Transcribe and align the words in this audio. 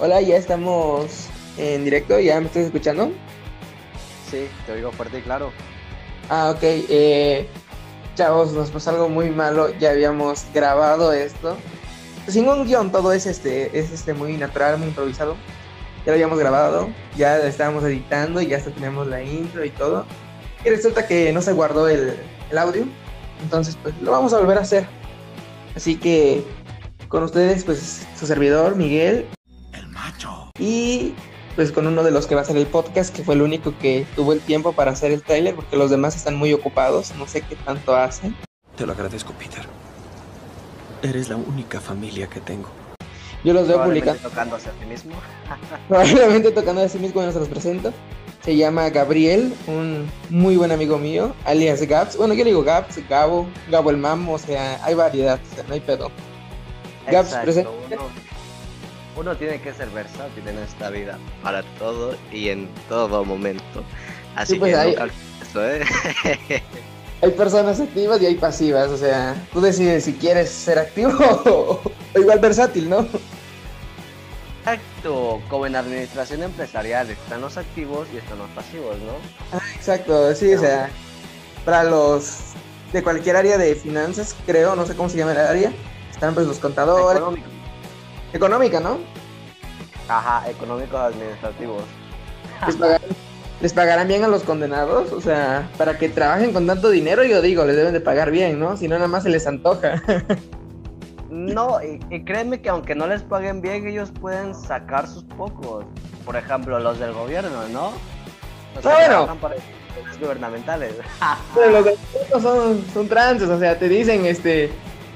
Hola, 0.00 0.20
ya 0.20 0.36
estamos 0.36 1.26
en 1.56 1.82
directo, 1.82 2.20
¿ya 2.20 2.38
me 2.38 2.46
estás 2.46 2.66
escuchando? 2.66 3.10
Sí, 4.30 4.46
te 4.64 4.72
oigo 4.72 4.92
fuerte 4.92 5.18
y 5.18 5.22
claro. 5.22 5.50
Ah, 6.28 6.52
ok. 6.54 6.62
Eh, 6.62 7.48
chavos, 8.14 8.52
nos 8.52 8.70
pasó 8.70 8.90
algo 8.90 9.08
muy 9.08 9.30
malo, 9.30 9.76
ya 9.80 9.90
habíamos 9.90 10.44
grabado 10.54 11.12
esto. 11.12 11.56
Sin 12.28 12.48
un 12.48 12.64
guion, 12.64 12.92
todo 12.92 13.12
es 13.12 13.26
este, 13.26 13.76
es 13.76 13.90
este 13.90 14.14
muy 14.14 14.36
natural, 14.36 14.78
muy 14.78 14.86
improvisado. 14.86 15.34
Ya 16.06 16.12
lo 16.12 16.12
habíamos 16.12 16.38
grabado, 16.38 16.90
ya 17.16 17.38
lo 17.38 17.44
estábamos 17.44 17.82
editando 17.82 18.40
y 18.40 18.46
ya 18.46 18.58
hasta 18.58 18.70
tenemos 18.70 19.08
la 19.08 19.20
intro 19.20 19.64
y 19.64 19.70
todo. 19.70 20.06
Y 20.64 20.68
resulta 20.68 21.08
que 21.08 21.32
no 21.32 21.42
se 21.42 21.54
guardó 21.54 21.88
el, 21.88 22.16
el 22.52 22.58
audio. 22.58 22.84
Entonces, 23.42 23.76
pues 23.82 23.96
lo 24.00 24.12
vamos 24.12 24.32
a 24.32 24.38
volver 24.38 24.58
a 24.58 24.60
hacer. 24.60 24.86
Así 25.74 25.96
que 25.96 26.44
con 27.08 27.24
ustedes, 27.24 27.64
pues 27.64 28.06
su 28.16 28.28
servidor, 28.28 28.76
Miguel. 28.76 29.26
Y 30.58 31.14
pues 31.56 31.72
con 31.72 31.86
uno 31.86 32.04
de 32.04 32.12
los 32.12 32.26
que 32.26 32.36
va 32.36 32.42
a 32.42 32.44
hacer 32.44 32.56
el 32.56 32.66
podcast, 32.66 33.14
que 33.14 33.24
fue 33.24 33.34
el 33.34 33.42
único 33.42 33.74
que 33.78 34.06
tuvo 34.14 34.32
el 34.32 34.40
tiempo 34.40 34.74
para 34.74 34.92
hacer 34.92 35.10
el 35.10 35.22
tráiler, 35.22 35.56
porque 35.56 35.76
los 35.76 35.90
demás 35.90 36.14
están 36.14 36.36
muy 36.36 36.52
ocupados, 36.52 37.12
no 37.16 37.26
sé 37.26 37.42
qué 37.42 37.56
tanto 37.56 37.96
hacen. 37.96 38.36
Te 38.76 38.86
lo 38.86 38.92
agradezco, 38.92 39.32
Peter. 39.32 39.64
Eres 41.02 41.28
la 41.28 41.36
única 41.36 41.80
familia 41.80 42.28
que 42.28 42.40
tengo. 42.40 42.68
Yo 43.44 43.52
los 43.52 43.66
veo 43.66 43.76
Probablemente 43.76 44.10
publicando, 44.10 44.28
tocándose 44.28 44.68
a 44.68 44.72
ti 44.72 44.86
mismo. 44.86 45.14
probablemente 45.88 46.50
tocando 46.52 46.82
a 46.82 46.88
sí 46.88 46.98
mismo, 46.98 47.22
no 47.22 47.32
se 47.32 47.40
los 47.40 47.48
presento. 47.48 47.92
Se 48.44 48.56
llama 48.56 48.88
Gabriel, 48.90 49.52
un 49.66 50.08
muy 50.30 50.56
buen 50.56 50.70
amigo 50.70 50.96
mío, 50.98 51.34
alias 51.44 51.82
Gabs. 51.82 52.16
Bueno, 52.16 52.34
yo 52.34 52.44
le 52.44 52.50
digo 52.50 52.62
Gabs, 52.62 53.00
Gabo, 53.08 53.48
Gabo 53.68 53.90
el 53.90 53.96
Mamo, 53.96 54.34
o 54.34 54.38
sea, 54.38 54.78
hay 54.84 54.94
variedad, 54.94 55.40
o 55.50 55.54
sea, 55.54 55.64
no 55.66 55.74
hay 55.74 55.80
pedo. 55.80 56.10
Gabs, 57.10 57.28
Exacto, 57.28 57.44
presente. 57.44 57.70
Uno, 57.96 58.04
uno 59.18 59.36
tiene 59.36 59.60
que 59.60 59.74
ser 59.74 59.88
versátil 59.90 60.46
en 60.46 60.58
esta 60.58 60.90
vida, 60.90 61.18
para 61.42 61.62
todo 61.78 62.14
y 62.32 62.50
en 62.50 62.68
todo 62.88 63.24
momento. 63.24 63.82
Así 64.36 64.54
Sí, 64.54 64.58
pues, 64.58 64.76
que 64.76 64.86
nunca 64.86 65.02
olvides 65.02 65.48
eso, 65.48 65.68
¿eh? 65.68 66.62
Hay 67.20 67.30
personas 67.32 67.80
activas 67.80 68.22
y 68.22 68.26
hay 68.26 68.36
pasivas, 68.36 68.90
o 68.90 68.96
sea, 68.96 69.34
tú 69.52 69.60
decides 69.60 70.04
si 70.04 70.12
quieres 70.12 70.50
ser 70.50 70.78
activo 70.78 71.10
o, 71.18 71.80
o 72.14 72.18
igual 72.18 72.38
versátil, 72.38 72.88
¿no? 72.88 73.08
Exacto, 74.60 75.40
como 75.48 75.66
en 75.66 75.74
administración 75.74 76.44
empresarial, 76.44 77.10
están 77.10 77.40
los 77.40 77.56
activos 77.56 78.06
y 78.14 78.18
están 78.18 78.38
los 78.38 78.48
pasivos, 78.50 78.96
¿no? 78.98 79.58
Exacto, 79.74 80.32
sí, 80.36 80.54
o 80.54 80.60
sea, 80.60 80.90
para 81.64 81.82
los 81.82 82.38
de 82.92 83.02
cualquier 83.02 83.34
área 83.34 83.58
de 83.58 83.74
finanzas, 83.74 84.36
creo, 84.46 84.76
no 84.76 84.86
sé 84.86 84.94
cómo 84.94 85.08
se 85.08 85.18
llama 85.18 85.32
el 85.32 85.38
área, 85.38 85.72
están 86.12 86.34
pues 86.34 86.46
los 86.46 86.58
contadores, 86.60 87.18
Económico. 87.18 87.57
Económica, 88.32 88.80
¿no? 88.80 88.98
Ajá, 90.08 90.48
económicos 90.48 90.98
administrativos. 90.98 91.82
Les 92.66 92.76
pagarán, 92.76 93.08
les 93.60 93.72
pagarán 93.72 94.08
bien 94.08 94.24
a 94.24 94.28
los 94.28 94.42
condenados, 94.42 95.12
o 95.12 95.20
sea, 95.20 95.68
para 95.76 95.98
que 95.98 96.08
trabajen 96.08 96.52
con 96.52 96.66
tanto 96.66 96.90
dinero, 96.90 97.24
yo 97.24 97.40
digo, 97.42 97.64
les 97.64 97.76
deben 97.76 97.92
de 97.92 98.00
pagar 98.00 98.30
bien, 98.30 98.58
¿no? 98.58 98.76
Si 98.76 98.88
no, 98.88 98.96
nada 98.96 99.08
más 99.08 99.22
se 99.24 99.30
les 99.30 99.46
antoja. 99.46 100.02
No, 101.30 101.78
y, 101.82 102.00
y 102.10 102.24
créeme 102.24 102.62
que 102.62 102.70
aunque 102.70 102.94
no 102.94 103.06
les 103.06 103.22
paguen 103.22 103.60
bien, 103.60 103.86
ellos 103.86 104.10
pueden 104.18 104.54
sacar 104.54 105.06
sus 105.06 105.24
pocos. 105.24 105.84
Por 106.24 106.36
ejemplo, 106.36 106.78
los 106.80 106.98
del 106.98 107.12
gobierno, 107.12 107.68
¿no? 107.70 107.92
Los 108.74 108.86
Ah, 108.86 108.94
bueno. 109.06 109.36
para 109.38 109.56
instituciones 109.56 110.20
gubernamentales. 110.20 110.94
Pero 111.54 111.70
los 111.70 111.86
los 112.32 112.42
son, 112.42 112.82
son 112.94 113.08
trances, 113.08 113.48
o 113.50 113.58
sea, 113.58 113.78
te 113.78 113.90
dicen, 113.90 114.24
este, 114.24 114.70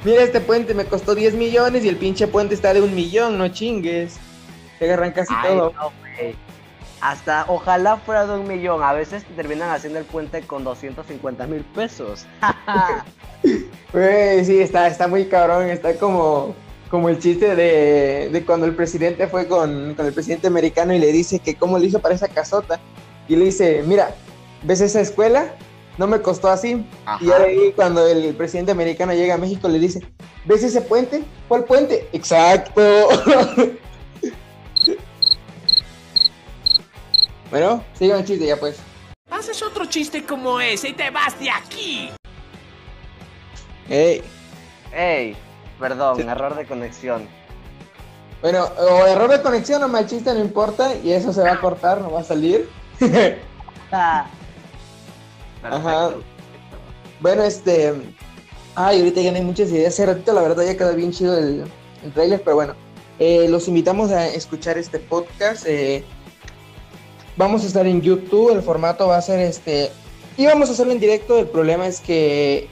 mira, 0.05 0.23
este 0.23 0.41
puente 0.41 0.75
me 0.75 0.85
costó 0.85 1.15
10 1.15 1.35
millones 1.35 1.85
y 1.85 1.89
el 1.89 1.97
pinche 1.97 2.27
puente 2.27 2.55
está 2.55 2.73
de 2.75 2.83
un 2.83 2.95
millón, 2.95 3.39
no 3.39 3.49
chingues. 3.49 4.19
Te 4.79 4.87
agarran 4.87 5.13
casi 5.13 5.33
Ay, 5.37 5.51
todo. 5.51 5.73
no. 5.73 5.93
Hasta 7.01 7.47
ojalá 7.49 7.97
fuera 7.97 8.27
de 8.27 8.39
un 8.39 8.47
millón. 8.47 8.83
A 8.83 8.93
veces 8.93 9.25
te 9.25 9.35
terminan 9.35 9.71
haciendo 9.71 9.99
el 9.99 10.05
puente 10.05 10.41
con 10.43 10.63
250 10.65 11.47
mil 11.47 11.63
pesos. 11.65 12.27
Güey, 13.93 14.45
sí, 14.45 14.61
está, 14.61 14.87
está 14.87 15.09
muy 15.09 15.27
cabrón, 15.27 15.69
está 15.69 15.97
como, 15.97 16.55
como 16.89 17.09
el 17.09 17.19
chiste 17.19 17.57
de, 17.57 18.31
de 18.33 18.45
cuando 18.45 18.67
el 18.67 18.75
presidente 18.75 19.27
fue 19.27 19.49
con, 19.49 19.95
con 19.95 20.07
el 20.07 20.13
presidente 20.13 20.47
americano 20.47 20.95
y 20.95 20.99
le 21.01 21.11
dice 21.13 21.41
que 21.41 21.57
cómo 21.57 21.77
le 21.79 21.89
hizo 21.89 21.99
para 21.99 22.15
esa 22.15 22.29
casota. 22.29 22.79
Y 23.29 23.37
le 23.37 23.47
dice, 23.47 23.83
mira, 23.85 24.15
¿ves 24.63 24.81
esa 24.81 25.01
escuela? 25.01 25.55
No 26.03 26.09
me 26.09 26.21
costó 26.21 26.49
así. 26.49 26.85
Y 27.21 27.31
ahí 27.31 27.73
cuando 27.77 28.05
el 28.05 28.35
presidente 28.35 28.73
americano 28.73 29.15
llega 29.15 29.35
a 29.35 29.39
México 29.39 29.69
le 29.69 29.79
dice, 29.79 30.01
¿ves 30.45 30.65
ese 30.65 30.81
puente? 30.81 31.23
¿Cuál 31.47 31.63
puente? 31.63 32.09
Exacto. 32.13 32.83
bueno, 37.53 37.85
sigan 37.97 38.19
el 38.19 38.25
chiste 38.25 38.47
ya 38.47 38.57
pues. 38.57 38.81
Haces 39.31 39.63
otro 39.63 39.85
chiste 39.85 40.25
como 40.25 40.59
ese 40.59 40.89
y 40.89 40.93
te 40.95 41.09
vas 41.11 41.39
de 41.39 41.49
aquí. 41.49 42.11
Ey. 43.89 44.23
Ey, 44.93 45.37
perdón, 45.79 46.17
Sí. 46.17 46.23
error 46.23 46.57
de 46.57 46.67
conexión. 46.67 47.29
Bueno, 48.41 48.65
o 48.77 49.07
error 49.07 49.31
de 49.31 49.41
conexión 49.41 49.81
o 49.85 49.87
mal 49.89 50.09
chiste, 50.09 50.35
no 50.35 50.41
importa, 50.41 50.97
y 50.97 51.13
eso 51.13 51.33
se 51.33 51.43
va 51.43 51.53
a 51.53 51.61
cortar, 51.61 52.01
no 52.01 52.11
va 52.11 52.23
a 52.23 52.25
salir. 52.25 52.69
Ajá. 55.63 56.11
Bueno, 57.21 57.43
este. 57.45 57.93
Ay, 58.75 58.99
ahorita 59.01 59.21
ya 59.21 59.31
no 59.31 59.37
hay 59.39 59.45
muchas 59.45 59.71
ideas. 59.71 59.95
Hace 59.95 60.07
ratito, 60.07 60.33
la 60.33 60.43
verdad, 60.43 60.65
ya 60.65 60.77
quedó 60.77 60.95
bien 60.95 61.13
chido 61.13 61.37
el, 61.37 61.65
el 62.05 62.13
trailer, 62.13 62.43
pero 62.43 62.57
bueno, 62.57 62.75
eh, 63.19 63.47
los 63.49 63.69
invitamos 63.69 64.11
a 64.11 64.27
escuchar 64.27 64.79
este 64.79 64.99
podcast. 64.99 65.67
eh, 65.67 66.05
vamos 67.37 67.65
a 67.65 67.67
estar 67.67 67.87
en 67.87 68.01
YouTube, 68.01 68.51
el 68.53 68.63
formato 68.63 69.09
va 69.09 69.19
a 69.19 69.23
ser 69.23 69.41
este. 69.41 69.91
Y 70.37 70.47
vamos 70.47 70.71
a 70.71 70.73
hacerlo 70.73 70.93
en 70.93 71.01
directo. 71.01 71.39
El 71.39 71.47
problema 71.47 71.87
es 71.87 72.01
que 72.01 72.69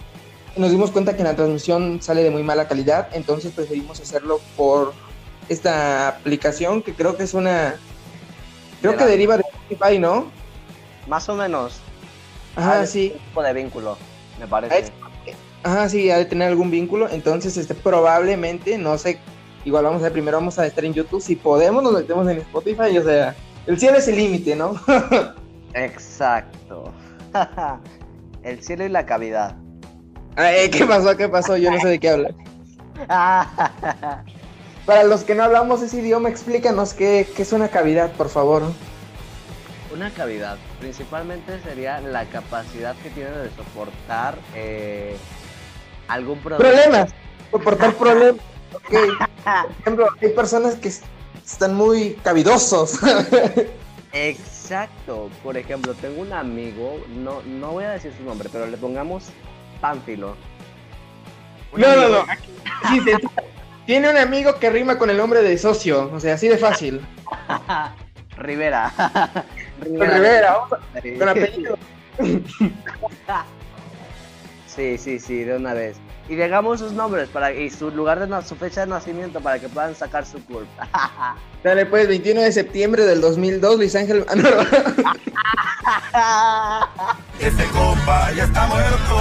nos 0.57 0.71
dimos 0.71 0.91
cuenta 0.91 1.17
que 1.17 1.23
la 1.23 1.37
transmisión 1.37 2.03
sale 2.03 2.23
de 2.23 2.31
muy 2.31 2.43
mala 2.43 2.67
calidad, 2.67 3.09
entonces 3.13 3.53
preferimos 3.53 4.01
hacerlo 4.01 4.41
por 4.57 4.93
esta 5.49 6.09
aplicación 6.09 6.83
que 6.83 6.95
creo 6.95 7.17
que 7.17 7.25
es 7.25 7.35
una. 7.35 7.77
Creo 8.81 8.97
que 8.97 9.05
deriva 9.05 9.37
de 9.37 9.43
Spotify, 9.43 9.99
¿no? 9.99 10.31
Más 11.07 11.29
o 11.29 11.35
menos. 11.35 11.81
Ajá, 12.57 12.87
sí. 12.87 13.15
Tipo 13.29 13.43
de 13.43 13.53
vínculo, 13.53 13.97
me 14.39 14.47
parece. 14.47 14.79
es- 14.79 14.93
Ajá, 15.63 15.89
sí, 15.91 16.11
ha 16.11 16.17
de 16.17 16.25
tener 16.25 16.49
algún 16.49 16.71
vínculo. 16.71 17.09
Entonces, 17.11 17.57
este, 17.59 17.75
probablemente, 17.75 18.79
no 18.79 18.97
sé, 18.97 19.19
igual 19.67 19.85
vamos 19.85 20.01
a 20.01 20.05
ver, 20.05 20.13
primero 20.13 20.39
vamos 20.39 20.59
a 20.59 20.67
estar 20.67 20.85
en 20.87 20.95
YouTube. 20.95 21.21
Si 21.21 21.37
podemos, 21.37 21.83
nos 21.83 21.93
metemos 21.93 22.27
en 22.29 22.39
Spotify. 22.39 22.97
O 22.97 23.05
sea, 23.05 23.35
el 23.67 23.79
cielo 23.79 23.99
es 23.99 24.09
el 24.09 24.17
límite, 24.17 24.57
¿no? 24.57 24.75
Exacto. 25.75 26.93
el 28.43 28.63
cielo 28.63 28.87
y 28.87 28.89
la 28.89 29.05
cavidad. 29.05 29.55
Ay, 30.37 30.71
¿Qué 30.71 30.87
pasó? 30.87 31.15
¿Qué 31.17 31.29
pasó? 31.29 31.57
Yo 31.59 31.71
no 31.71 31.79
sé 31.81 31.89
de 31.89 31.99
qué 32.01 32.09
hablar. 32.09 32.35
Para 34.87 35.05
los 35.05 35.25
que 35.25 35.35
no 35.35 35.45
hablamos 35.45 35.83
ese 35.83 35.99
idioma, 35.99 36.29
explícanos 36.31 36.95
qué, 36.95 37.29
qué 37.37 37.43
es 37.43 37.53
una 37.53 37.69
cavidad, 37.69 38.11
por 38.13 38.29
favor. 38.31 38.63
Una 39.95 40.11
cavidad, 40.11 40.57
principalmente 40.81 41.61
sería 41.61 42.01
la 42.01 42.25
capacidad 42.27 42.97
que 42.97 43.11
tiene 43.11 43.31
de 43.31 43.51
soportar 43.51 44.37
eh, 44.55 45.17
algún 46.09 46.39
producto. 46.41 46.65
Problemas, 46.69 47.11
soportar 47.51 47.95
problemas. 47.95 48.43
Por 48.91 49.71
ejemplo, 49.81 50.09
hay 50.21 50.29
personas 50.31 50.75
que 50.77 50.89
están 51.45 51.75
muy 51.75 52.15
cavidosos. 52.25 52.99
Exacto. 54.13 55.31
Por 55.43 55.57
ejemplo, 55.57 55.95
tengo 55.95 56.23
un 56.23 56.33
amigo, 56.33 57.01
no, 57.15 57.43
no 57.43 57.73
voy 57.73 57.85
a 57.85 57.91
decir 57.91 58.13
su 58.17 58.25
nombre, 58.25 58.49
pero 58.51 58.67
le 58.67 58.77
pongamos 58.77 59.29
Pánfilo. 59.81 60.37
No, 61.73 61.87
no, 61.87 61.93
amigo- 62.03 62.09
no. 62.27 62.33
aquí- 62.33 62.51
sí, 62.89 63.05
te- 63.05 63.19
Tiene 63.87 64.11
un 64.11 64.17
amigo 64.17 64.57
que 64.59 64.71
rima 64.71 64.99
con 64.99 65.11
el 65.11 65.17
nombre 65.17 65.43
de 65.43 65.57
socio. 65.59 66.11
O 66.13 66.21
sea, 66.21 66.35
así 66.35 66.49
de 66.49 66.59
fácil. 66.59 67.01
Rivera. 68.37 68.93
Con 69.85 70.01
Rivera, 70.11 70.53
vamos 70.57 70.73
a- 70.73 71.19
con 71.19 71.29
apellido. 71.29 71.79
Sí, 74.67 74.99
sí, 74.99 75.19
sí, 75.19 75.45
de 75.45 75.57
una 75.57 75.75
vez. 75.75 75.97
Y 76.29 76.37
digamos 76.37 76.79
sus 76.79 76.93
nombres 76.93 77.29
para 77.29 77.53
y 77.53 77.71
su 77.71 77.91
lugar 77.91 78.21
de 78.27 78.43
su 78.47 78.55
fecha 78.55 78.83
de 78.83 78.87
nacimiento 78.87 79.41
para 79.41 79.59
que 79.59 79.69
puedan 79.69 79.97
sacar 79.97 80.25
su 80.25 80.45
culpa. 80.45 80.87
Dale, 81.65 81.87
pues, 81.87 82.07
21 82.07 82.41
de 82.43 82.53
septiembre 82.53 83.05
del 83.05 83.21
2002, 83.21 83.77
Luis 83.79 83.97
Ángel. 83.97 84.25
Ah, 84.29 84.35
no, 84.37 84.49
no. 84.51 84.61
Este 87.41 87.65
compa 87.67 88.31
ya 88.33 88.45
está 88.45 88.67
muerto. 88.69 89.17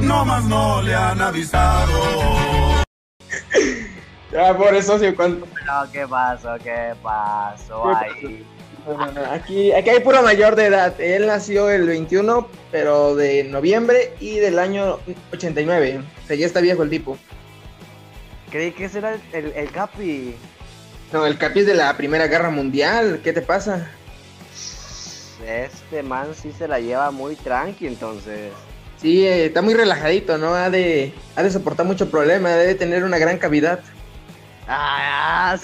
No 0.00 0.24
más 0.24 0.44
no 0.44 0.80
le 0.82 0.94
han 0.94 1.20
avisado. 1.20 1.92
Ah, 4.38 4.54
por 4.56 4.74
eso, 4.74 4.92
socio, 4.92 5.14
¿cuánto? 5.16 5.46
No, 5.66 5.90
¿qué 5.92 6.06
pasó? 6.06 6.56
¿Qué 6.62 6.92
pasó 7.02 7.84
¿Qué 7.84 8.26
ahí? 8.26 8.46
No, 8.86 8.96
no, 8.96 9.12
no, 9.12 9.32
Aquí, 9.32 9.72
aquí 9.72 9.90
hay 9.90 10.00
puro 10.00 10.22
mayor 10.22 10.54
de 10.56 10.66
edad. 10.66 11.00
Él 11.00 11.26
nació 11.26 11.70
el 11.70 11.86
21, 11.86 12.46
pero 12.70 13.16
de 13.16 13.44
noviembre 13.44 14.12
y 14.20 14.38
del 14.38 14.58
año 14.58 14.98
89. 15.32 16.02
O 16.24 16.26
sea, 16.26 16.36
ya 16.36 16.46
está 16.46 16.60
viejo 16.60 16.82
el 16.82 16.90
tipo. 16.90 17.18
creí 18.50 18.72
que 18.72 18.84
ese 18.84 18.98
era 18.98 19.14
el, 19.14 19.20
el, 19.32 19.52
el 19.56 19.70
Capi. 19.70 20.34
No, 21.12 21.24
el 21.26 21.38
Capi 21.38 21.60
es 21.60 21.66
de 21.66 21.74
la 21.74 21.96
Primera 21.96 22.26
Guerra 22.26 22.50
Mundial. 22.50 23.20
¿Qué 23.24 23.32
te 23.32 23.42
pasa? 23.42 23.88
Este 25.46 26.02
man 26.02 26.28
sí 26.34 26.52
se 26.52 26.66
la 26.66 26.80
lleva 26.80 27.10
muy 27.10 27.36
tranqui, 27.36 27.86
entonces. 27.86 28.52
Sí, 29.00 29.26
eh, 29.26 29.46
está 29.46 29.62
muy 29.62 29.74
relajadito, 29.74 30.38
¿no? 30.38 30.54
Ha 30.54 30.70
de, 30.70 31.12
ha 31.36 31.42
de 31.42 31.50
soportar 31.50 31.86
mucho 31.86 32.10
problema, 32.10 32.50
debe 32.50 32.74
tener 32.74 33.04
una 33.04 33.18
gran 33.18 33.38
cavidad. 33.38 33.80
Ah, 34.66 35.56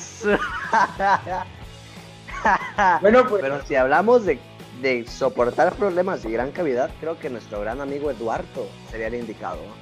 Bueno, 3.01 3.29
pues 3.29 3.41
Pero 3.41 3.63
si 3.65 3.75
hablamos 3.77 4.25
de, 4.25 4.41
de 4.81 5.07
soportar 5.07 5.75
problemas 5.75 6.25
y 6.25 6.33
gran 6.33 6.53
cavidad, 6.53 6.91
creo 7.01 7.19
que 7.19 7.31
nuestro 7.31 7.61
gran 7.61 7.81
amigo 7.81 8.11
Eduardo 8.11 8.73
sería 8.91 9.09
el 9.09 9.15
indicado. 9.15 9.79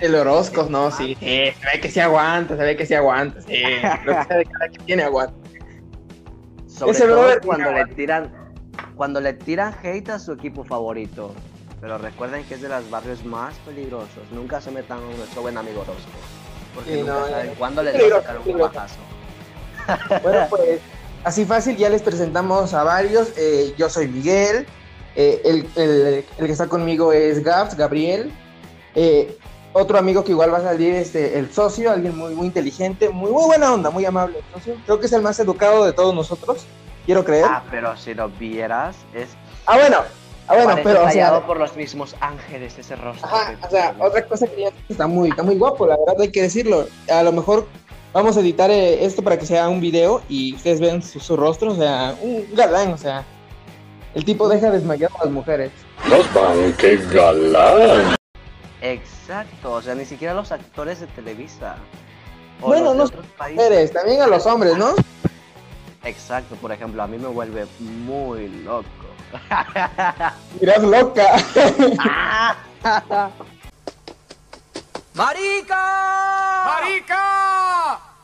el 0.00 0.14
Orozco, 0.14 0.66
no, 0.70 0.90
sí, 0.90 1.16
sí, 1.20 1.26
se 1.26 1.66
ve 1.72 1.80
que 1.80 1.90
sí 1.90 2.00
aguanta, 2.00 2.56
se 2.56 2.62
ve 2.62 2.76
que 2.76 2.86
sí 2.86 2.94
aguanta, 2.94 3.40
sí. 3.40 3.82
Lo 4.04 4.12
que 4.14 4.44
cada 4.44 4.68
que 4.70 4.78
tiene 4.84 5.02
aguanta. 5.04 5.34
Sobre 6.66 6.92
Ese 6.92 7.06
todo 7.06 7.22
brother 7.22 7.40
cuando 7.42 7.72
le 7.72 7.86
tiran 7.86 8.32
cuando 8.94 9.20
le 9.20 9.32
tiran 9.34 9.74
hate 9.82 10.10
a 10.10 10.18
su 10.18 10.32
equipo 10.32 10.64
favorito. 10.64 11.34
Pero 11.80 11.98
recuerden 11.98 12.44
que 12.46 12.54
es 12.54 12.62
de 12.62 12.68
los 12.68 12.88
barrios 12.90 13.24
más 13.24 13.58
peligrosos. 13.60 14.30
Nunca 14.32 14.60
se 14.60 14.70
metan 14.70 15.00
con 15.00 15.16
nuestro 15.16 15.42
buen 15.42 15.56
amigo 15.58 15.82
Orozco. 15.82 16.10
Porque 16.76 16.92
Sí, 16.94 17.00
nunca 17.00 17.12
no, 17.14 17.28
saben 17.28 17.52
cuándo 17.58 17.82
les 17.82 17.94
va 17.94 18.06
a 18.18 18.20
sacar 18.20 18.38
un 18.46 18.58
bajazo. 18.58 18.94
Bueno, 20.22 20.46
pues 20.50 20.80
así 21.24 21.44
fácil, 21.44 21.76
ya 21.76 21.88
les 21.88 22.02
presentamos 22.02 22.72
a 22.74 22.82
varios. 22.84 23.28
Eh, 23.36 23.74
yo 23.78 23.88
soy 23.88 24.06
Miguel, 24.08 24.66
eh, 25.16 25.40
el, 25.44 25.68
el- 25.76 26.24
el 26.38 26.46
que 26.46 26.52
está 26.52 26.68
conmigo 26.68 27.12
es 27.12 27.42
Gabs, 27.42 27.76
Gabriel. 27.76 28.32
Eh, 28.94 29.36
otro 29.72 29.98
amigo 29.98 30.24
que 30.24 30.32
igual 30.32 30.52
va 30.52 30.58
a 30.58 30.62
salir 30.62 30.94
es 30.94 31.06
este, 31.08 31.38
el 31.38 31.52
socio, 31.52 31.90
alguien 31.90 32.16
muy, 32.16 32.34
muy 32.34 32.46
inteligente, 32.46 33.10
muy, 33.10 33.30
muy 33.30 33.44
buena 33.44 33.72
onda, 33.74 33.90
muy 33.90 34.04
amable. 34.06 34.38
el 34.38 34.54
socio. 34.54 34.76
Creo 34.86 34.98
que 35.00 35.06
es 35.06 35.12
el 35.12 35.22
más 35.22 35.38
educado 35.38 35.84
de 35.84 35.92
todos 35.92 36.14
nosotros, 36.14 36.64
quiero 37.04 37.24
creer. 37.24 37.44
Ah, 37.46 37.62
pero 37.70 37.96
si 37.96 38.14
lo 38.14 38.28
vieras, 38.30 38.96
es 39.14 39.28
Ah, 39.66 39.76
bueno, 39.76 39.98
ah, 40.48 40.54
bueno, 40.54 40.68
parece 40.70 40.88
pero 40.88 41.04
o 41.04 41.10
sea, 41.10 41.46
por 41.46 41.58
los 41.58 41.76
mismos 41.76 42.16
ángeles 42.20 42.78
ese 42.78 42.96
rostro. 42.96 43.26
Ajá, 43.26 43.56
o 43.64 43.70
sea, 43.70 43.94
otra 43.98 44.26
cosa 44.26 44.46
que 44.46 44.62
ya 44.62 44.70
está 44.88 45.06
muy, 45.06 45.30
está 45.30 45.42
muy 45.42 45.56
guapo, 45.56 45.86
la 45.86 45.96
verdad 45.96 46.20
hay 46.20 46.30
que 46.30 46.42
decirlo. 46.42 46.86
A 47.10 47.22
lo 47.22 47.32
mejor 47.32 47.66
vamos 48.12 48.36
a 48.36 48.40
editar 48.40 48.70
eh, 48.70 49.04
esto 49.04 49.22
para 49.22 49.38
que 49.38 49.46
sea 49.46 49.68
un 49.68 49.80
video 49.80 50.22
y 50.28 50.54
ustedes 50.54 50.80
vean 50.80 51.02
su, 51.02 51.20
su 51.20 51.36
rostro, 51.36 51.72
o 51.72 51.76
sea, 51.76 52.16
un 52.22 52.46
galán, 52.54 52.92
o 52.92 52.98
sea, 52.98 53.24
el 54.14 54.24
tipo 54.24 54.48
deja 54.48 54.70
desmayar 54.70 55.10
a 55.20 55.24
las 55.24 55.32
mujeres. 55.32 55.70
Nos 56.08 56.32
van, 56.32 56.72
qué 56.78 56.96
galán. 57.12 58.16
Exacto, 58.80 59.72
o 59.72 59.82
sea, 59.82 59.94
ni 59.94 60.04
siquiera 60.04 60.32
los 60.32 60.52
actores 60.52 61.00
de 61.00 61.06
Televisa. 61.08 61.76
O 62.62 62.68
Bueno, 62.68 62.94
no. 62.94 63.04
Mujeres, 63.50 63.92
también 63.92 64.22
a 64.22 64.26
los 64.26 64.46
hombres, 64.46 64.76
¿no? 64.78 64.94
Exacto, 66.04 66.54
por 66.56 66.72
ejemplo, 66.72 67.02
a 67.02 67.06
mí 67.06 67.18
me 67.18 67.28
vuelve 67.28 67.66
muy 67.78 68.48
loco. 68.48 68.86
Mirás 70.60 70.82
loca. 70.82 71.26
¡Marica! 75.14 76.64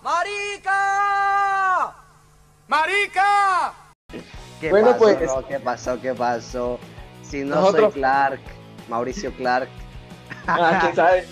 ¡Marica! 0.03 1.95
¡Marica! 2.69 3.73
¿Qué 4.61 4.71
Bueno, 4.71 4.89
pasó, 4.93 4.99
pues-? 4.99 5.31
¿Qué 5.49 5.59
pasó? 5.61 6.01
¿Qué 6.01 6.15
pasó? 6.15 6.79
Si 7.23 7.45
no 7.45 7.57
Nosotros- 7.57 7.93
soy 7.93 8.01
Clark, 8.01 8.41
Mauricio 8.89 9.33
Clark. 9.35 9.69
Ah, 10.47 10.79
quién 10.81 10.97
sabe. 10.97 11.27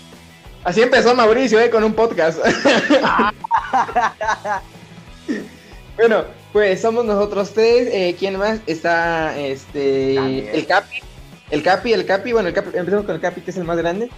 Así 0.63 0.81
empezó 0.81 1.13
Mauricio, 1.15 1.59
¿eh? 1.59 1.69
Con 1.69 1.83
un 1.83 1.93
podcast. 1.93 2.39
bueno, 5.97 6.23
pues 6.53 6.81
somos 6.81 7.05
nosotros 7.05 7.51
tres. 7.53 7.87
Eh, 7.91 8.15
¿Quién 8.17 8.37
más? 8.37 8.59
Está 8.67 9.37
este 9.37 10.15
el 10.57 10.65
Capi. 10.65 10.95
El 11.49 11.63
Capi, 11.63 11.93
el 11.93 12.05
Capi, 12.05 12.31
bueno, 12.33 12.47
el 12.49 12.53
Capi, 12.53 12.77
empezamos 12.77 13.05
con 13.05 13.15
el 13.15 13.21
Capi, 13.21 13.41
que 13.41 13.51
es 13.51 13.57
el 13.57 13.63
más 13.65 13.77
grande. 13.77 14.09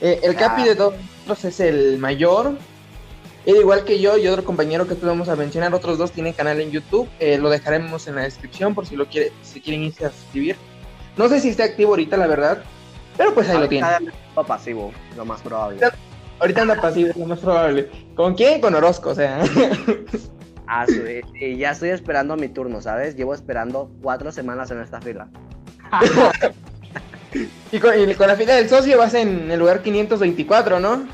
Eh, 0.00 0.20
el 0.22 0.34
Capi 0.36 0.62
Ah. 0.62 0.66
de 0.66 0.76
todos 0.76 0.94
nosotros 1.26 1.44
es 1.46 1.60
el 1.60 1.98
mayor. 1.98 2.56
Él 3.46 3.56
igual 3.56 3.84
que 3.84 4.00
yo 4.00 4.16
y 4.16 4.26
otro 4.26 4.42
compañero 4.44 4.86
que 4.88 4.94
vamos 4.94 5.28
a 5.28 5.36
mencionar, 5.36 5.74
otros 5.74 5.98
dos 5.98 6.12
tienen 6.12 6.32
canal 6.32 6.60
en 6.60 6.70
YouTube. 6.70 7.08
eh, 7.20 7.36
lo 7.38 7.50
dejaremos 7.50 8.06
en 8.06 8.14
la 8.16 8.22
descripción 8.22 8.74
por 8.74 8.86
si 8.86 8.96
lo 8.96 9.06
quiere, 9.06 9.32
si 9.42 9.60
quieren 9.60 9.82
irse 9.84 10.06
a 10.06 10.10
suscribir. 10.10 10.56
No 11.16 11.28
sé 11.28 11.40
si 11.40 11.50
está 11.50 11.64
activo 11.64 11.90
ahorita, 11.90 12.16
la 12.16 12.26
verdad. 12.26 12.62
Pero 13.16 13.32
pues 13.34 13.48
ahí 13.48 13.58
lo 13.58 13.68
tienen. 13.68 13.84
Ahorita 13.90 14.10
anda 14.34 14.46
pasivo, 14.46 14.92
lo 15.16 15.24
más 15.24 15.40
probable. 15.42 15.78
Ahorita 16.40 16.62
anda 16.62 16.80
pasivo, 16.80 17.12
lo 17.16 17.26
más 17.26 17.38
probable. 17.38 17.88
¿Con 18.16 18.34
quién? 18.34 18.60
Con 18.60 18.74
Orozco, 18.74 19.10
o 19.10 19.14
sea. 19.14 19.42
Ah, 20.66 20.86
sí, 20.86 21.20
y 21.40 21.56
ya 21.58 21.70
estoy 21.72 21.90
esperando 21.90 22.36
mi 22.36 22.48
turno, 22.48 22.80
¿sabes? 22.80 23.16
Llevo 23.16 23.34
esperando 23.34 23.90
cuatro 24.02 24.32
semanas 24.32 24.70
en 24.70 24.80
esta 24.80 25.00
fila. 25.00 25.28
y, 27.72 27.78
con, 27.78 28.10
y 28.10 28.14
con 28.14 28.28
la 28.28 28.36
fila 28.36 28.54
del 28.54 28.68
socio 28.68 28.98
vas 28.98 29.14
en 29.14 29.50
el 29.50 29.58
lugar 29.58 29.82
524, 29.82 30.80
¿no? 30.80 31.06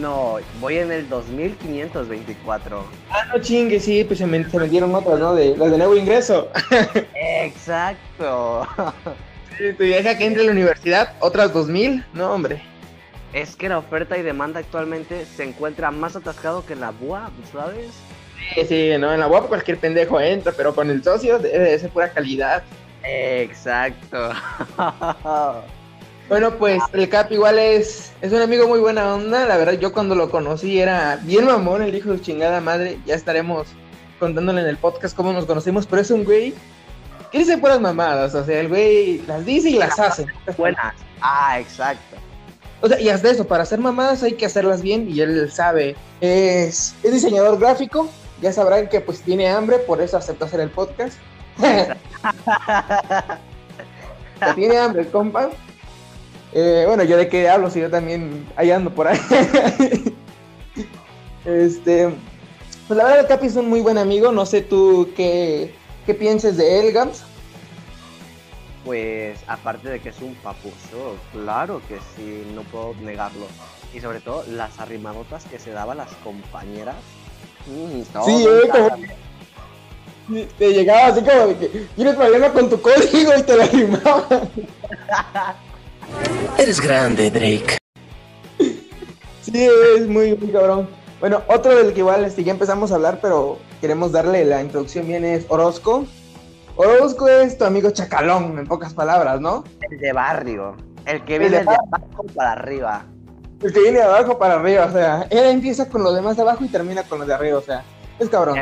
No, 0.00 0.36
voy 0.60 0.78
en 0.78 0.92
el 0.92 1.08
2524. 1.08 2.84
Ah, 3.10 3.24
no 3.32 3.40
chingue, 3.42 3.80
sí, 3.80 4.04
pues 4.04 4.20
se, 4.20 4.26
men- 4.26 4.48
se 4.48 4.58
vendieron 4.58 4.94
otras, 4.94 5.18
¿no? 5.18 5.34
De, 5.34 5.56
las 5.56 5.70
de 5.70 5.78
nuevo 5.78 5.96
ingreso. 5.96 6.48
Exacto. 7.14 8.66
Sí, 9.58 9.72
tu 9.76 9.82
vieja 9.84 10.16
que 10.16 10.26
entre 10.26 10.42
a 10.42 10.46
la 10.46 10.52
universidad, 10.52 11.14
otras 11.20 11.52
2000. 11.52 12.04
No, 12.12 12.32
hombre. 12.32 12.62
Es 13.32 13.56
que 13.56 13.68
la 13.68 13.78
oferta 13.78 14.16
y 14.16 14.22
demanda 14.22 14.60
actualmente 14.60 15.26
se 15.26 15.42
encuentra 15.42 15.90
más 15.90 16.14
atascado 16.14 16.64
que 16.64 16.74
en 16.74 16.80
la 16.80 16.92
BUA, 16.92 17.30
¿sabes? 17.52 17.90
Sí, 18.54 18.64
sí, 18.66 18.90
no, 18.98 19.12
en 19.12 19.20
la 19.20 19.28
UAP 19.28 19.48
cualquier 19.48 19.78
pendejo 19.78 20.20
entra, 20.20 20.52
pero 20.56 20.74
con 20.74 20.90
el 20.90 21.02
socio 21.02 21.38
debe 21.38 21.70
de 21.70 21.78
ser 21.78 21.90
pura 21.90 22.10
calidad. 22.10 22.62
Exacto. 23.02 24.30
Bueno, 26.28 26.54
pues 26.54 26.82
el 26.94 27.08
Cap 27.10 27.30
igual 27.32 27.58
es, 27.58 28.12
es 28.22 28.32
un 28.32 28.40
amigo 28.40 28.66
muy 28.66 28.80
buena 28.80 29.14
onda. 29.14 29.44
La 29.46 29.58
verdad, 29.58 29.74
yo 29.74 29.92
cuando 29.92 30.14
lo 30.14 30.30
conocí 30.30 30.80
era 30.80 31.16
bien 31.22 31.44
mamón, 31.44 31.82
el 31.82 31.94
hijo 31.94 32.12
de 32.12 32.18
su 32.18 32.24
chingada 32.24 32.62
madre. 32.62 32.98
Ya 33.04 33.14
estaremos 33.14 33.66
contándole 34.18 34.62
en 34.62 34.68
el 34.68 34.78
podcast 34.78 35.14
cómo 35.14 35.34
nos 35.34 35.44
conocimos, 35.44 35.86
pero 35.86 36.00
es 36.00 36.10
un 36.10 36.24
güey 36.24 36.54
que 37.30 37.38
dice 37.40 37.58
puras 37.58 37.78
mamadas. 37.78 38.34
O 38.34 38.42
sea, 38.42 38.58
el 38.58 38.68
güey 38.68 39.18
las 39.26 39.44
dice 39.44 39.68
y 39.68 39.74
las 39.74 39.98
hace. 39.98 40.26
Buenas. 40.56 40.94
Ah, 41.20 41.60
exacto. 41.60 42.16
O 42.80 42.88
sea, 42.88 42.98
y 42.98 43.10
hasta 43.10 43.30
eso, 43.30 43.46
para 43.46 43.64
hacer 43.64 43.78
mamadas 43.78 44.22
hay 44.22 44.32
que 44.32 44.46
hacerlas 44.46 44.80
bien 44.80 45.06
y 45.10 45.20
él 45.20 45.52
sabe. 45.52 45.94
Es, 46.22 46.94
es 47.02 47.12
diseñador 47.12 47.58
gráfico. 47.58 48.08
Ya 48.44 48.52
sabrán 48.52 48.90
que 48.90 49.00
pues 49.00 49.22
tiene 49.22 49.48
hambre, 49.48 49.78
por 49.78 50.02
eso 50.02 50.18
aceptó 50.18 50.44
hacer 50.44 50.60
el 50.60 50.68
podcast. 50.68 51.16
Tiene 54.54 54.76
hambre 54.76 55.08
compa. 55.08 55.48
Eh, 56.52 56.84
bueno, 56.86 57.04
yo 57.04 57.16
de 57.16 57.30
qué 57.30 57.48
hablo 57.48 57.70
si 57.70 57.80
yo 57.80 57.90
también 57.90 58.46
ahí 58.54 58.70
ando 58.70 58.90
por 58.90 59.08
ahí. 59.08 59.18
este, 61.46 62.14
pues 62.86 62.98
la 62.98 63.04
verdad 63.04 63.20
el 63.20 63.26
Capi 63.28 63.46
es 63.46 63.56
un 63.56 63.70
muy 63.70 63.80
buen 63.80 63.96
amigo. 63.96 64.30
No 64.30 64.44
sé 64.44 64.60
tú 64.60 65.08
qué, 65.16 65.74
qué 66.04 66.12
pienses 66.12 66.58
de 66.58 66.80
él, 66.80 66.92
Gams. 66.92 67.24
Pues 68.84 69.38
aparte 69.46 69.88
de 69.88 70.00
que 70.00 70.10
es 70.10 70.20
un 70.20 70.34
papuso, 70.34 71.16
claro 71.32 71.80
que 71.88 71.96
sí, 72.14 72.46
no 72.54 72.60
puedo 72.64 72.92
negarlo. 73.00 73.46
Y 73.94 74.00
sobre 74.00 74.20
todo 74.20 74.44
las 74.46 74.80
arrimadotas 74.80 75.46
que 75.46 75.58
se 75.58 75.70
daban 75.70 75.96
las 75.96 76.12
compañeras. 76.16 76.96
Sí, 77.66 78.46
eh, 78.46 78.68
como 78.70 78.90
te 80.58 80.72
llegaba 80.72 81.06
así 81.06 81.20
como 81.20 81.46
de 81.48 81.56
que 81.56 81.68
tienes 81.96 82.14
problema 82.14 82.50
con 82.50 82.70
tu 82.70 82.80
código 82.80 83.32
y 83.36 83.42
te 83.42 83.56
lo 83.56 83.62
animaba. 83.62 84.26
Eres 86.58 86.80
grande, 86.80 87.30
Drake. 87.30 87.78
Sí, 89.42 89.68
es 89.96 90.06
muy, 90.06 90.36
muy 90.36 90.50
cabrón. 90.50 90.88
Bueno, 91.20 91.42
otro 91.48 91.74
del 91.74 91.92
que 91.92 92.00
igual 92.00 92.24
este, 92.24 92.44
ya 92.44 92.52
empezamos 92.52 92.92
a 92.92 92.96
hablar, 92.96 93.18
pero 93.20 93.58
queremos 93.80 94.12
darle 94.12 94.44
la 94.44 94.62
introducción 94.62 95.06
bien 95.06 95.24
es 95.24 95.46
Orozco. 95.48 96.06
Orozco 96.76 97.28
es 97.28 97.56
tu 97.56 97.64
amigo 97.64 97.90
chacalón, 97.90 98.58
en 98.58 98.66
pocas 98.66 98.94
palabras, 98.94 99.40
¿no? 99.40 99.64
El 99.90 99.98
de 99.98 100.12
barrio. 100.12 100.76
El 101.06 101.24
que 101.24 101.36
El 101.36 101.40
viene 101.40 101.58
de 101.58 101.64
de 101.64 101.70
abajo 101.70 102.24
para 102.34 102.52
arriba. 102.52 103.06
El 103.64 103.72
que 103.72 103.80
viene 103.80 103.98
de 103.98 104.04
abajo 104.04 104.38
para 104.38 104.56
arriba, 104.56 104.84
o 104.84 104.92
sea, 104.92 105.26
él 105.30 105.46
empieza 105.46 105.88
con 105.88 106.02
los 106.02 106.14
demás 106.14 106.36
de 106.36 106.42
abajo 106.42 106.62
y 106.64 106.68
termina 106.68 107.02
con 107.02 107.18
los 107.18 107.26
de 107.26 107.32
arriba, 107.32 107.58
o 107.58 107.62
sea, 107.62 107.82
es 108.18 108.28
cabrón. 108.28 108.58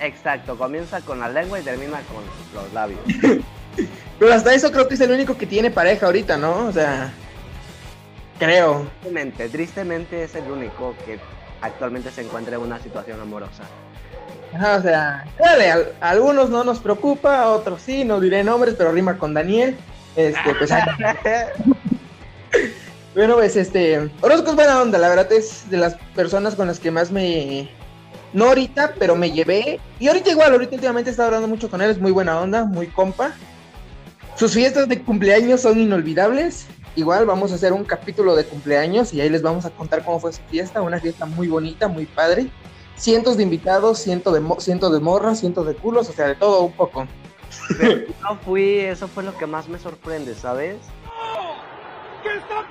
Exacto, 0.00 0.56
comienza 0.56 1.02
con 1.02 1.20
la 1.20 1.28
lengua 1.28 1.60
y 1.60 1.62
termina 1.62 2.00
con 2.12 2.24
los 2.54 2.72
labios. 2.72 3.00
Pero 4.18 4.32
hasta 4.32 4.54
eso 4.54 4.72
creo 4.72 4.88
que 4.88 4.94
es 4.94 5.00
el 5.02 5.10
único 5.10 5.36
que 5.36 5.44
tiene 5.44 5.70
pareja 5.70 6.06
ahorita, 6.06 6.38
¿no? 6.38 6.68
O 6.68 6.72
sea, 6.72 7.12
creo. 8.38 8.86
Tristemente, 9.02 9.48
tristemente 9.50 10.24
es 10.24 10.34
el 10.36 10.50
único 10.50 10.94
que 11.04 11.20
actualmente 11.60 12.10
se 12.10 12.22
encuentra 12.22 12.56
en 12.56 12.62
una 12.62 12.80
situación 12.80 13.20
amorosa. 13.20 13.64
Ajá, 14.54 14.76
o 14.76 14.82
sea, 14.82 15.26
dale, 15.38 15.70
a, 15.70 15.78
a 16.00 16.10
algunos 16.10 16.48
no 16.48 16.64
nos 16.64 16.78
preocupa, 16.78 17.42
a 17.42 17.50
otros 17.50 17.82
sí, 17.82 18.04
no 18.06 18.20
diré 18.20 18.42
nombres, 18.42 18.74
pero 18.78 18.90
rima 18.90 19.18
con 19.18 19.34
Daniel. 19.34 19.76
Este, 20.16 20.54
pues, 20.54 20.70
Bueno, 23.14 23.34
pues 23.34 23.56
este. 23.56 24.10
Orozco 24.20 24.50
es 24.50 24.56
buena 24.56 24.80
onda, 24.80 24.98
la 24.98 25.08
verdad 25.08 25.32
es 25.32 25.68
de 25.70 25.76
las 25.78 25.96
personas 26.14 26.54
con 26.54 26.66
las 26.68 26.78
que 26.78 26.90
más 26.90 27.10
me. 27.10 27.68
No 28.32 28.46
ahorita, 28.46 28.94
pero 28.98 29.16
me 29.16 29.30
llevé. 29.32 29.80
Y 29.98 30.08
ahorita 30.08 30.30
igual, 30.30 30.52
ahorita 30.52 30.74
últimamente 30.74 31.10
he 31.10 31.12
estado 31.12 31.28
hablando 31.28 31.48
mucho 31.48 31.70
con 31.70 31.80
él, 31.80 31.90
es 31.90 31.98
muy 31.98 32.12
buena 32.12 32.40
onda, 32.40 32.64
muy 32.64 32.86
compa. 32.88 33.32
Sus 34.36 34.52
fiestas 34.52 34.88
de 34.88 35.02
cumpleaños 35.02 35.62
son 35.62 35.80
inolvidables. 35.80 36.66
Igual 36.94 37.26
vamos 37.26 37.52
a 37.52 37.54
hacer 37.54 37.72
un 37.72 37.84
capítulo 37.84 38.36
de 38.36 38.44
cumpleaños 38.44 39.12
y 39.14 39.20
ahí 39.20 39.28
les 39.30 39.42
vamos 39.42 39.64
a 39.64 39.70
contar 39.70 40.04
cómo 40.04 40.20
fue 40.20 40.32
su 40.32 40.42
fiesta. 40.50 40.82
Una 40.82 41.00
fiesta 41.00 41.26
muy 41.26 41.48
bonita, 41.48 41.88
muy 41.88 42.06
padre. 42.06 42.48
Cientos 42.96 43.36
de 43.36 43.44
invitados, 43.44 43.98
cientos 44.00 44.34
de, 44.34 44.40
mo- 44.40 44.60
cientos 44.60 44.92
de 44.92 45.00
morras, 45.00 45.40
cientos 45.40 45.66
de 45.66 45.74
culos, 45.74 46.08
o 46.08 46.12
sea, 46.12 46.26
de 46.26 46.34
todo 46.34 46.62
un 46.62 46.72
poco. 46.72 47.06
No 48.22 48.36
fui, 48.44 48.80
eso 48.80 49.08
fue 49.08 49.22
lo 49.22 49.36
que 49.38 49.46
más 49.46 49.68
me 49.68 49.78
sorprende, 49.78 50.34
¿sabes? 50.34 50.76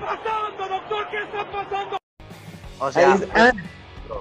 ¿Qué 0.07 0.13
está 0.13 0.23
pasando, 0.23 0.67
doctor? 0.75 1.07
¿Qué 1.09 1.17
está 1.23 1.51
pasando? 1.51 1.97
O 2.79 2.91
sea, 2.91 3.19
ah, 3.35 3.51
fue- 4.07 4.17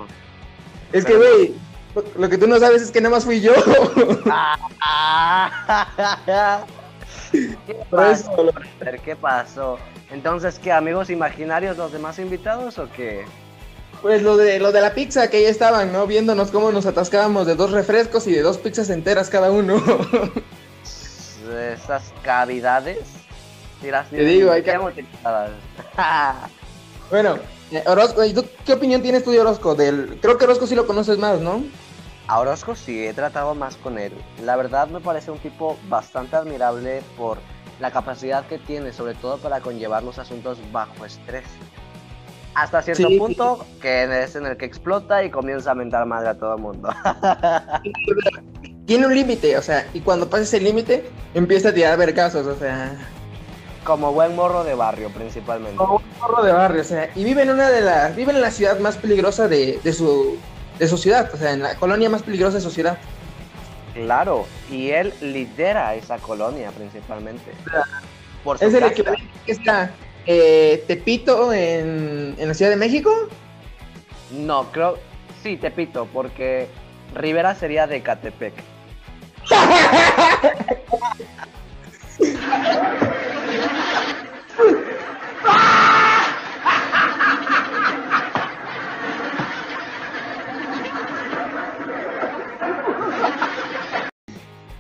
es 0.93 1.05
que, 1.05 1.17
güey, 1.17 1.55
lo, 2.17 2.29
que 2.29 2.39
tú 2.39 2.47
no 2.47 2.59
sabes 2.59 2.83
es 2.83 2.91
que 2.91 3.01
nada 3.01 3.15
más 3.17 3.25
fui 3.25 3.41
yo. 3.41 3.53
¿Qué 7.33 7.77
pasó? 7.91 8.53
¿Qué 9.05 9.17
pasó? 9.17 9.79
Entonces, 10.11 10.59
¿qué 10.59 10.73
amigos 10.73 11.11
imaginarios 11.11 11.77
los 11.77 11.93
demás 11.93 12.19
invitados 12.19 12.79
o 12.79 12.89
qué? 12.93 13.25
Pues 14.03 14.23
lo 14.23 14.37
de 14.37 14.59
lo 14.61 14.73
de 14.73 14.81
la 14.81 14.95
pizza 14.95 15.31
que 15.31 15.43
ya 15.43 15.49
estaban, 15.49 15.93
¿no? 15.93 16.07
Viéndonos 16.07 16.51
cómo 16.51 16.71
nos 16.71 16.87
atascábamos 16.87 17.47
de 17.47 17.55
dos 17.57 17.73
refrescos 17.73 18.27
y 18.27 18.33
de 18.33 18.43
dos 18.43 18.59
pizzas 18.59 18.91
enteras 18.91 19.31
cada 19.31 19.51
uno. 19.51 19.83
Esas 21.73 22.13
cavidades. 22.23 23.16
Te 23.81 24.25
digo, 24.25 24.51
hay 24.53 24.63
que- 24.63 24.77
bueno, 27.11 27.37
eh, 27.71 27.83
Orozco, 27.87 28.25
¿y 28.25 28.33
tú 28.33 28.45
qué 28.65 28.73
opinión 28.73 29.03
tienes 29.03 29.25
tú 29.25 29.31
de 29.31 29.41
Orozco? 29.41 29.75
Del, 29.75 30.19
creo 30.21 30.39
que 30.39 30.45
Orozco 30.45 30.67
sí 30.67 30.75
lo 30.75 30.87
conoces 30.87 31.19
más, 31.19 31.41
¿no? 31.41 31.63
A 32.29 32.41
Orozco 32.41 32.75
sí, 32.75 33.07
he 33.07 33.15
tratado 33.15 33.55
más 33.55 33.77
con 33.77 33.99
él. 33.99 34.13
La 34.45 34.57
verdad 34.57 34.89
me 34.89 35.01
parece 35.01 35.31
un 35.31 35.39
tipo 35.39 35.77
bastante 35.89 36.37
admirable 36.37 37.03
por 37.17 37.39
la 37.79 37.91
capacidad 37.91 38.47
que 38.47 38.59
tiene, 38.59 38.93
sobre 38.93 39.15
todo 39.15 39.37
para 39.39 39.61
conllevar 39.61 40.03
los 40.03 40.19
asuntos 40.19 40.59
bajo 40.73 41.05
estrés. 41.05 41.45
Hasta 42.55 42.81
cierto 42.81 43.09
Sí. 43.09 43.19
punto, 43.19 43.65
que 43.83 44.05
es 44.25 44.35
en 44.35 44.47
el 44.47 44.57
que 44.57 44.65
explota 44.65 45.23
y 45.23 45.31
comienza 45.31 45.73
a 45.73 45.75
mentar 45.75 46.07
madre 46.07 46.31
a 46.31 46.35
todo 46.35 46.55
el 46.57 46.63
mundo. 46.63 46.89
Tiene 48.87 49.07
un 49.07 49.15
límite, 49.15 49.59
o 49.59 49.63
sea, 49.63 49.87
y 49.93 50.01
cuando 50.01 50.31
pasa 50.31 50.45
ese 50.45 50.61
límite, 50.61 51.11
empieza 51.35 51.69
a 51.69 51.73
tirar 51.75 51.99
vergazos, 51.99 52.47
o 52.47 52.57
sea, 52.57 52.97
Como 53.87 54.13
buen 54.13 54.35
morro 54.35 54.65
de 54.65 54.75
barrio, 54.75 55.11
principalmente. 55.11 55.77
como 55.77 55.97
un 55.97 56.03
morro 56.21 56.43
de 56.43 56.53
barrio, 56.53 56.81
o 56.81 56.85
sea, 56.85 57.09
y 57.15 57.23
vive 57.23 57.43
en 57.43 57.51
una 57.51 57.71
de 57.71 57.83
las, 57.83 58.17
vive 58.17 58.33
en 58.33 58.41
la 58.41 58.51
ciudad 58.51 58.81
más 58.81 58.97
peligrosa 58.97 59.47
de, 59.47 59.79
de 59.85 59.93
su, 59.93 60.37
de 60.79 60.89
su 60.89 60.99
ciudad, 60.99 61.31
o 61.33 61.37
sea, 61.37 61.53
en 61.53 61.63
la 61.63 61.77
colonia 61.77 62.11
más 62.11 62.25
peligrosa 62.25 62.57
de 62.57 62.63
su 62.63 62.73
ciudad. 62.73 62.99
Claro, 63.95 64.45
y 64.71 64.91
él 64.91 65.15
lidera 65.21 65.95
esa 65.95 66.19
colonia 66.19 66.73
principalmente. 66.73 67.53
Por 68.43 68.57
Es 68.61 68.75
el 68.75 68.83
equivalente 68.83 69.31
que 69.47 69.53
está 69.53 69.93
eh, 70.27 70.83
Tepito 70.89 71.53
en, 71.53 72.35
en 72.39 72.49
la 72.49 72.55
Ciudad 72.55 72.73
de 72.73 72.77
México. 72.77 73.13
No, 74.33 74.73
creo. 74.73 74.99
Sí, 75.45 75.57
Tepito, 75.57 76.09
porque 76.13 76.69
Rivera 77.15 77.55
sería 77.55 77.87
de 77.87 78.03
Catepec. 78.03 78.55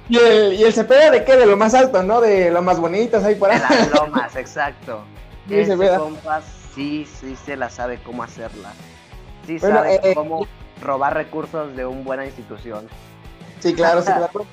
Y 0.08 0.18
el, 0.18 0.52
y 0.54 0.62
el 0.62 0.72
Cepeda 0.72 1.10
de 1.10 1.24
qué, 1.24 1.36
de 1.36 1.46
lo 1.46 1.56
más 1.56 1.74
alto, 1.74 2.02
¿no? 2.02 2.20
De 2.20 2.50
lo 2.50 2.62
más 2.62 2.78
bonitas 2.78 3.24
ahí 3.24 3.34
por 3.34 3.48
De 3.48 3.56
ahí. 3.56 3.62
las 3.68 3.90
lomas, 3.92 4.36
exacto. 4.36 5.00
Sí, 5.48 5.54
Ese 5.60 5.72
Cepeda. 5.72 5.98
compa 5.98 6.42
sí, 6.74 7.06
sí 7.20 7.36
se 7.46 7.56
la 7.56 7.70
sabe 7.70 8.00
cómo 8.04 8.24
hacerla. 8.24 8.72
Sí 9.46 9.58
Bueno, 9.60 9.76
sabe 9.76 10.00
eh, 10.02 10.14
cómo 10.14 10.44
robar 10.82 11.14
recursos 11.14 11.74
de 11.76 11.86
una 11.86 12.02
buena 12.02 12.26
institución. 12.26 12.88
Sí, 13.60 13.72
claro, 13.72 14.00
sí, 14.00 14.06
claro. 14.06 14.44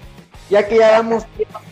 Ya 0.51 0.67
que 0.67 0.77
ya 0.77 0.91
damos 0.91 1.23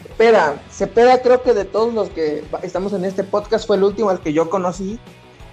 Cepeda, 0.07 0.55
Cepeda 0.71 1.21
creo 1.21 1.43
que 1.43 1.53
de 1.53 1.65
todos 1.65 1.93
los 1.93 2.09
que 2.09 2.43
estamos 2.63 2.93
en 2.93 3.05
este 3.05 3.23
podcast 3.23 3.67
fue 3.67 3.75
el 3.77 3.83
último 3.83 4.09
al 4.09 4.19
que 4.21 4.33
yo 4.33 4.49
conocí. 4.49 4.99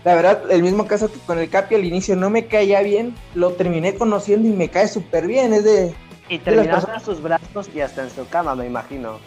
La 0.05 0.15
verdad, 0.15 0.51
el 0.51 0.63
mismo 0.63 0.87
caso 0.87 1.13
que 1.13 1.19
con 1.21 1.39
el 1.39 1.51
Capi 1.51 1.75
al 1.75 1.85
inicio 1.85 2.17
no 2.17 2.31
me 2.31 2.47
caía 2.47 2.81
bien, 2.81 3.15
lo 3.35 3.53
terminé 3.53 3.97
conociendo 3.97 4.49
y 4.49 4.53
me 4.53 4.71
cae 4.71 4.89
súper 4.89 5.27
bien. 5.27 5.53
Es 5.53 5.65
de 5.65 5.95
Y 6.29 6.39
personas- 6.39 6.89
en 6.95 7.05
sus 7.05 7.23
brazos 7.23 7.71
y 7.75 7.81
hasta 7.81 8.03
en 8.03 8.11
su 8.11 8.29
cama, 8.29 8.55
me 8.55 8.67
imagino. 8.67 9.19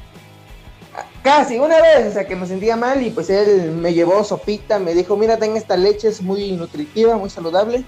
casi 1.24 1.58
una 1.58 1.82
vez, 1.82 2.08
o 2.08 2.12
sea, 2.12 2.28
que 2.28 2.36
me 2.36 2.46
sentía 2.46 2.76
mal 2.76 3.02
y 3.02 3.12
pues 3.12 3.30
él 3.30 3.72
me 3.72 3.94
llevó 3.94 4.24
sopita, 4.24 4.78
me 4.78 4.94
dijo, 4.94 5.16
mira, 5.16 5.38
ten 5.38 5.56
esta 5.56 5.78
leche, 5.78 6.10
es 6.10 6.22
muy 6.22 6.52
nutritiva, 6.52 7.16
muy 7.16 7.30
saludable. 7.30 7.84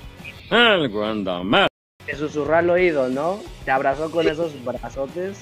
Algo 0.49 1.03
anda 1.03 1.43
mal. 1.43 1.67
Te 2.05 2.15
susurró 2.15 2.55
al 2.55 2.69
oído, 2.69 3.09
¿no? 3.09 3.39
Te 3.65 3.71
abrazó 3.71 4.09
con 4.11 4.27
esos 4.27 4.51
brazotes. 4.63 5.39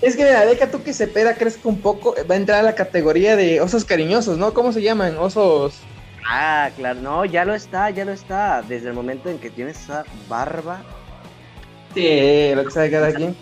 Es 0.00 0.16
que 0.16 0.24
mira, 0.24 0.46
deja 0.46 0.70
tú 0.70 0.82
que 0.82 0.94
Cepeda 0.94 1.34
crezca 1.34 1.68
un 1.68 1.80
poco, 1.80 2.14
va 2.30 2.34
a 2.34 2.38
entrar 2.38 2.60
a 2.60 2.62
la 2.62 2.74
categoría 2.74 3.36
de 3.36 3.60
osos 3.60 3.84
cariñosos, 3.84 4.38
¿no? 4.38 4.54
¿Cómo 4.54 4.72
se 4.72 4.82
llaman? 4.82 5.18
Osos... 5.18 5.80
Ah, 6.26 6.70
claro, 6.76 7.00
no, 7.00 7.24
ya 7.24 7.44
lo 7.44 7.54
está, 7.54 7.90
ya 7.90 8.04
lo 8.04 8.12
está. 8.12 8.62
Desde 8.62 8.88
el 8.88 8.94
momento 8.94 9.28
en 9.28 9.38
que 9.38 9.50
tienes 9.50 9.78
esa 9.80 10.04
barba. 10.28 10.80
Sí, 11.94 12.52
lo 12.54 12.64
que 12.64 12.70
sabe 12.70 12.90
cada 12.90 13.12
quien. 13.12 13.34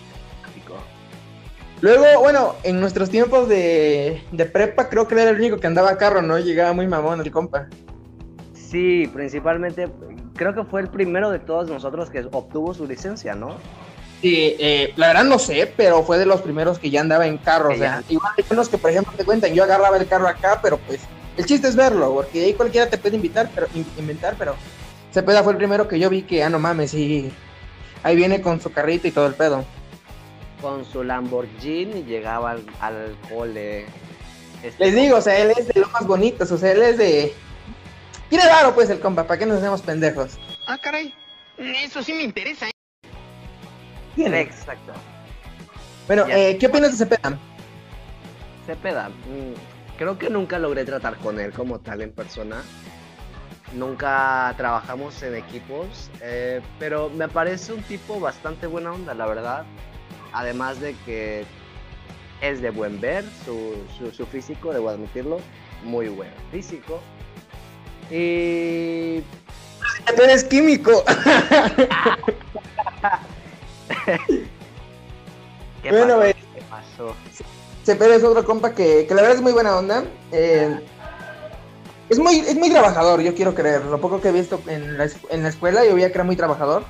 Luego, 1.81 2.05
bueno, 2.21 2.57
en 2.65 2.81
nuestros 2.81 3.09
tiempos 3.09 3.49
de, 3.49 4.21
de 4.33 4.47
prepa, 4.47 4.89
creo 4.89 5.07
que 5.07 5.15
era 5.15 5.31
el 5.31 5.37
único 5.37 5.59
que 5.59 5.67
andaba 5.69 5.91
a 5.91 5.97
carro, 5.97 6.23
¿no? 6.23 6.37
Llegaba 6.39 6.73
muy 6.73 6.89
mamón 6.89 7.21
el 7.21 7.31
compa. 7.31 7.69
Sí, 8.53 9.09
principalmente, 9.15 9.89
creo 10.35 10.55
que 10.55 10.65
fue 10.65 10.81
el 10.81 10.89
primero 10.89 11.31
de 11.31 11.39
todos 11.39 11.69
nosotros 11.71 12.11
que 12.11 12.27
obtuvo 12.33 12.75
su 12.75 12.85
licencia, 12.87 13.35
¿no? 13.35 13.57
Sí, 14.21 14.57
eh, 14.59 14.93
la 14.97 15.07
verdad 15.09 15.25
no 15.25 15.39
sé, 15.39 15.73
pero 15.77 16.03
fue 16.03 16.19
de 16.19 16.27
los 16.27 16.43
primeros 16.43 16.81
que 16.81 16.91
ya 16.91 17.01
andaba 17.01 17.29
en 17.29 17.39
carro. 17.39 17.71
O 17.73 17.77
sea, 17.77 18.01
ya. 18.01 18.05
igual 18.13 18.33
hay 18.37 18.45
unos 18.51 18.69
que, 18.69 18.77
por 18.77 18.91
ejemplo, 18.91 19.13
te 19.17 19.25
cuentan, 19.25 19.55
yo 19.55 19.63
agarraba 19.63 19.97
el 19.99 20.09
carro 20.09 20.27
acá, 20.27 20.59
pero 20.61 20.79
pues 20.79 21.01
el 21.37 21.47
chiste 21.47 21.69
es 21.69 21.77
verlo, 21.77 22.13
porque 22.13 22.43
ahí 22.45 22.55
cualquiera 22.55 22.91
te 22.91 22.99
puede 22.99 23.15
invitar, 23.15 23.49
pero 23.55 23.69
in- 23.75 23.87
inventar, 23.97 24.35
pero 24.37 24.57
Cepeda 25.13 25.45
fue 25.45 25.53
el 25.53 25.59
primero 25.59 25.87
que 25.87 26.01
yo 26.01 26.11
vi 26.11 26.23
que, 26.23 26.43
ah, 26.43 26.51
no 26.51 26.59
mames, 26.59 26.91
sí, 26.91 27.31
ahí 28.03 28.17
viene 28.17 28.41
con 28.41 28.61
su 28.61 28.73
carrito 28.73 29.09
y 29.09 29.11
todo 29.11 29.27
el 29.27 29.35
pedo. 29.35 29.65
Con 30.61 30.85
su 30.85 31.05
Lamborghini 31.05 32.05
llegaba 32.05 32.53
al, 32.53 32.67
al 32.81 33.17
cole. 33.29 33.87
Este, 34.63 34.85
Les 34.85 34.95
digo, 34.95 35.17
o 35.19 35.21
sea, 35.21 35.39
él 35.39 35.53
es 35.57 35.69
de 35.69 35.81
los 35.81 35.93
más 35.93 36.07
bonitos, 36.07 36.51
o 36.51 36.59
sea, 36.59 36.73
él 36.73 36.83
es 36.83 36.99
de... 36.99 37.33
Tiene 38.29 38.47
varo, 38.47 38.75
pues, 38.75 38.91
el 38.91 39.01
compa, 39.01 39.25
¿para 39.27 39.39
qué 39.39 39.47
nos 39.47 39.59
hacemos 39.59 39.83
pendejos? 39.83 40.39
Ah, 40.67 40.79
caray. 40.79 41.15
Eso 41.57 42.03
sí 42.03 42.13
me 42.13 42.23
interesa. 42.23 42.69
¿eh? 42.69 42.73
Tiene. 44.15 44.41
Exacto. 44.43 44.93
Bueno, 46.07 46.25
eh, 46.29 46.57
¿qué 46.59 46.67
opinas 46.67 46.93
de 46.93 47.05
Cepeda? 47.05 47.39
Cepeda, 48.67 49.09
mm, 49.09 49.97
creo 49.97 50.19
que 50.19 50.29
nunca 50.29 50.59
logré 50.59 50.85
tratar 50.85 51.17
con 51.19 51.39
él 51.39 51.53
como 51.53 51.79
tal 51.79 52.03
en 52.03 52.13
persona. 52.13 52.63
Nunca 53.75 54.55
trabajamos 54.57 55.23
en 55.23 55.35
equipos, 55.35 56.11
eh, 56.23 56.61
pero 56.79 57.11
me 57.11 57.29
parece 57.29 57.73
un 57.75 57.83
tipo 57.83 58.19
bastante 58.19 58.67
buena 58.67 58.93
onda, 58.93 59.13
la 59.15 59.27
verdad. 59.27 59.65
Además 60.33 60.81
de 60.81 60.95
que 61.05 61.45
es 62.41 62.63
de 62.63 62.71
buen 62.71 63.01
ver, 63.01 63.25
su, 63.45 63.75
su, 63.99 64.11
su 64.13 64.25
físico, 64.27 64.73
debo 64.73 64.89
admitirlo, 64.89 65.39
muy 65.85 66.09
buen 66.09 66.31
físico. 66.51 67.01
Y 68.11 69.21
Tú 70.17 70.23
eres 70.23 70.45
químico. 70.45 71.05
¿qué 75.83 75.91
Bueno, 75.91 76.17
pasó? 76.17 76.25
eh. 76.25 76.37
¿Qué 76.55 76.63
pasó? 76.63 77.15
Cepeda 77.85 78.17
es 78.17 78.25
otro 78.25 78.45
compa 78.45 78.75
que, 78.75 79.07
que 79.07 79.15
la 79.15 79.23
verdad 79.23 79.37
es 79.37 79.43
muy 79.43 79.53
buena 79.53 79.77
onda. 79.77 80.05
Eh, 80.33 80.79
es 82.09 82.19
muy, 82.19 82.39
es 82.41 82.57
muy 82.57 82.71
trabajador, 82.71 83.21
yo 83.21 83.35
quiero 83.35 83.55
creer. 83.55 83.85
Lo 83.85 84.01
poco 84.01 84.21
que 84.21 84.29
he 84.29 84.33
visto 84.33 84.61
en 84.67 84.97
la, 84.99 85.09
en 85.31 85.43
la 85.43 85.49
escuela, 85.49 85.85
yo 85.85 85.95
veía 85.95 86.09
que 86.09 86.15
era 86.15 86.25
muy 86.25 86.37
trabajador. 86.37 86.85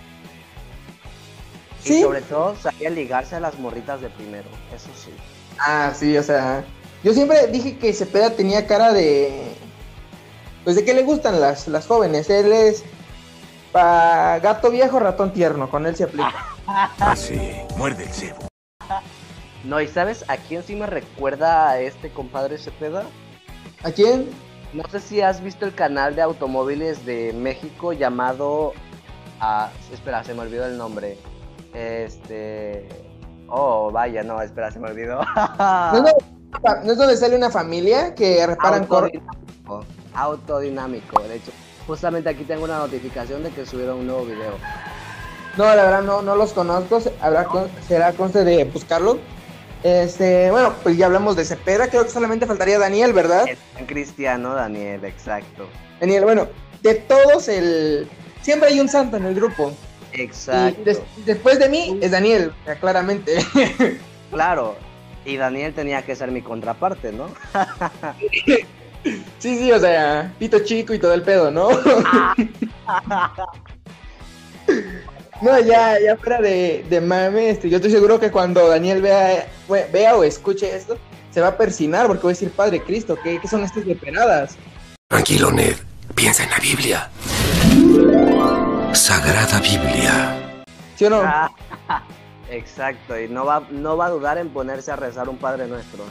Y 1.84 1.88
Sí. 1.88 2.02
sobre 2.02 2.22
todo 2.22 2.56
sabía 2.56 2.90
ligarse 2.90 3.36
a 3.36 3.40
las 3.40 3.58
morritas 3.58 4.00
de 4.00 4.08
primero, 4.10 4.48
eso 4.74 4.88
sí. 4.96 5.10
Ah, 5.58 5.92
sí, 5.94 6.16
o 6.16 6.22
sea. 6.22 6.64
Yo 7.04 7.12
siempre 7.14 7.46
dije 7.46 7.78
que 7.78 7.92
Cepeda 7.92 8.30
tenía 8.30 8.66
cara 8.66 8.92
de. 8.92 9.54
Pues 10.64 10.76
de 10.76 10.84
que 10.84 10.92
le 10.94 11.02
gustan 11.04 11.40
las, 11.40 11.68
las 11.68 11.86
jóvenes. 11.86 12.28
Él 12.30 12.52
es. 12.52 12.84
Pa 13.72 14.38
gato 14.40 14.70
viejo, 14.70 14.98
ratón 14.98 15.32
tierno. 15.32 15.70
Con 15.70 15.86
él 15.86 15.94
se 15.96 16.04
aplica. 16.04 16.34
Así, 16.98 17.40
muerde 17.76 18.04
el 18.04 18.10
cebo. 18.12 18.48
No, 19.64 19.80
¿y 19.80 19.88
sabes 19.88 20.24
a 20.28 20.36
quién 20.36 20.62
sí 20.62 20.74
me 20.74 20.86
recuerda 20.86 21.70
a 21.70 21.80
este 21.80 22.10
compadre 22.10 22.58
Cepeda? 22.58 23.04
¿A 23.82 23.90
quién? 23.92 24.28
No 24.72 24.82
sé 24.90 25.00
si 25.00 25.20
has 25.22 25.42
visto 25.42 25.64
el 25.64 25.74
canal 25.74 26.14
de 26.14 26.22
automóviles 26.22 27.04
de 27.06 27.32
México 27.32 27.92
llamado. 27.92 28.72
ah, 29.40 29.70
espera, 29.92 30.22
se 30.24 30.34
me 30.34 30.40
olvidó 30.40 30.66
el 30.66 30.76
nombre. 30.76 31.18
Este. 31.74 32.86
Oh, 33.48 33.90
vaya, 33.90 34.22
no, 34.22 34.40
espera, 34.42 34.70
se 34.70 34.78
me 34.78 34.90
olvidó. 34.90 35.20
¿No, 35.58 35.96
es 35.96 36.02
donde, 36.02 36.12
no 36.84 36.92
es 36.92 36.98
donde 36.98 37.16
sale 37.16 37.36
una 37.36 37.50
familia 37.50 38.14
que 38.14 38.46
reparan 38.46 38.84
corros? 38.86 39.10
Autodinámico. 39.14 39.84
Autodinámico, 40.14 41.22
de 41.22 41.36
hecho. 41.36 41.52
Justamente 41.86 42.28
aquí 42.28 42.44
tengo 42.44 42.64
una 42.64 42.78
notificación 42.78 43.42
de 43.42 43.50
que 43.50 43.64
subieron 43.64 44.00
un 44.00 44.06
nuevo 44.06 44.24
video. 44.26 44.52
No, 45.56 45.64
la 45.64 45.82
verdad 45.82 46.02
no, 46.02 46.20
no 46.20 46.36
los 46.36 46.52
conozco. 46.52 47.00
Habrá 47.22 47.44
con- 47.46 47.68
será 47.86 48.12
conste 48.12 48.44
de 48.44 48.64
buscarlo. 48.64 49.18
Este, 49.82 50.50
bueno, 50.50 50.74
pues 50.82 50.96
ya 50.96 51.06
hablamos 51.06 51.36
de 51.36 51.44
Cepeda. 51.44 51.88
Creo 51.88 52.04
que 52.04 52.10
solamente 52.10 52.46
faltaría 52.46 52.78
Daniel, 52.78 53.12
¿verdad? 53.12 53.46
Cristiano, 53.86 54.54
Daniel, 54.54 55.04
exacto. 55.04 55.68
Daniel, 56.00 56.24
bueno, 56.24 56.48
de 56.82 56.94
todos 56.94 57.48
el. 57.48 58.08
Siempre 58.42 58.70
hay 58.70 58.80
un 58.80 58.88
santo 58.88 59.16
en 59.16 59.26
el 59.26 59.34
grupo. 59.34 59.72
Exacto. 60.12 60.80
Y 60.80 60.84
des- 60.84 61.02
después 61.26 61.58
de 61.58 61.68
mí 61.68 61.98
es 62.00 62.10
Daniel, 62.10 62.52
claramente. 62.80 63.38
Claro. 64.30 64.76
Y 65.24 65.38
Daniel 65.38 65.72
tenía 65.72 66.02
que 66.02 66.14
ser 66.14 66.30
mi 66.30 66.42
contraparte, 66.42 67.12
¿no? 67.12 67.30
sí, 69.38 69.58
sí, 69.58 69.72
o 69.72 69.78
sea, 69.78 70.30
pito 70.38 70.58
chico 70.60 70.92
y 70.92 70.98
todo 70.98 71.14
el 71.14 71.22
pedo, 71.22 71.50
¿no? 71.50 71.68
no, 75.40 75.58
ya, 75.60 75.98
ya 76.00 76.16
fuera 76.16 76.40
de, 76.40 76.84
de 76.88 77.00
mame, 77.00 77.50
este, 77.50 77.68
yo 77.70 77.76
estoy 77.76 77.90
seguro 77.90 78.18
que 78.20 78.30
cuando 78.30 78.68
Daniel 78.68 79.00
vea, 79.02 79.46
vea 79.92 80.16
o 80.16 80.24
escuche 80.24 80.74
esto, 80.74 80.98
se 81.30 81.40
va 81.40 81.48
a 81.48 81.56
persinar 81.56 82.06
porque 82.06 82.22
va 82.24 82.30
a 82.30 82.32
decir, 82.32 82.50
Padre 82.50 82.82
Cristo, 82.82 83.16
¿qué, 83.22 83.38
qué 83.40 83.48
son 83.48 83.62
estas 83.62 83.84
leperadas? 83.86 84.56
Tranquilo, 85.08 85.50
Ned. 85.50 85.76
Piensa 86.14 86.42
en 86.44 86.50
la 86.50 86.58
Biblia. 86.58 87.10
Sagrada 88.92 89.60
Biblia. 89.60 90.36
¿Sí 90.96 91.04
o 91.04 91.10
no? 91.10 91.20
Ah, 91.22 91.50
Exacto, 92.50 93.18
y 93.20 93.28
no 93.28 93.44
va, 93.44 93.62
no 93.70 93.96
va 93.96 94.06
a 94.06 94.10
dudar 94.10 94.38
en 94.38 94.48
ponerse 94.48 94.90
a 94.90 94.96
rezar 94.96 95.28
un 95.28 95.36
Padre 95.36 95.66
Nuestro. 95.68 96.04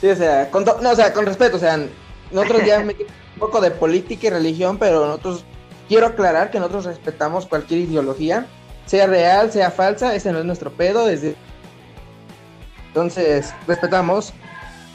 Sí, 0.00 0.08
o 0.08 0.16
sea, 0.16 0.50
con, 0.50 0.64
to- 0.64 0.80
no, 0.82 0.90
o 0.90 0.96
sea, 0.96 1.12
con 1.12 1.24
respeto, 1.26 1.56
o 1.56 1.60
sea, 1.60 1.78
nosotros 2.32 2.62
ya 2.66 2.80
metimos 2.84 3.12
un 3.34 3.38
poco 3.40 3.60
de 3.60 3.70
política 3.70 4.26
y 4.26 4.30
religión, 4.30 4.78
pero 4.78 5.06
nosotros, 5.06 5.44
quiero 5.88 6.06
aclarar 6.06 6.50
que 6.50 6.58
nosotros 6.58 6.84
respetamos 6.86 7.46
cualquier 7.46 7.80
ideología, 7.80 8.46
sea 8.86 9.06
real, 9.06 9.50
sea 9.52 9.70
falsa, 9.70 10.14
ese 10.14 10.32
no 10.32 10.38
es 10.40 10.44
nuestro 10.44 10.72
pedo, 10.72 11.06
desde... 11.06 11.36
Entonces, 12.88 13.52
respetamos. 13.66 14.32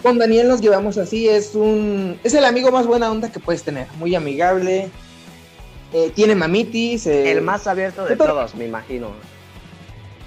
Con 0.01 0.17
Daniel 0.17 0.47
nos 0.47 0.61
llevamos 0.61 0.97
así, 0.97 1.27
es 1.27 1.55
un... 1.55 2.19
Es 2.23 2.33
el 2.33 2.45
amigo 2.45 2.71
más 2.71 2.87
buena 2.87 3.11
onda 3.11 3.29
que 3.31 3.39
puedes 3.39 3.63
tener, 3.63 3.87
muy 3.97 4.15
amigable, 4.15 4.89
eh, 5.91 6.11
tiene 6.15 6.35
mamitis. 6.35 7.07
eh, 7.07 7.31
El 7.31 7.41
más 7.41 7.67
abierto 7.67 8.03
de 8.05 8.15
pero- 8.15 8.33
todos, 8.33 8.55
me 8.55 8.65
imagino. 8.65 9.09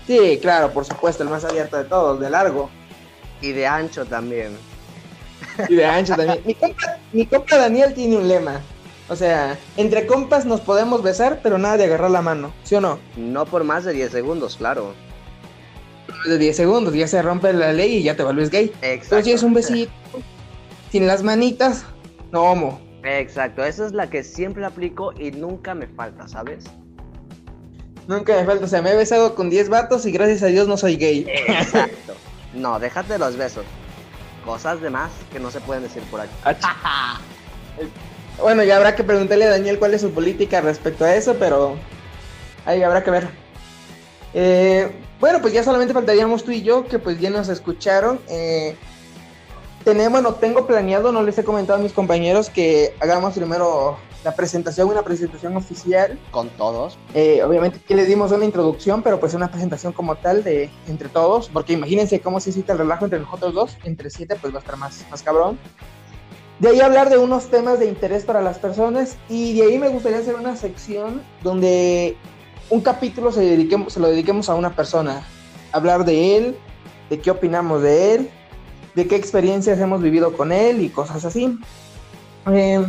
Sí, 0.07 0.39
claro, 0.43 0.73
por 0.73 0.85
supuesto, 0.85 1.23
el 1.23 1.29
más 1.31 1.45
abierto 1.45 1.77
de 1.79 1.85
todos, 1.85 2.21
de 2.21 2.29
largo. 2.29 2.69
Y 3.41 3.53
de 3.53 3.67
ancho 3.67 4.05
también. 4.05 4.57
Y 5.69 5.75
de 5.77 5.87
ancho 5.87 6.15
también. 6.17 6.41
Mi 6.45 6.55
compa, 6.55 6.97
mi 7.13 7.27
compa 7.27 7.57
Daniel 7.57 7.95
tiene 7.95 8.17
un 8.17 8.29
lema. 8.29 8.61
O 9.13 9.17
sea, 9.17 9.59
entre 9.77 10.07
compas 10.07 10.47
nos 10.47 10.63
podemos 10.63 11.03
besar, 11.03 11.41
pero 11.43 11.59
nada 11.59 11.77
de 11.77 11.85
agarrar 11.85 12.11
la 12.11 12.23
mano. 12.23 12.51
¿Sí 12.63 12.77
o 12.77 12.81
no? 12.81 12.99
No 13.15 13.45
por 13.45 13.63
más 13.63 13.85
de 13.85 13.93
10 13.93 14.11
segundos, 14.11 14.57
claro. 14.57 14.95
De 16.27 16.39
10 16.39 16.57
segundos 16.57 16.95
ya 16.95 17.07
se 17.07 17.21
rompe 17.21 17.53
la 17.53 17.75
ley 17.75 17.97
y 17.97 18.03
ya 18.05 18.17
te 18.17 18.23
vuelves 18.23 18.49
gay. 18.49 18.73
Exacto. 18.81 19.09
Pero 19.11 19.25
si 19.25 19.33
es 19.33 19.43
un 19.43 19.53
besito, 19.53 19.93
sin 20.91 21.07
las 21.07 21.23
manitas, 21.23 21.85
no 22.31 22.45
homo. 22.45 22.81
Exacto, 23.03 23.63
esa 23.63 23.85
es 23.85 23.93
la 23.93 24.09
que 24.09 24.25
siempre 24.25 24.65
aplico 24.65 25.13
y 25.13 25.31
nunca 25.31 25.75
me 25.75 25.89
falta, 25.89 26.27
¿sabes? 26.27 26.65
Nunca 28.09 28.35
me 28.35 28.47
falta. 28.47 28.65
O 28.65 28.69
sea, 28.69 28.81
me 28.81 28.93
he 28.93 28.97
besado 28.97 29.35
con 29.35 29.51
10 29.51 29.69
vatos 29.69 30.07
y 30.07 30.11
gracias 30.13 30.43
a 30.43 30.47
Dios 30.47 30.69
no 30.69 30.79
soy 30.79 30.97
gay. 30.97 31.27
Exacto. 31.29 32.15
No, 32.55 32.79
déjate 32.79 33.19
los 33.19 33.37
besos. 33.37 33.65
Cosas 34.45 34.83
de 34.83 34.91
más 34.91 35.11
que 35.33 35.41
no 35.41 35.51
se 35.51 35.59
pueden 35.61 35.83
decir 35.83 36.03
por 36.11 36.21
aquí. 36.21 36.33
Bueno, 38.41 38.65
ya 38.65 38.77
habrá 38.77 38.95
que 38.95 39.05
preguntarle 39.05 39.45
a 39.45 39.51
Daniel 39.51 39.79
cuál 39.79 39.95
es 39.95 40.01
su 40.01 40.11
política 40.11 40.61
respecto 40.61 41.05
a 41.05 41.15
eso, 41.15 41.37
pero 41.39 41.77
ahí 42.65 42.83
habrá 42.83 43.05
que 43.05 43.11
ver. 43.11 43.29
Eh, 44.35 44.91
bueno, 45.21 45.41
pues 45.41 45.53
ya 45.53 45.63
solamente 45.63 45.95
faltaríamos 45.95 46.43
tú 46.43 46.51
y 46.51 46.63
yo, 46.63 46.87
que 46.87 46.99
pues 46.99 47.21
ya 47.21 47.31
nos 47.31 47.49
escucharon. 47.49 48.21
Eh, 48.29 48.75
tenemos, 49.85 50.13
bueno, 50.13 50.35
tengo 50.35 50.67
planeado, 50.67 51.13
no 51.13 51.23
les 51.23 51.39
he 51.39 51.45
comentado 51.45 51.79
a 51.79 51.83
mis 51.83 51.93
compañeros 51.93 52.51
que 52.51 52.95
hagamos 53.01 53.35
primero 53.35 53.99
la 54.25 54.35
presentación, 54.35 54.89
una 54.89 55.03
presentación 55.03 55.57
oficial. 55.57 56.19
Con 56.31 56.49
todos. 56.51 56.99
Eh, 57.15 57.43
obviamente 57.43 57.81
que 57.81 57.95
les 57.95 58.07
dimos 58.07 58.31
una 58.33 58.45
introducción, 58.45 59.03
pero 59.03 59.19
pues 59.21 59.35
una 59.35 59.51
presentación 59.51 59.93
como 59.93 60.17
tal 60.17 60.45
de 60.45 60.71
entre 60.89 61.09
todos, 61.09 61.49
porque 61.49 61.73
imagínense 61.73 62.21
cómo 62.21 62.41
se 62.41 62.53
cita 62.53 62.73
el 62.73 62.79
relajo 62.79 63.05
entre 63.05 63.21
nosotros 63.21 63.55
dos, 63.55 63.77
entre 63.85 64.11
siete 64.11 64.37
pues 64.41 64.53
va 64.53 64.59
a 64.59 64.61
estar 64.61 64.77
más, 64.77 65.05
más 65.11 65.23
cabrón. 65.23 65.59
De 66.63 66.69
ahí 66.69 66.81
hablar 66.81 67.11
de 67.11 67.19
unos 67.19 67.51
temas 67.51 67.81
de 67.81 67.87
interés 67.87 68.23
para 68.25 68.41
las 68.41 68.57
personas 68.59 69.17
y 69.29 69.55
de 69.59 69.63
ahí 69.67 69.79
me 69.79 69.89
gustaría 69.89 70.19
hacer 70.19 70.37
una 70.37 70.55
sección 70.55 71.21
donde 71.43 72.17
un 72.71 72.81
capítulo 72.83 73.33
se, 73.33 73.41
dediquemos, 73.41 73.93
se 73.93 73.99
lo 73.99 74.07
dediquemos 74.09 74.49
a 74.49 74.55
una 74.55 74.77
persona, 74.77 75.27
hablar 75.73 76.05
de 76.05 76.37
él, 76.37 76.57
de 77.11 77.19
qué 77.19 77.33
opinamos 77.33 77.83
de 77.83 78.15
él, 78.15 78.31
de 78.95 79.09
qué 79.09 79.17
experiencias 79.17 79.81
hemos 79.81 80.01
vivido 80.03 80.37
con 80.37 80.53
él 80.53 80.81
y 80.83 80.89
cosas 80.89 81.25
así. 81.25 81.59
Eh, 82.51 82.87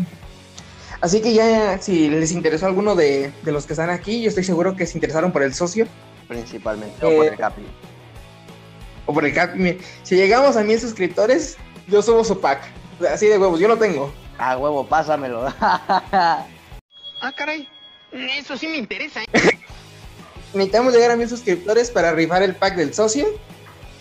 Así 1.02 1.20
que 1.22 1.34
ya, 1.34 1.82
si 1.82 2.08
les 2.10 2.32
interesó 2.32 2.66
alguno 2.66 2.96
de, 2.96 3.34
de 3.44 3.52
los 3.52 3.66
que 3.66 3.74
están 3.74 3.90
aquí, 3.90 4.22
yo 4.22 4.30
estoy 4.30 4.46
seguro 4.46 4.78
que 4.78 4.86
se 4.86 4.98
interesaron 4.98 5.34
por 5.34 5.44
el 5.44 5.54
socio 5.54 5.86
Principalmente. 6.30 6.96
O 7.06 7.10
por 7.10 7.26
Eh, 7.26 7.28
el 7.30 7.36
Capi. 7.38 7.62
o 9.06 9.14
por 9.14 9.26
el 9.26 9.34
cap. 9.34 9.54
Mi- 9.56 9.78
Si 10.04 10.16
llegamos 10.16 10.56
a 10.56 10.64
mil 10.64 10.80
suscriptores, 10.80 11.58
yo 11.90 12.02
subo 12.02 12.24
su 12.24 12.40
pack. 12.40 12.62
Así 13.12 13.28
de 13.28 13.38
huevos, 13.38 13.60
yo 13.60 13.68
lo 13.68 13.78
tengo. 13.78 14.14
Ah, 14.38 14.58
huevo, 14.58 14.86
pásamelo. 14.86 15.52
Ah, 15.62 16.46
caray. 17.36 17.68
Eso 18.12 18.58
sí 18.58 18.68
me 18.68 18.78
interesa. 18.78 19.22
¿eh? 19.24 19.28
Necesitamos 20.54 20.94
llegar 20.94 21.12
a 21.12 21.16
mil 21.16 21.30
suscriptores 21.30 21.90
para 21.90 22.12
rifar 22.12 22.44
el 22.44 22.56
pack 22.56 22.76
del 22.76 22.94
socio. 22.94 23.26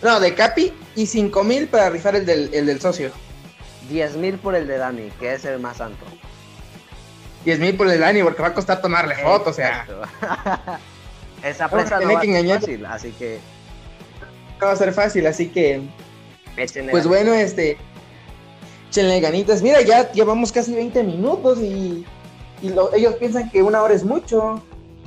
No, 0.01 0.19
de 0.19 0.35
Capi. 0.35 0.73
Y 0.95 1.07
cinco 1.07 1.43
mil 1.43 1.67
para 1.67 1.89
rifar 1.89 2.15
el 2.15 2.25
del, 2.25 2.53
el 2.53 2.65
del 2.65 2.79
socio. 2.81 3.11
10 3.89 4.15
mil 4.17 4.37
por 4.37 4.55
el 4.55 4.67
de 4.67 4.77
Dani, 4.77 5.09
que 5.19 5.33
es 5.33 5.43
el 5.45 5.59
más 5.59 5.77
santo. 5.77 6.05
Diez 7.43 7.59
mil 7.59 7.75
por 7.75 7.89
el 7.89 7.99
Dani, 7.99 8.23
porque 8.23 8.41
va 8.41 8.49
a 8.49 8.53
costar 8.53 8.81
tomarle 8.81 9.15
foto, 9.15 9.49
o 9.49 9.53
sea. 9.53 9.85
Esa 11.43 11.65
a 11.65 11.69
presa 11.69 11.99
no 11.99 12.13
va 12.13 12.19
a 12.19 12.21
que 12.21 12.27
ser 12.27 12.35
engañar. 12.35 12.59
fácil, 12.61 12.85
así 12.85 13.11
que 13.11 13.39
No 14.61 14.67
va 14.67 14.71
a 14.71 14.75
ser 14.77 14.93
fácil, 14.93 15.27
así 15.27 15.49
que. 15.49 15.81
Pues 16.91 17.07
bueno, 17.07 17.33
este. 17.33 17.77
Échenle 18.93 19.19
ganitas. 19.21 19.63
Mira, 19.63 19.81
ya 19.81 20.11
llevamos 20.11 20.51
casi 20.51 20.75
20 20.75 21.01
minutos 21.03 21.57
y. 21.59 22.05
Y 22.61 22.69
lo- 22.69 22.93
ellos 22.93 23.15
piensan 23.15 23.49
que 23.49 23.63
una 23.63 23.81
hora 23.81 23.95
es 23.95 24.03
mucho. 24.05 24.61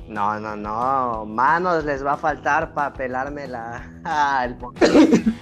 No, 0.09 0.40
no, 0.40 0.57
no. 0.57 1.25
Manos 1.25 1.85
les 1.85 2.05
va 2.05 2.14
a 2.14 2.16
faltar 2.16 2.75
para 2.75 2.92
pelarme 2.92 3.46
la... 3.46 3.88
Ah, 4.05 4.44
el 4.44 4.57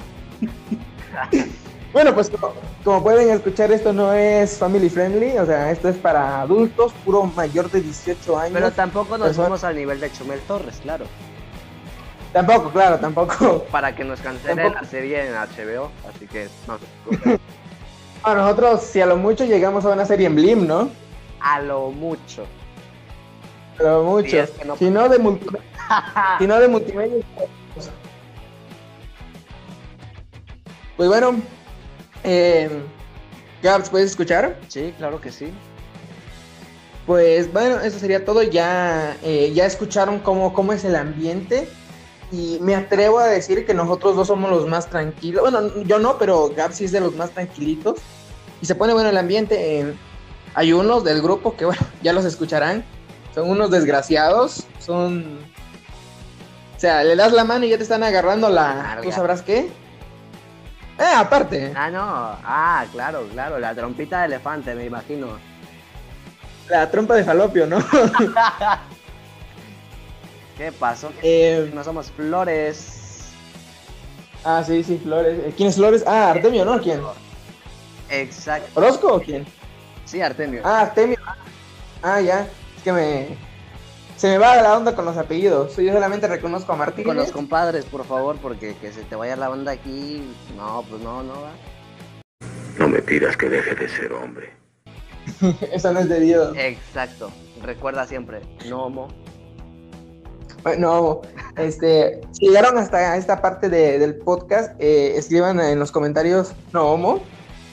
Bueno, 1.94 2.14
pues 2.14 2.28
como, 2.28 2.52
como 2.84 3.02
pueden 3.02 3.30
escuchar, 3.30 3.72
esto 3.72 3.94
no 3.94 4.12
es 4.12 4.58
family 4.58 4.90
friendly, 4.90 5.38
o 5.38 5.46
sea, 5.46 5.70
esto 5.70 5.88
es 5.88 5.96
para 5.96 6.42
adultos, 6.42 6.92
puro 7.04 7.22
mayor 7.24 7.70
de 7.70 7.80
18 7.80 8.38
años. 8.38 8.52
Pero 8.52 8.70
tampoco 8.72 9.16
nos 9.16 9.36
fuimos 9.36 9.64
al 9.64 9.76
nivel 9.76 10.00
de 10.00 10.12
Chumel 10.12 10.40
Torres, 10.40 10.80
claro. 10.82 11.06
Tampoco, 12.34 12.68
claro, 12.70 12.98
tampoco. 12.98 13.64
Para 13.70 13.94
que 13.94 14.04
nos 14.04 14.20
cancelen 14.20 14.56
Tampoco. 14.56 14.82
la 14.82 14.88
serie 14.90 15.26
en 15.28 15.32
HBO, 15.34 15.90
así 16.14 16.26
que 16.26 16.48
no 16.68 16.76
A 18.24 18.34
nosotros, 18.34 18.82
si 18.82 19.00
a 19.00 19.06
lo 19.06 19.16
mucho 19.16 19.44
llegamos 19.44 19.84
a 19.84 19.90
una 19.90 20.06
serie 20.06 20.26
en 20.26 20.34
Blim, 20.34 20.66
¿no? 20.66 20.88
A 21.40 21.60
lo 21.60 21.90
mucho. 21.90 22.46
A 23.78 23.82
lo 23.82 24.02
mucho. 24.04 24.30
Sí, 24.30 24.36
es 24.38 24.50
que 24.50 24.64
no- 24.64 24.76
Si 24.76 24.88
no 24.90 25.08
de 25.08 25.18
multimedia. 25.18 25.64
si 26.38 26.46
no 26.46 26.58
de 26.58 26.68
multimedia. 26.68 27.24
Pues 30.96 31.08
bueno, 31.08 31.34
eh, 32.22 32.70
Gabs, 33.62 33.90
¿puedes 33.90 34.10
escuchar? 34.10 34.58
Sí, 34.68 34.94
claro 34.96 35.20
que 35.20 35.32
sí. 35.32 35.52
Pues 37.04 37.52
bueno, 37.52 37.80
eso 37.80 37.98
sería 37.98 38.24
todo. 38.24 38.42
Ya, 38.42 39.16
eh, 39.22 39.52
ya 39.54 39.66
escucharon 39.66 40.20
cómo, 40.20 40.54
cómo 40.54 40.72
es 40.72 40.84
el 40.84 40.96
ambiente. 40.96 41.68
Y 42.32 42.58
me 42.62 42.74
atrevo 42.74 43.18
a 43.18 43.26
decir 43.26 43.66
que 43.66 43.74
nosotros 43.74 44.16
dos 44.16 44.28
somos 44.28 44.50
los 44.50 44.66
más 44.66 44.88
tranquilos. 44.88 45.42
Bueno, 45.50 45.82
yo 45.82 45.98
no, 45.98 46.16
pero 46.16 46.48
Gab 46.56 46.72
sí 46.72 46.84
es 46.86 46.92
de 46.92 47.00
los 47.00 47.14
más 47.16 47.30
tranquilitos. 47.30 47.98
Y 48.60 48.66
se 48.66 48.74
pone 48.74 48.92
bueno 48.94 49.08
el 49.10 49.16
ambiente. 49.16 49.80
eh, 49.80 49.94
hay 50.54 50.72
unos 50.72 51.02
del 51.04 51.20
grupo 51.20 51.56
que, 51.56 51.64
bueno, 51.64 51.82
ya 52.02 52.12
los 52.12 52.24
escucharán. 52.24 52.84
Son 53.34 53.48
unos 53.50 53.70
desgraciados. 53.70 54.64
Son. 54.78 55.38
O 56.76 56.80
sea, 56.80 57.02
le 57.02 57.16
das 57.16 57.32
la 57.32 57.44
mano 57.44 57.64
y 57.64 57.70
ya 57.70 57.76
te 57.76 57.82
están 57.82 58.02
agarrando 58.04 58.48
la. 58.48 58.74
Larga. 58.74 59.02
¿Tú 59.02 59.10
sabrás 59.12 59.42
qué? 59.42 59.70
Eh, 60.98 61.12
aparte. 61.16 61.72
Ah, 61.74 61.90
no. 61.90 62.00
Ah, 62.04 62.84
claro, 62.92 63.26
claro. 63.32 63.58
La 63.58 63.74
trompita 63.74 64.20
de 64.20 64.26
elefante, 64.26 64.74
me 64.76 64.84
imagino. 64.84 65.38
La 66.68 66.88
trompa 66.90 67.14
de 67.16 67.24
falopio, 67.24 67.66
¿no? 67.66 67.78
¿Qué 70.56 70.70
pasó? 70.72 71.10
Eh, 71.22 71.70
No 71.74 71.82
somos 71.82 72.10
flores. 72.12 73.24
ah, 74.44 74.62
sí, 74.64 74.82
sí, 74.84 75.00
Flores. 75.02 75.38
Eh, 75.46 75.54
¿Quién 75.56 75.68
es 75.70 75.74
Flores? 75.76 76.04
Ah, 76.06 76.30
Artemio, 76.30 76.64
¿no? 76.64 76.80
¿Quién? 76.80 77.00
Exacto. 78.22 78.68
¿Orozco 78.80 79.14
o 79.14 79.20
quién? 79.20 79.44
Sí, 80.04 80.20
Artemio. 80.20 80.60
Ah, 80.64 80.80
Artemio. 80.82 81.18
Ah, 82.02 82.20
ya. 82.20 82.46
Es 82.76 82.82
que 82.82 82.92
me. 82.92 83.36
Se 84.16 84.28
me 84.28 84.38
va 84.38 84.56
la 84.56 84.76
onda 84.76 84.94
con 84.94 85.04
los 85.04 85.16
apellidos. 85.16 85.76
Yo 85.76 85.92
solamente 85.92 86.28
reconozco 86.28 86.72
a 86.72 86.76
Martínez. 86.76 87.06
Con 87.06 87.16
los 87.16 87.32
compadres, 87.32 87.84
por 87.84 88.04
favor, 88.04 88.36
porque 88.40 88.74
que 88.76 88.92
se 88.92 89.02
te 89.02 89.16
vaya 89.16 89.34
la 89.36 89.50
onda 89.50 89.72
aquí. 89.72 90.22
No, 90.56 90.84
pues 90.88 91.02
no, 91.02 91.22
no 91.22 91.32
va. 91.42 91.50
No 92.78 92.88
me 92.88 93.00
pidas 93.02 93.36
que 93.36 93.48
deje 93.48 93.74
de 93.74 93.88
ser 93.88 94.12
hombre. 94.12 94.52
Eso 95.72 95.92
no 95.92 96.00
es 96.00 96.08
de 96.08 96.20
Dios. 96.20 96.56
Exacto. 96.56 97.30
Recuerda 97.62 98.06
siempre, 98.06 98.40
no 98.68 98.84
homo. 98.84 99.08
Bueno, 100.62 101.20
este, 101.56 102.20
si 102.32 102.46
llegaron 102.48 102.78
hasta 102.78 103.16
esta 103.16 103.42
parte 103.42 103.68
de- 103.68 103.98
del 103.98 104.16
podcast, 104.16 104.74
eh, 104.80 105.14
escriban 105.16 105.60
en 105.60 105.78
los 105.78 105.92
comentarios 105.92 106.52
no 106.72 106.86
homo 106.92 107.20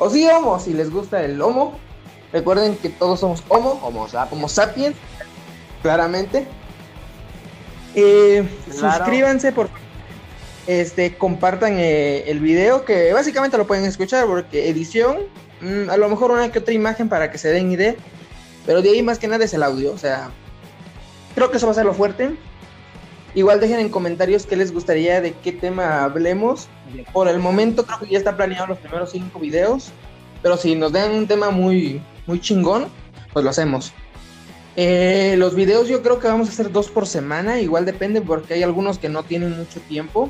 o 0.03 0.09
sí 0.09 0.27
homo 0.27 0.59
si 0.59 0.73
les 0.73 0.89
gusta 0.89 1.23
el 1.23 1.39
homo. 1.39 1.77
Recuerden 2.33 2.75
que 2.75 2.89
todos 2.89 3.19
somos 3.19 3.43
homo, 3.49 3.79
Homo 3.83 4.07
homo 4.31 4.49
sapiens, 4.49 4.95
claramente. 5.83 6.47
Eh, 7.93 8.43
Claro. 8.71 8.97
Suscríbanse 8.97 9.51
por 9.51 9.69
este, 10.65 11.15
compartan 11.17 11.75
eh, 11.77 12.23
el 12.27 12.39
video 12.39 12.83
que 12.83 13.13
básicamente 13.13 13.57
lo 13.59 13.67
pueden 13.67 13.85
escuchar 13.85 14.25
porque 14.25 14.69
edición, 14.69 15.17
mm, 15.61 15.89
a 15.91 15.97
lo 15.97 16.09
mejor 16.09 16.31
una 16.31 16.51
que 16.51 16.59
otra 16.59 16.73
imagen 16.73 17.07
para 17.07 17.29
que 17.29 17.37
se 17.37 17.49
den 17.49 17.71
idea, 17.71 17.93
pero 18.65 18.81
de 18.81 18.89
ahí 18.89 19.03
más 19.03 19.19
que 19.19 19.27
nada 19.27 19.45
es 19.45 19.53
el 19.53 19.61
audio, 19.61 19.91
o 19.93 19.97
sea, 19.99 20.31
creo 21.35 21.51
que 21.51 21.57
eso 21.57 21.67
va 21.67 21.73
a 21.73 21.75
ser 21.75 21.85
lo 21.85 21.93
fuerte. 21.93 22.35
Igual 23.33 23.61
dejen 23.61 23.79
en 23.79 23.89
comentarios 23.89 24.45
qué 24.45 24.57
les 24.57 24.73
gustaría 24.73 25.21
de 25.21 25.33
qué 25.33 25.51
tema 25.51 26.03
hablemos. 26.03 26.67
Por 27.13 27.27
el 27.27 27.39
momento 27.39 27.85
creo 27.85 27.99
que 27.99 28.07
ya 28.07 28.17
está 28.17 28.35
planeado 28.35 28.67
los 28.67 28.77
primeros 28.79 29.11
cinco 29.11 29.39
videos, 29.39 29.91
pero 30.41 30.57
si 30.57 30.75
nos 30.75 30.91
dan 30.91 31.11
un 31.11 31.27
tema 31.27 31.49
muy, 31.49 32.01
muy 32.27 32.41
chingón, 32.41 32.87
pues 33.31 33.43
lo 33.43 33.51
hacemos. 33.51 33.93
Eh, 34.75 35.35
los 35.37 35.55
videos 35.55 35.87
yo 35.87 36.01
creo 36.01 36.19
que 36.19 36.27
vamos 36.27 36.47
a 36.47 36.51
hacer 36.51 36.71
dos 36.71 36.89
por 36.89 37.05
semana, 37.05 37.59
igual 37.59 37.85
depende 37.85 38.21
porque 38.21 38.53
hay 38.53 38.63
algunos 38.63 38.97
que 38.97 39.09
no 39.09 39.23
tienen 39.23 39.57
mucho 39.57 39.79
tiempo. 39.81 40.29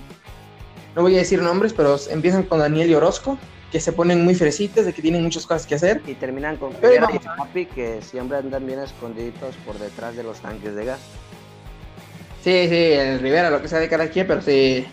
No 0.96 1.02
voy 1.04 1.16
a 1.16 1.20
decir 1.20 1.42
nombres, 1.42 1.74
pero 1.74 1.96
empiezan 2.10 2.44
con 2.44 2.60
Daniel 2.60 2.90
y 2.90 2.94
Orozco, 2.94 3.38
que 3.72 3.80
se 3.80 3.94
ponen 3.94 4.24
muy 4.24 4.36
fresitas 4.36 4.86
de 4.86 4.94
que 4.94 5.02
tienen 5.02 5.24
muchas 5.24 5.48
cosas 5.48 5.66
que 5.66 5.76
hacer. 5.76 6.02
Y 6.06 6.16
terminan 6.16 6.58
con 6.58 6.74
Pero 6.74 7.08
y 7.14 7.20
Papi, 7.20 7.66
que 7.68 8.02
siempre 8.02 8.38
andan 8.38 8.66
bien 8.66 8.80
escondiditos 8.80 9.56
por 9.66 9.80
detrás 9.80 10.16
de 10.16 10.24
los 10.24 10.40
tanques 10.42 10.76
de 10.76 10.86
gas. 10.86 11.00
Sí, 12.44 12.68
sí, 12.70 12.76
el 12.94 13.20
Rivera, 13.20 13.50
lo 13.50 13.62
que 13.62 13.68
sea 13.68 13.80
de 13.80 13.88
cada 13.90 14.10
quien, 14.10 14.26
pero 14.28 14.42
sí. 14.42 14.86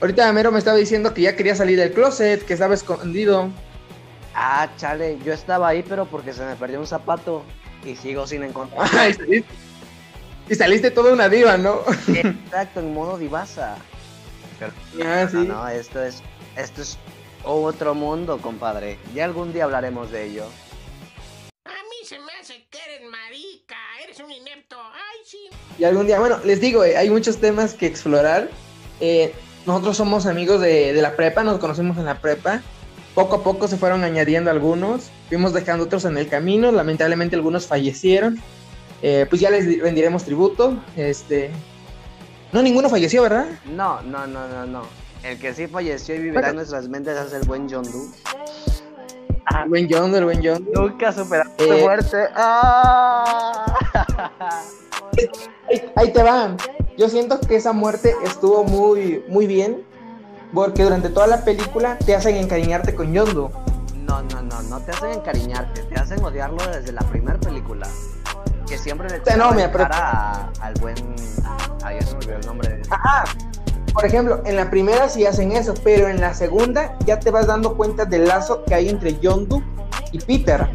Ahorita 0.00 0.32
Mero 0.32 0.50
me 0.50 0.58
estaba 0.58 0.78
diciendo 0.78 1.12
que 1.12 1.22
ya 1.22 1.36
quería 1.36 1.54
salir 1.54 1.78
del 1.78 1.92
closet, 1.92 2.44
que 2.46 2.54
estaba 2.54 2.74
escondido. 2.74 3.50
Ah, 4.34 4.70
chale, 4.78 5.18
yo 5.24 5.34
estaba 5.34 5.68
ahí, 5.68 5.84
pero 5.86 6.06
porque 6.06 6.32
se 6.32 6.42
me 6.44 6.56
perdió 6.56 6.80
un 6.80 6.86
zapato 6.86 7.42
y 7.84 7.96
sigo 7.96 8.26
sin 8.26 8.42
encontrar. 8.42 8.88
Saliste- 8.90 9.44
y 10.48 10.54
saliste 10.54 10.90
toda 10.90 11.12
una 11.12 11.28
diva, 11.28 11.56
¿no? 11.58 11.80
Exacto, 12.08 12.80
en 12.80 12.94
modo 12.94 13.18
divasa. 13.18 13.76
Pero, 14.58 14.72
Ah, 15.06 15.26
sí. 15.30 15.36
no, 15.36 15.44
no, 15.44 15.68
esto 15.68 16.02
es, 16.02 16.22
esto 16.56 16.82
es 16.82 16.98
otro 17.44 17.94
mundo, 17.94 18.38
compadre. 18.38 18.98
Ya 19.14 19.26
algún 19.26 19.52
día 19.52 19.64
hablaremos 19.64 20.10
de 20.10 20.24
ello. 20.26 20.44
Hace 22.50 22.64
que 22.68 22.78
eres 22.84 23.08
marica, 23.08 23.76
eres 24.02 24.18
un 24.18 24.32
inepto. 24.32 24.76
Ay, 24.76 25.18
sí. 25.24 25.38
Y 25.78 25.84
algún 25.84 26.06
día, 26.08 26.18
bueno, 26.18 26.38
les 26.44 26.60
digo, 26.60 26.82
eh, 26.84 26.96
hay 26.96 27.08
muchos 27.08 27.36
temas 27.36 27.74
que 27.74 27.86
explorar. 27.86 28.50
Eh, 29.00 29.32
nosotros 29.66 29.96
somos 29.96 30.26
amigos 30.26 30.60
de, 30.60 30.92
de 30.92 31.00
la 31.00 31.14
prepa, 31.14 31.44
nos 31.44 31.60
conocimos 31.60 31.96
en 31.98 32.06
la 32.06 32.20
prepa. 32.20 32.60
Poco 33.14 33.36
a 33.36 33.44
poco 33.44 33.68
se 33.68 33.76
fueron 33.76 34.02
añadiendo 34.02 34.50
algunos, 34.50 35.10
fuimos 35.28 35.52
dejando 35.52 35.84
otros 35.84 36.04
en 36.06 36.18
el 36.18 36.26
camino, 36.28 36.72
lamentablemente 36.72 37.36
algunos 37.36 37.66
fallecieron. 37.68 38.40
Eh, 39.00 39.26
pues 39.30 39.40
ya 39.40 39.50
les 39.50 39.68
di- 39.68 39.78
rendiremos 39.80 40.24
tributo. 40.24 40.76
Este, 40.96 41.50
no, 42.50 42.62
ninguno 42.62 42.88
falleció, 42.88 43.22
¿verdad? 43.22 43.46
No, 43.64 44.02
no, 44.02 44.26
no, 44.26 44.48
no, 44.48 44.66
no. 44.66 44.82
El 45.22 45.38
que 45.38 45.54
sí 45.54 45.68
falleció 45.68 46.16
y 46.16 46.18
vivirá 46.18 46.48
en 46.48 46.56
nuestras 46.56 46.88
mentes 46.88 47.16
es 47.16 47.32
el 47.32 47.42
buen 47.46 47.70
John 47.70 47.84
Doe. 47.84 48.08
El 49.62 49.68
buen 49.68 49.88
John, 49.90 50.14
el 50.14 50.24
buen 50.24 50.40
John. 50.44 50.66
Nunca 50.74 51.12
superó 51.12 51.44
su 51.58 51.64
Eh. 51.64 51.82
muerte. 51.82 52.28
¡Ah! 52.34 53.64
Ahí, 55.68 55.92
ahí 55.96 56.12
te 56.12 56.22
van. 56.22 56.56
Yo 56.96 57.08
siento 57.08 57.40
que 57.40 57.56
esa 57.56 57.72
muerte 57.72 58.14
estuvo 58.24 58.64
muy, 58.64 59.24
muy 59.28 59.46
bien. 59.46 59.84
Porque 60.52 60.82
durante 60.82 61.10
toda 61.10 61.28
la 61.28 61.44
película 61.44 61.96
te 61.98 62.14
hacen 62.16 62.34
encariñarte 62.36 62.94
con 62.94 63.12
Yondu. 63.12 63.50
No, 63.98 64.22
no, 64.22 64.42
no, 64.42 64.62
no 64.62 64.80
te 64.80 64.90
hacen 64.90 65.10
encariñarte, 65.12 65.82
te 65.84 65.94
hacen 65.94 66.24
odiarlo 66.24 66.58
desde 66.72 66.90
la 66.92 67.02
primera 67.02 67.38
película. 67.38 67.86
Que 68.66 68.76
siempre 68.76 69.08
le 69.08 69.24
sea, 69.24 69.36
no, 69.36 69.50
cara 69.72 69.88
a- 69.96 70.50
al 70.60 70.74
buen. 70.80 70.96
Ay, 71.84 71.98
ya 72.00 72.06
se 72.06 72.12
me 72.14 72.18
olvidó 72.18 72.36
el 72.38 72.46
nombre 72.46 72.68
de. 72.68 72.82
Ajá. 72.90 73.24
Por 73.92 74.04
ejemplo, 74.04 74.40
en 74.44 74.56
la 74.56 74.70
primera 74.70 75.08
sí 75.08 75.26
hacen 75.26 75.52
eso, 75.52 75.74
pero 75.82 76.08
en 76.08 76.20
la 76.20 76.34
segunda 76.34 76.96
ya 77.06 77.18
te 77.18 77.30
vas 77.30 77.46
dando 77.46 77.76
cuenta 77.76 78.04
del 78.04 78.26
lazo 78.26 78.64
que 78.64 78.74
hay 78.74 78.88
entre 78.88 79.18
Yondu 79.18 79.62
y 80.12 80.18
Peter. 80.18 80.68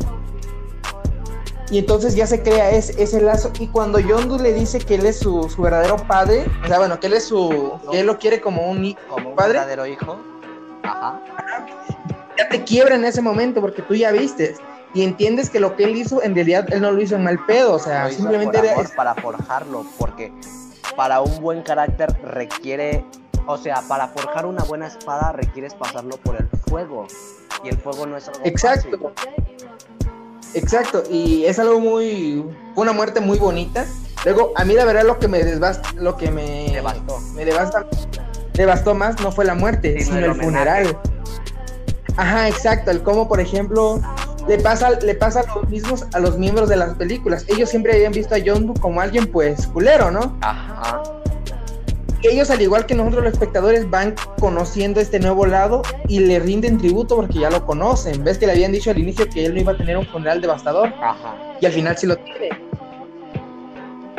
Y 1.72 1.80
entonces 1.80 2.16
ya 2.16 2.28
se 2.28 2.44
crea 2.44 2.72
ese, 2.72 3.02
ese 3.02 3.22
lazo. 3.22 3.52
Y 3.60 3.68
cuando 3.68 4.00
Yondu 4.00 4.38
le 4.38 4.54
dice 4.54 4.80
que 4.80 4.96
él 4.96 5.06
es 5.06 5.20
su, 5.20 5.50
su 5.50 5.62
verdadero 5.62 5.98
padre, 5.98 6.46
o 6.64 6.68
sea, 6.68 6.78
bueno, 6.78 7.00
que 7.00 7.08
él 7.08 7.14
es 7.14 7.26
su. 7.26 7.74
que 7.92 8.02
él 8.02 8.06
lo 8.06 8.20
quiere 8.20 8.40
como 8.40 8.70
un 8.70 8.96
Como 9.10 9.30
un 9.30 9.36
padre, 9.36 9.54
verdadero 9.54 9.88
hijo. 9.88 10.20
Ajá. 10.84 11.20
ya 12.38 12.50
te 12.50 12.64
quiebra 12.64 12.96
en 12.96 13.06
ese 13.06 13.22
momento 13.22 13.62
porque 13.62 13.82
tú 13.82 13.96
ya 13.96 14.12
viste. 14.12 14.56
Y 14.94 15.04
entiendes 15.04 15.50
que 15.50 15.60
lo 15.60 15.76
que 15.76 15.86
él 15.86 15.96
hizo, 15.96 16.22
en 16.22 16.36
realidad 16.36 16.72
él 16.72 16.82
no 16.82 16.92
lo 16.92 17.02
hizo 17.02 17.16
en 17.16 17.24
mal 17.24 17.44
pedo. 17.46 17.74
O 17.74 17.80
sea, 17.80 18.10
simplemente 18.12 18.60
por 18.60 18.66
era. 18.66 18.76
amor 18.76 18.96
para 18.96 19.16
forjarlo, 19.16 19.86
porque 19.98 20.32
para 20.96 21.22
un 21.22 21.42
buen 21.42 21.62
carácter 21.62 22.12
requiere, 22.24 23.06
o 23.48 23.58
sea, 23.58 23.82
para 23.88 24.08
forjar 24.10 24.46
una 24.46 24.64
buena 24.64 24.88
espada 24.88 25.32
requieres 25.32 25.74
pasarlo 25.74 26.18
por 26.18 26.36
el 26.36 26.48
fuego. 26.68 27.08
Y 27.64 27.70
el 27.70 27.78
fuego 27.78 28.06
no 28.06 28.18
es 28.18 28.28
algo 28.28 28.42
Exacto. 28.44 29.14
fácil. 29.16 29.32
Exacto, 30.54 31.04
y 31.10 31.46
es 31.46 31.60
algo 31.60 31.80
muy. 31.80 32.46
una 32.76 32.94
muerte 32.94 33.20
muy 33.20 33.38
bonita. 33.38 33.86
Luego, 34.24 34.54
a 34.56 34.64
mí 34.64 34.74
la 34.74 34.86
verdad 34.86 35.04
lo 35.04 35.20
que 35.20 35.28
me 35.28 35.44
desbasta, 35.44 35.92
lo 35.96 36.16
que 36.16 36.32
me. 36.32 36.70
Devastó. 36.72 37.20
Me 37.34 37.44
devasta, 37.44 37.86
devastó 38.54 38.94
más 38.96 39.20
no 39.22 39.32
fue 39.32 39.44
la 39.46 39.54
muerte, 39.56 39.92
Sino 40.00 40.06
sino, 40.06 40.18
el 40.18 40.24
el, 40.26 40.32
homenaje. 40.32 40.46
funeral. 40.46 41.00
Ajá, 42.18 42.48
exacto, 42.48 42.92
el 42.92 43.04
cómo, 43.04 43.28
por 43.28 43.42
ejemplo, 43.42 44.00
le 44.48 44.60
pasa, 44.60 44.92
le 45.00 45.16
pasa 45.16 45.44
lo 45.56 45.64
mismos 45.64 46.06
a 46.14 46.20
los 46.20 46.38
miembros 46.38 46.70
de 46.70 46.76
las 46.76 46.96
películas. 46.96 47.46
Ellos 47.48 47.70
siempre 47.70 47.94
habían 47.94 48.12
visto 48.12 48.36
a 48.36 48.38
Yondu 48.38 48.74
como 48.76 49.02
alguien, 49.02 49.28
pues, 49.28 49.68
culero, 49.68 50.12
¿no? 50.12 50.38
Ajá. 50.42 51.04
Ellos, 52.24 52.50
al 52.50 52.62
igual 52.62 52.86
que 52.86 52.96
nosotros 52.96 53.24
los 53.24 53.34
espectadores, 53.34 53.90
van 53.90 54.16
conociendo 54.40 55.00
este 55.00 55.20
nuevo 55.20 55.46
lado 55.46 55.84
y 56.08 56.20
le 56.20 56.40
rinden 56.40 56.78
tributo 56.78 57.16
porque 57.16 57.40
ya 57.40 57.50
lo 57.50 57.66
conocen. 57.66 58.24
Ves 58.24 58.38
que 58.38 58.48
le 58.48 58.54
habían 58.54 58.72
dicho 58.72 58.90
al 58.90 58.98
inicio 58.98 59.30
que 59.30 59.46
él 59.46 59.54
no 59.54 59.60
iba 59.60 59.74
a 59.74 59.78
tener 59.78 59.98
un 59.98 60.06
funeral 60.08 60.42
devastador 60.42 60.92
Ajá. 61.02 61.36
y 61.62 61.66
al 61.66 61.72
final 61.72 61.98
sí 61.98 62.08
lo 62.08 62.18
tiene. 62.18 62.50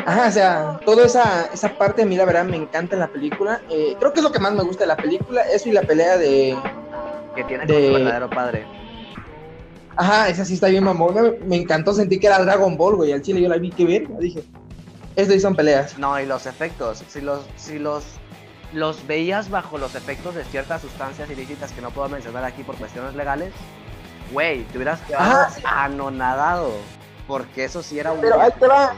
Ajá, 0.04 0.28
o 0.28 0.30
sea, 0.30 0.80
toda 0.84 1.04
esa, 1.04 1.48
esa 1.52 1.76
parte 1.76 2.02
a 2.02 2.06
mí 2.06 2.16
la 2.16 2.24
verdad 2.24 2.44
me 2.44 2.56
encanta 2.56 2.94
en 2.94 3.00
la 3.00 3.08
película. 3.08 3.60
Eh, 3.68 3.96
creo 3.98 4.12
que 4.12 4.20
es 4.20 4.24
lo 4.24 4.30
que 4.30 4.38
más 4.38 4.52
me 4.52 4.62
gusta 4.62 4.84
de 4.84 4.88
la 4.88 4.96
película, 4.96 5.42
eso 5.42 5.68
y 5.68 5.72
la 5.72 5.82
pelea 5.82 6.16
de... 6.16 6.56
Que 7.34 7.42
tiene 7.42 7.66
con 7.66 7.74
su 7.74 7.92
verdadero 7.92 8.30
padre. 8.30 8.66
Ajá, 9.96 10.28
esa 10.28 10.44
sí 10.44 10.54
está 10.54 10.68
bien 10.68 10.84
mamona, 10.84 11.22
me 11.46 11.56
encantó, 11.56 11.94
sentí 11.94 12.18
que 12.20 12.26
era 12.26 12.38
Dragon 12.42 12.76
Ball, 12.76 12.96
güey, 12.96 13.12
al 13.12 13.22
chile 13.22 13.40
yo 13.40 13.48
la 13.48 13.56
vi 13.56 13.70
que 13.70 13.84
ver, 13.86 14.06
dije, 14.18 14.42
esto 15.16 15.38
son 15.40 15.56
peleas. 15.56 15.96
No, 15.98 16.20
y 16.20 16.26
los 16.26 16.44
efectos. 16.46 17.02
Si 17.08 17.22
los, 17.22 17.40
si 17.56 17.78
los, 17.78 18.04
los 18.74 19.06
veías 19.06 19.48
bajo 19.48 19.78
los 19.78 19.94
efectos 19.94 20.34
de 20.34 20.44
ciertas 20.44 20.82
sustancias 20.82 21.30
ilícitas 21.30 21.72
que 21.72 21.80
no 21.80 21.90
puedo 21.90 22.08
mencionar 22.10 22.44
aquí 22.44 22.62
por 22.62 22.76
cuestiones 22.76 23.14
legales, 23.14 23.52
güey, 24.32 24.64
te 24.64 24.76
hubieras 24.76 25.00
quedado 25.02 25.46
anonadado. 25.64 26.70
Porque 27.26 27.64
eso 27.64 27.82
sí 27.82 27.98
era 27.98 28.12
un. 28.12 28.20
Pero 28.20 28.40
ahí 28.40 28.50
te 28.60 28.66
va. 28.68 28.94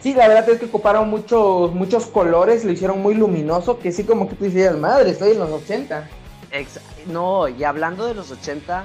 Sí, 0.00 0.14
la 0.14 0.26
verdad 0.26 0.48
es 0.48 0.58
que 0.58 0.66
ocuparon 0.66 1.08
muchos, 1.08 1.72
muchos 1.72 2.06
colores, 2.06 2.64
lo 2.64 2.72
hicieron 2.72 3.00
muy 3.00 3.14
luminoso, 3.14 3.78
que 3.78 3.92
sí 3.92 4.04
como 4.04 4.28
que 4.28 4.34
tú 4.34 4.44
decías, 4.44 4.76
madre, 4.76 5.10
estoy 5.10 5.32
en 5.32 5.38
los 5.38 5.50
80. 5.50 6.08
Ex- 6.50 6.80
no, 7.06 7.48
y 7.48 7.62
hablando 7.64 8.06
de 8.06 8.14
los 8.14 8.30
80, 8.30 8.84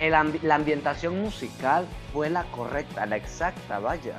el 0.00 0.12
ambi- 0.14 0.40
la 0.42 0.54
ambientación 0.56 1.20
musical 1.20 1.86
fue 2.12 2.30
la 2.30 2.44
correcta, 2.52 3.06
la 3.06 3.16
exacta, 3.16 3.78
vaya. 3.78 4.14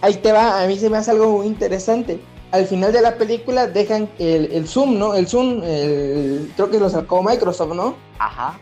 Ahí 0.00 0.14
te 0.14 0.32
va, 0.32 0.62
a 0.62 0.66
mí 0.66 0.78
se 0.78 0.90
me 0.90 0.98
hace 0.98 1.10
algo 1.12 1.30
muy 1.38 1.46
interesante. 1.46 2.20
al 2.50 2.66
final 2.66 2.92
de 2.92 3.00
la 3.00 3.16
película 3.16 3.66
dejan 3.66 4.10
el, 4.18 4.52
el 4.52 4.68
Zoom, 4.68 4.98
¿no? 4.98 5.14
El 5.14 5.26
Zoom, 5.26 5.62
el- 5.64 6.52
creo 6.54 6.70
que 6.70 6.78
lo 6.78 6.90
sacó 6.90 7.22
Microsoft, 7.22 7.74
¿no? 7.74 7.94
Ajá. 8.18 8.58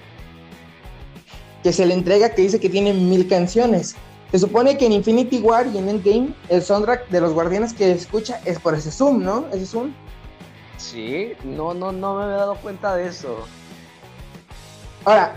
Que 1.65 1.73
se 1.73 1.85
le 1.87 1.95
entrega 1.95 2.33
que 2.35 2.43
dice 2.43 2.61
que 2.61 2.69
tiene 2.71 2.93
mil 2.93 3.27
canciones. 3.29 3.97
Se 4.31 4.39
supone 4.39 4.79
que 4.79 4.87
en 4.87 4.93
Infinity 4.93 5.41
War 5.41 5.67
y 5.67 5.77
en 5.79 5.89
Endgame, 5.89 6.29
el 6.49 6.63
soundtrack 6.63 7.09
de 7.09 7.21
los 7.21 7.33
guardianes 7.33 7.73
que 7.75 7.91
escucha 7.91 8.41
es 8.45 8.61
por 8.61 8.75
ese 8.77 8.93
Zoom, 8.93 9.25
¿no? 9.25 9.47
Ese 9.53 9.67
Zoom. 9.67 9.93
Sí, 10.77 11.33
no, 11.43 11.75
no, 11.75 11.91
no 11.91 12.15
me 12.15 12.23
había 12.25 12.37
dado 12.37 12.55
cuenta 12.57 12.95
de 12.95 13.09
eso. 13.09 13.39
Ahora, 15.05 15.35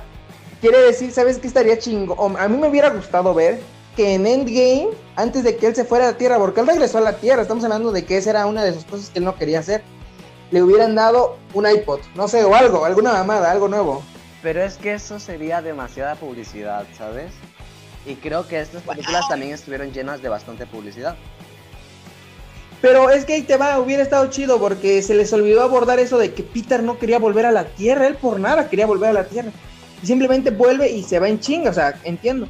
quiere 0.63 0.79
decir, 0.79 1.11
¿sabes 1.11 1.39
qué 1.39 1.47
estaría 1.47 1.77
chingo? 1.77 2.15
A 2.39 2.47
mí 2.47 2.55
me 2.55 2.69
hubiera 2.69 2.89
gustado 2.89 3.33
ver 3.33 3.59
que 3.97 4.13
en 4.13 4.25
Endgame, 4.25 4.91
antes 5.17 5.43
de 5.43 5.57
que 5.57 5.67
él 5.67 5.75
se 5.75 5.83
fuera 5.83 6.07
a 6.07 6.11
la 6.11 6.17
Tierra, 6.17 6.37
porque 6.37 6.61
él 6.61 6.67
regresó 6.67 6.99
a 6.99 7.01
la 7.01 7.17
Tierra, 7.17 7.41
estamos 7.41 7.65
hablando 7.65 7.91
de 7.91 8.05
que 8.05 8.15
esa 8.15 8.29
era 8.29 8.45
una 8.45 8.63
de 8.63 8.73
sus 8.73 8.85
cosas 8.85 9.09
que 9.09 9.19
él 9.19 9.25
no 9.25 9.35
quería 9.35 9.59
hacer, 9.59 9.83
le 10.51 10.63
hubieran 10.63 10.95
dado 10.95 11.37
un 11.53 11.69
iPod, 11.69 11.99
no 12.15 12.29
sé, 12.29 12.45
o 12.45 12.55
algo, 12.55 12.85
alguna 12.85 13.11
mamada, 13.11 13.51
algo 13.51 13.67
nuevo. 13.67 14.03
Pero 14.41 14.63
es 14.63 14.77
que 14.77 14.93
eso 14.93 15.19
sería 15.19 15.61
demasiada 15.61 16.15
publicidad, 16.15 16.85
¿sabes? 16.97 17.33
Y 18.05 18.15
creo 18.15 18.47
que 18.47 18.61
estas 18.61 18.83
películas 18.83 19.27
también 19.27 19.51
estuvieron 19.51 19.91
llenas 19.91 20.21
de 20.21 20.29
bastante 20.29 20.65
publicidad. 20.65 21.17
Pero 22.79 23.09
es 23.09 23.25
que 23.25 23.33
ahí 23.33 23.41
te 23.41 23.57
va, 23.57 23.79
hubiera 23.79 24.01
estado 24.01 24.29
chido 24.29 24.59
porque 24.59 25.01
se 25.01 25.13
les 25.13 25.33
olvidó 25.33 25.61
abordar 25.61 25.99
eso 25.99 26.17
de 26.17 26.33
que 26.33 26.43
Peter 26.43 26.81
no 26.83 26.97
quería 26.99 27.19
volver 27.19 27.45
a 27.47 27.51
la 27.51 27.65
Tierra, 27.65 28.07
él 28.07 28.15
por 28.15 28.39
nada 28.39 28.69
quería 28.69 28.85
volver 28.85 29.09
a 29.09 29.13
la 29.13 29.25
Tierra. 29.25 29.51
Y 30.03 30.07
simplemente 30.07 30.51
vuelve 30.51 30.91
y 30.91 31.01
se 31.01 31.17
va 31.19 31.29
en 31.29 31.39
chinga, 31.39 31.71
o 31.71 31.73
sea, 31.73 31.97
entiendo. 32.03 32.47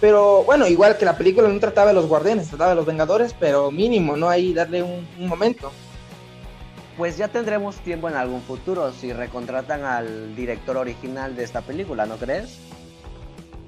Pero 0.00 0.44
bueno, 0.44 0.66
igual 0.68 0.96
que 0.96 1.04
la 1.04 1.16
película 1.18 1.48
no 1.48 1.58
trataba 1.58 1.88
de 1.88 1.94
los 1.94 2.06
guardianes, 2.06 2.48
trataba 2.48 2.70
de 2.70 2.76
los 2.76 2.86
vengadores, 2.86 3.34
pero 3.38 3.70
mínimo, 3.70 4.16
¿no? 4.16 4.28
Ahí 4.28 4.54
darle 4.54 4.82
un, 4.82 5.06
un 5.18 5.26
momento. 5.26 5.72
Pues 6.96 7.16
ya 7.16 7.26
tendremos 7.26 7.76
tiempo 7.76 8.08
en 8.08 8.14
algún 8.14 8.40
futuro 8.42 8.92
si 8.92 9.12
recontratan 9.12 9.82
al 9.84 10.36
director 10.36 10.76
original 10.76 11.34
de 11.34 11.42
esta 11.42 11.62
película, 11.62 12.06
¿no 12.06 12.16
crees? 12.16 12.58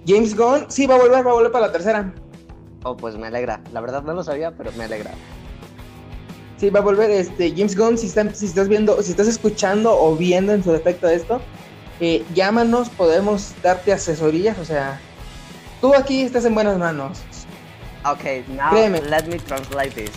James 0.07 0.37
Gunn, 0.37 0.67
sí, 0.69 0.87
va 0.87 0.95
a 0.95 0.99
volver, 0.99 1.27
va 1.27 1.31
a 1.33 1.35
volver 1.35 1.51
para 1.51 1.67
la 1.67 1.73
tercera. 1.73 2.15
Oh, 2.85 2.97
pues 2.97 3.17
me 3.17 3.27
alegra. 3.27 3.61
La 3.73 3.81
verdad 3.81 4.03
no 4.05 4.13
lo 4.15 4.23
sabía, 4.23 4.53
pero 4.53 4.71
me 4.79 4.85
alegra. 4.85 5.11
Sí, 6.59 6.71
va 6.71 6.79
a 6.79 6.83
volver, 6.83 7.11
este, 7.11 7.51
James 7.51 7.77
Gunn, 7.77 7.99
si, 7.99 8.07
están- 8.07 8.35
si 8.35 8.47
estás 8.47 8.69
viendo, 8.69 9.03
si 9.03 9.11
estás 9.11 9.27
escuchando 9.27 9.99
o 10.01 10.15
viendo 10.15 10.53
en 10.53 10.63
su 10.63 10.71
defecto 10.71 11.09
esto, 11.09 11.41
eh, 12.01 12.25
llámanos, 12.35 12.89
podemos 12.91 13.55
darte 13.63 13.93
asesorías, 13.93 14.59
o 14.59 14.65
sea, 14.65 15.01
tú 15.81 15.95
aquí 15.95 16.23
estás 16.23 16.45
en 16.45 16.55
buenas 16.55 16.79
manos. 16.79 17.21
Okay, 18.05 18.45
now 18.49 18.71
Créeme. 18.71 19.01
let 19.09 19.27
me 19.27 19.39
translate 19.39 19.95
this. 19.95 20.13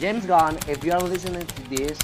James 0.00 0.26
Gunn, 0.26 0.56
if 0.68 0.84
you 0.84 0.92
are 0.92 1.02
listening 1.02 1.44
to 1.46 1.62
this, 1.70 1.98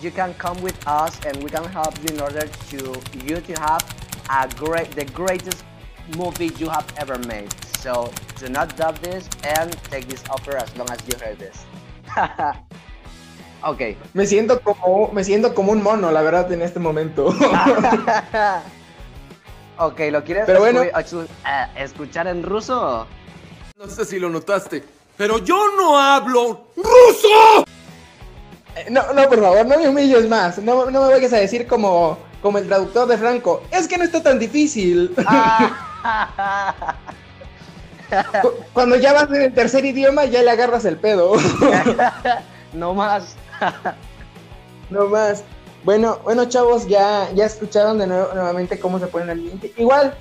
you 0.00 0.10
can 0.10 0.32
come 0.34 0.60
with 0.62 0.76
us 0.86 1.18
and 1.26 1.42
we 1.42 1.50
can 1.50 1.64
help 1.64 1.94
you 2.02 2.14
in 2.14 2.20
order 2.20 2.48
to 2.70 3.00
you 3.26 3.40
to 3.40 3.52
have 3.60 3.82
a 4.30 4.48
great 4.56 4.90
the 4.92 5.04
greatest 5.12 5.64
movie 6.16 6.50
you 6.58 6.68
have 6.68 6.86
ever 6.96 7.18
made. 7.28 7.52
So 7.78 8.10
do 8.38 8.48
not 8.48 8.76
doubt 8.76 9.02
this 9.02 9.28
and 9.44 9.70
take 9.90 10.06
this 10.08 10.22
offer 10.30 10.56
as 10.56 10.74
long 10.76 10.88
as 10.90 10.98
you 11.06 11.14
heard 11.18 11.38
this. 11.38 11.64
okay. 13.64 13.96
Me 14.14 14.26
siento 14.26 14.60
como, 14.60 15.10
me 15.12 15.24
siento 15.24 15.54
como 15.54 15.72
un 15.72 15.82
mono, 15.82 16.10
la 16.10 16.22
verdad, 16.22 16.50
en 16.52 16.62
este 16.62 16.78
momento. 16.78 17.26
ok, 19.78 20.00
¿lo 20.10 20.24
quieres 20.24 20.44
Pero 20.46 20.60
bueno. 20.60 20.82
eh, 20.82 20.92
escuchar 21.76 22.26
en 22.26 22.42
ruso? 22.42 23.06
No 23.78 23.86
sé 23.88 24.04
si 24.04 24.18
lo 24.18 24.28
notaste, 24.28 24.84
pero 25.16 25.38
yo 25.38 25.56
no 25.76 25.98
hablo 25.98 26.66
ruso. 26.76 27.64
Eh, 28.76 28.86
no, 28.90 29.12
no, 29.12 29.28
por 29.28 29.40
favor, 29.40 29.66
no 29.66 29.78
me 29.78 29.88
humilles 29.88 30.28
más. 30.28 30.58
No, 30.58 30.90
no 30.90 31.00
me 31.06 31.08
vayas 31.12 31.32
a 31.32 31.38
decir 31.38 31.66
como, 31.66 32.18
como 32.42 32.58
el 32.58 32.66
traductor 32.68 33.08
de 33.08 33.16
Franco. 33.18 33.62
Es 33.70 33.88
que 33.88 33.96
no 33.98 34.04
está 34.04 34.22
tan 34.22 34.38
difícil. 34.38 35.14
Cu- 38.42 38.52
Cuando 38.72 38.96
ya 38.96 39.12
vas 39.12 39.28
en 39.30 39.42
el 39.42 39.54
tercer 39.54 39.84
idioma, 39.84 40.24
ya 40.24 40.42
le 40.42 40.50
agarras 40.50 40.84
el 40.84 40.96
pedo. 40.96 41.32
no 42.72 42.94
más. 42.94 43.36
No 44.90 45.06
más. 45.06 45.44
Bueno, 45.84 46.18
bueno, 46.24 46.46
chavos, 46.46 46.86
ya, 46.88 47.30
ya 47.32 47.46
escucharon 47.46 47.98
de 47.98 48.08
nuevo, 48.08 48.34
nuevamente 48.34 48.78
cómo 48.80 48.98
se 48.98 49.06
pone 49.06 49.24
el 49.24 49.30
ambiente. 49.30 49.72
Igual, 49.76 50.14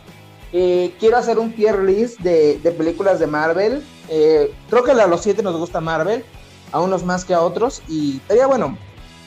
eh, 0.54 0.96
quiero 1.00 1.18
hacer 1.18 1.38
un 1.40 1.54
tier 1.54 1.80
list 1.80 2.20
de, 2.20 2.60
de 2.60 2.72
películas 2.72 3.20
de 3.20 3.28
Marvel. 3.28 3.84
Eh, 4.08 4.54
creo 4.70 4.84
que 4.84 4.92
a 4.92 5.08
los 5.08 5.22
siete 5.22 5.44
nos 5.44 5.58
gusta 5.58 5.82
Marvel, 5.82 6.24
a 6.72 6.80
unos 6.80 7.04
más 7.04 7.26
que 7.26 7.34
a 7.34 7.42
otros. 7.42 7.82
Y 7.88 8.18
estaría 8.18 8.48
bueno, 8.48 8.78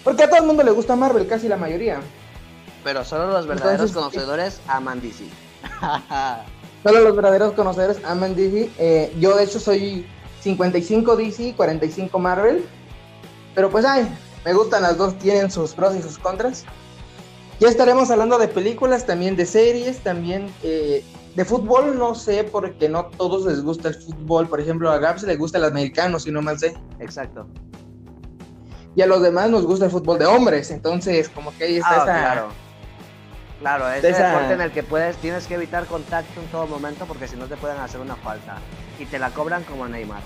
porque 0.05 0.23
a 0.23 0.31
todo 0.31 0.41
el 0.41 0.47
mundo 0.47 0.63
le 0.63 0.71
gusta 0.71 0.97
Marvel, 0.97 1.27
casi 1.27 1.49
la 1.49 1.57
mayoría. 1.57 2.01
Pero 2.83 3.05
solo 3.05 3.27
los 3.27 3.47
verdaderos 3.47 3.91
Entonces, 3.91 3.97
conocedores 3.97 4.61
aman 4.69 5.01
DC. 5.01 5.25
Solo 6.83 6.99
los 7.01 7.15
verdaderos 7.15 7.53
conocedores 7.53 8.05
aman 8.05 8.35
DC. 8.35 8.71
Eh, 8.79 9.13
yo, 9.21 9.37
de 9.37 9.45
hecho, 9.45 9.61
soy 9.61 10.05
55 10.41 11.15
DC, 11.15 11.55
45 11.57 12.19
Marvel. 12.19 12.65
Pero 13.55 13.71
pues, 13.71 13.85
ay, 13.85 14.09
me 14.45 14.53
gustan 14.55 14.83
las 14.83 14.97
dos, 14.97 15.19
tienen 15.19 15.51
sus 15.51 15.73
pros 15.75 15.95
y 15.97 16.03
sus 16.03 16.19
contras. 16.19 16.65
Ya 17.61 17.69
estaremos 17.69 18.11
hablando 18.11 18.39
de 18.39 18.49
películas, 18.49 19.07
también 19.07 19.37
de 19.37 19.47
series, 19.47 19.99
también 20.03 20.53
eh, 20.63 21.05
de 21.37 21.45
fútbol. 21.45 21.97
No 21.99 22.15
sé, 22.15 22.45
porque 22.45 22.89
no 22.89 23.07
todos 23.07 23.47
les 23.47 23.63
gusta 23.63 23.89
el 23.89 23.95
fútbol. 23.95 24.49
Por 24.49 24.61
ejemplo, 24.61 24.91
a 24.91 24.99
Gabs 24.99 25.23
le 25.23 25.37
gusta 25.37 25.59
el 25.59 25.65
americano, 25.65 26.19
si 26.19 26.31
no 26.33 26.43
mal 26.43 26.59
sé. 26.59 26.75
Exacto. 26.99 27.47
Y 28.97 29.03
a 29.03 29.07
los 29.07 29.23
demás 29.23 29.49
nos 29.49 29.65
gusta 29.65 29.85
el 29.85 29.91
fútbol 29.91 30.19
de 30.19 30.27
hombres. 30.27 30.71
Entonces, 30.71 31.29
como 31.29 31.57
que 31.57 31.65
ahí 31.65 31.77
está 31.77 31.91
Ah, 31.91 31.97
esa. 31.97 32.05
claro. 32.05 32.49
Claro, 33.61 33.89
es 33.93 34.03
esa- 34.03 34.27
deporte 34.33 34.55
en 34.55 34.61
el 34.61 34.73
que 34.73 34.83
puedes, 34.83 35.17
tienes 35.19 35.47
que 35.47 35.55
evitar 35.55 35.87
contacto 35.87 36.41
en 36.41 36.47
todo 36.49 36.67
momento 36.67 37.05
porque 37.07 37.29
si 37.29 37.37
no 37.37 37.47
te 37.47 37.57
pueden 37.57 37.79
hacer 37.79 38.01
una 38.01 38.17
falta. 38.17 38.57
Y 38.99 39.05
te 39.05 39.21
la 39.21 39.31
cobran 39.31 39.63
como 39.63 39.87
Neymar. 39.87 40.23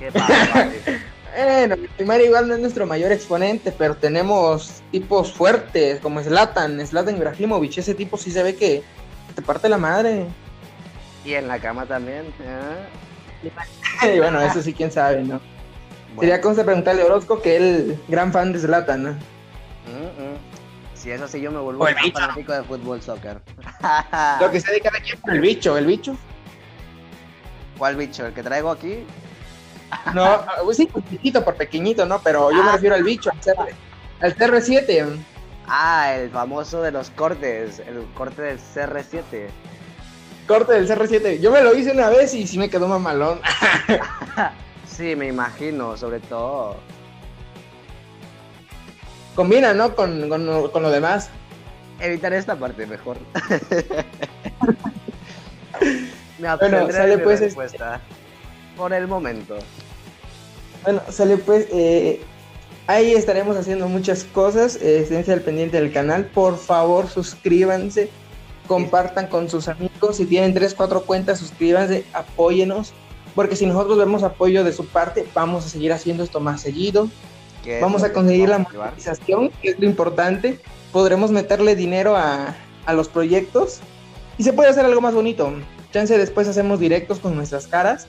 Qué 0.00 0.10
padre. 0.10 0.82
Bueno, 1.36 1.76
Neymar 1.98 2.20
igual 2.20 2.48
no 2.48 2.54
es 2.54 2.60
nuestro 2.60 2.86
mayor 2.86 3.10
exponente, 3.12 3.72
pero 3.76 3.96
tenemos 3.96 4.82
tipos 4.92 5.32
fuertes 5.32 6.00
como 6.00 6.22
Zlatan, 6.22 6.84
Zlatan 6.86 7.16
Ibrahimovic, 7.16 7.78
ese 7.78 7.94
tipo 7.94 8.16
sí 8.16 8.30
se 8.30 8.42
ve 8.42 8.54
que 8.54 8.82
te 9.34 9.42
parte 9.42 9.68
la 9.68 9.78
madre. 9.78 10.26
y 11.24 11.34
en 11.34 11.48
la 11.48 11.58
cama 11.58 11.86
también. 11.86 12.26
¿eh? 12.40 13.50
Y 14.14 14.18
bueno, 14.18 14.40
eso 14.40 14.62
sí, 14.62 14.72
quién 14.72 14.90
sabe, 14.92 15.22
¿no? 15.22 15.40
Bueno, 16.14 16.20
Sería 16.20 16.40
cosa 16.40 16.64
preguntarle 16.64 17.02
a 17.02 17.06
Orozco 17.06 17.40
que 17.42 17.56
él, 17.56 17.98
gran 18.08 18.32
fan 18.32 18.52
de 18.52 18.58
Zlatan, 18.60 19.02
¿no? 19.02 19.10
mm, 19.10 20.22
mm. 20.22 20.36
Si 20.94 21.10
es 21.10 21.20
así, 21.20 21.40
yo 21.40 21.50
me 21.50 21.58
vuelvo 21.58 21.84
un 21.84 22.12
fanático 22.12 22.52
de 22.52 22.62
fútbol 22.64 23.02
soccer. 23.02 23.40
Lo 24.40 24.50
que 24.50 24.60
sea 24.60 24.72
de 24.72 24.80
cada 24.80 24.98
quien, 25.00 25.18
el 25.28 25.40
bicho, 25.40 25.76
el 25.76 25.86
bicho. 25.86 26.16
¿Cuál 27.76 27.96
bicho? 27.96 28.26
¿El 28.26 28.32
que 28.32 28.42
traigo 28.42 28.70
aquí? 28.70 29.04
No, 30.14 30.24
ah, 30.24 30.56
pues 30.64 30.76
sí, 30.76 30.86
por 30.86 31.02
chiquito, 31.08 31.44
por 31.44 31.54
pequeñito, 31.56 32.06
¿no? 32.06 32.20
Pero 32.20 32.50
yo 32.52 32.62
me 32.62 32.72
refiero 32.72 32.94
al 32.94 33.02
bicho, 33.04 33.30
al, 33.30 33.38
CR, 33.40 33.74
al 34.20 34.36
CR7. 34.36 35.16
Ah, 35.66 36.14
el 36.16 36.30
famoso 36.30 36.82
de 36.82 36.92
los 36.92 37.10
cortes. 37.10 37.78
El 37.80 38.04
corte 38.14 38.42
del 38.42 38.58
CR7. 38.58 39.48
Corte 40.46 40.72
del 40.74 40.88
CR7. 40.88 41.40
Yo 41.40 41.50
me 41.50 41.62
lo 41.62 41.74
hice 41.74 41.92
una 41.92 42.10
vez 42.10 42.34
y 42.34 42.46
sí 42.46 42.58
me 42.58 42.68
quedó 42.70 42.86
mamalón. 42.88 43.40
Sí, 44.86 45.16
me 45.16 45.26
imagino, 45.26 45.96
sobre 45.96 46.20
todo. 46.20 46.76
Combina, 49.34 49.74
¿no? 49.74 49.96
Con, 49.96 50.28
con, 50.28 50.46
lo- 50.46 50.70
con 50.70 50.82
lo 50.84 50.90
demás. 50.90 51.30
Evitaré 51.98 52.36
esta 52.36 52.54
parte 52.54 52.86
mejor. 52.86 53.16
me 56.38 56.56
Bueno, 56.56 56.92
sale 56.92 57.18
pues, 57.18 57.34
este- 57.40 57.46
respuesta. 57.46 58.00
Por 58.76 58.92
el 58.92 59.08
momento. 59.08 59.56
Bueno, 60.84 61.00
sale 61.08 61.38
pues, 61.38 61.66
eh, 61.72 62.20
ahí 62.86 63.12
estaremos 63.14 63.56
haciendo 63.56 63.88
muchas 63.88 64.24
cosas, 64.24 64.76
eh, 64.76 65.00
estén 65.00 65.32
al 65.32 65.40
pendiente 65.40 65.80
del 65.80 65.90
canal, 65.90 66.26
por 66.26 66.58
favor 66.58 67.08
suscríbanse, 67.08 68.10
compartan 68.66 69.28
con 69.28 69.48
sus 69.48 69.68
amigos, 69.68 70.16
si 70.16 70.26
tienen 70.26 70.52
3, 70.52 70.74
4 70.74 71.02
cuentas, 71.04 71.38
suscríbanse, 71.38 72.04
apóyenos, 72.12 72.92
porque 73.34 73.56
si 73.56 73.64
nosotros 73.64 73.96
vemos 73.96 74.22
apoyo 74.22 74.62
de 74.62 74.74
su 74.74 74.86
parte, 74.86 75.26
vamos 75.34 75.64
a 75.64 75.68
seguir 75.70 75.90
haciendo 75.90 76.22
esto 76.22 76.38
más 76.38 76.60
seguido, 76.60 77.08
vamos 77.80 78.02
a 78.02 78.12
conseguir 78.12 78.50
la 78.50 78.58
vamos 78.58 78.74
monetización, 78.74 79.50
que 79.62 79.70
es 79.70 79.78
lo 79.78 79.86
importante, 79.86 80.60
podremos 80.92 81.30
meterle 81.30 81.76
dinero 81.76 82.14
a, 82.14 82.54
a 82.84 82.92
los 82.92 83.08
proyectos 83.08 83.80
y 84.36 84.42
se 84.42 84.52
puede 84.52 84.68
hacer 84.68 84.84
algo 84.84 85.00
más 85.00 85.14
bonito, 85.14 85.50
chance 85.94 86.18
después 86.18 86.46
hacemos 86.46 86.78
directos 86.78 87.20
con 87.20 87.34
nuestras 87.34 87.66
caras, 87.66 88.06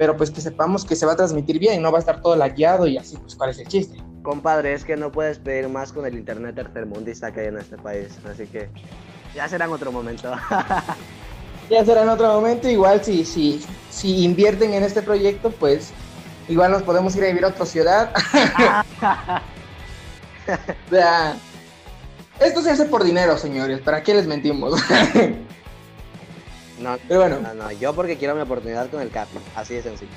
pero 0.00 0.16
pues 0.16 0.30
que 0.30 0.40
sepamos 0.40 0.86
que 0.86 0.96
se 0.96 1.04
va 1.04 1.12
a 1.12 1.16
transmitir 1.16 1.58
bien, 1.58 1.82
no 1.82 1.92
va 1.92 1.98
a 1.98 2.00
estar 2.00 2.22
todo 2.22 2.34
lagueado 2.34 2.86
y 2.86 2.96
así, 2.96 3.18
pues 3.18 3.34
cuál 3.34 3.50
es 3.50 3.58
el 3.58 3.68
chiste. 3.68 3.98
Compadre, 4.22 4.72
es 4.72 4.82
que 4.82 4.96
no 4.96 5.12
puedes 5.12 5.38
pedir 5.38 5.68
más 5.68 5.92
con 5.92 6.06
el 6.06 6.14
internet 6.14 6.54
tercermundista 6.54 7.30
que 7.30 7.40
hay 7.40 7.48
en 7.48 7.58
este 7.58 7.76
país. 7.76 8.08
Así 8.24 8.46
que 8.46 8.70
ya 9.34 9.46
será 9.46 9.66
en 9.66 9.72
otro 9.72 9.92
momento. 9.92 10.32
Ya 11.68 11.84
será 11.84 12.02
en 12.02 12.08
otro 12.08 12.26
momento, 12.32 12.68
igual 12.68 13.04
si, 13.04 13.24
si, 13.24 13.64
si 13.90 14.24
invierten 14.24 14.74
en 14.74 14.82
este 14.82 15.02
proyecto, 15.02 15.52
pues 15.52 15.92
igual 16.48 16.72
nos 16.72 16.82
podemos 16.82 17.14
ir 17.14 17.22
a 17.22 17.26
vivir 17.28 17.44
a 17.44 17.48
otra 17.48 17.64
ciudad. 17.64 18.12
o 20.88 20.90
sea, 20.90 21.36
esto 22.40 22.60
se 22.62 22.70
hace 22.72 22.86
por 22.86 23.04
dinero, 23.04 23.38
señores. 23.38 23.80
¿Para 23.82 24.02
qué 24.02 24.14
les 24.14 24.26
mentimos? 24.26 24.82
No, 26.80 26.96
Pero 27.08 27.20
bueno. 27.20 27.40
no, 27.40 27.54
no, 27.54 27.72
yo 27.72 27.94
porque 27.94 28.16
quiero 28.16 28.34
mi 28.34 28.40
oportunidad 28.40 28.88
con 28.90 29.02
el 29.02 29.10
Capi, 29.10 29.36
así 29.54 29.74
de 29.74 29.82
sencillo. 29.82 30.10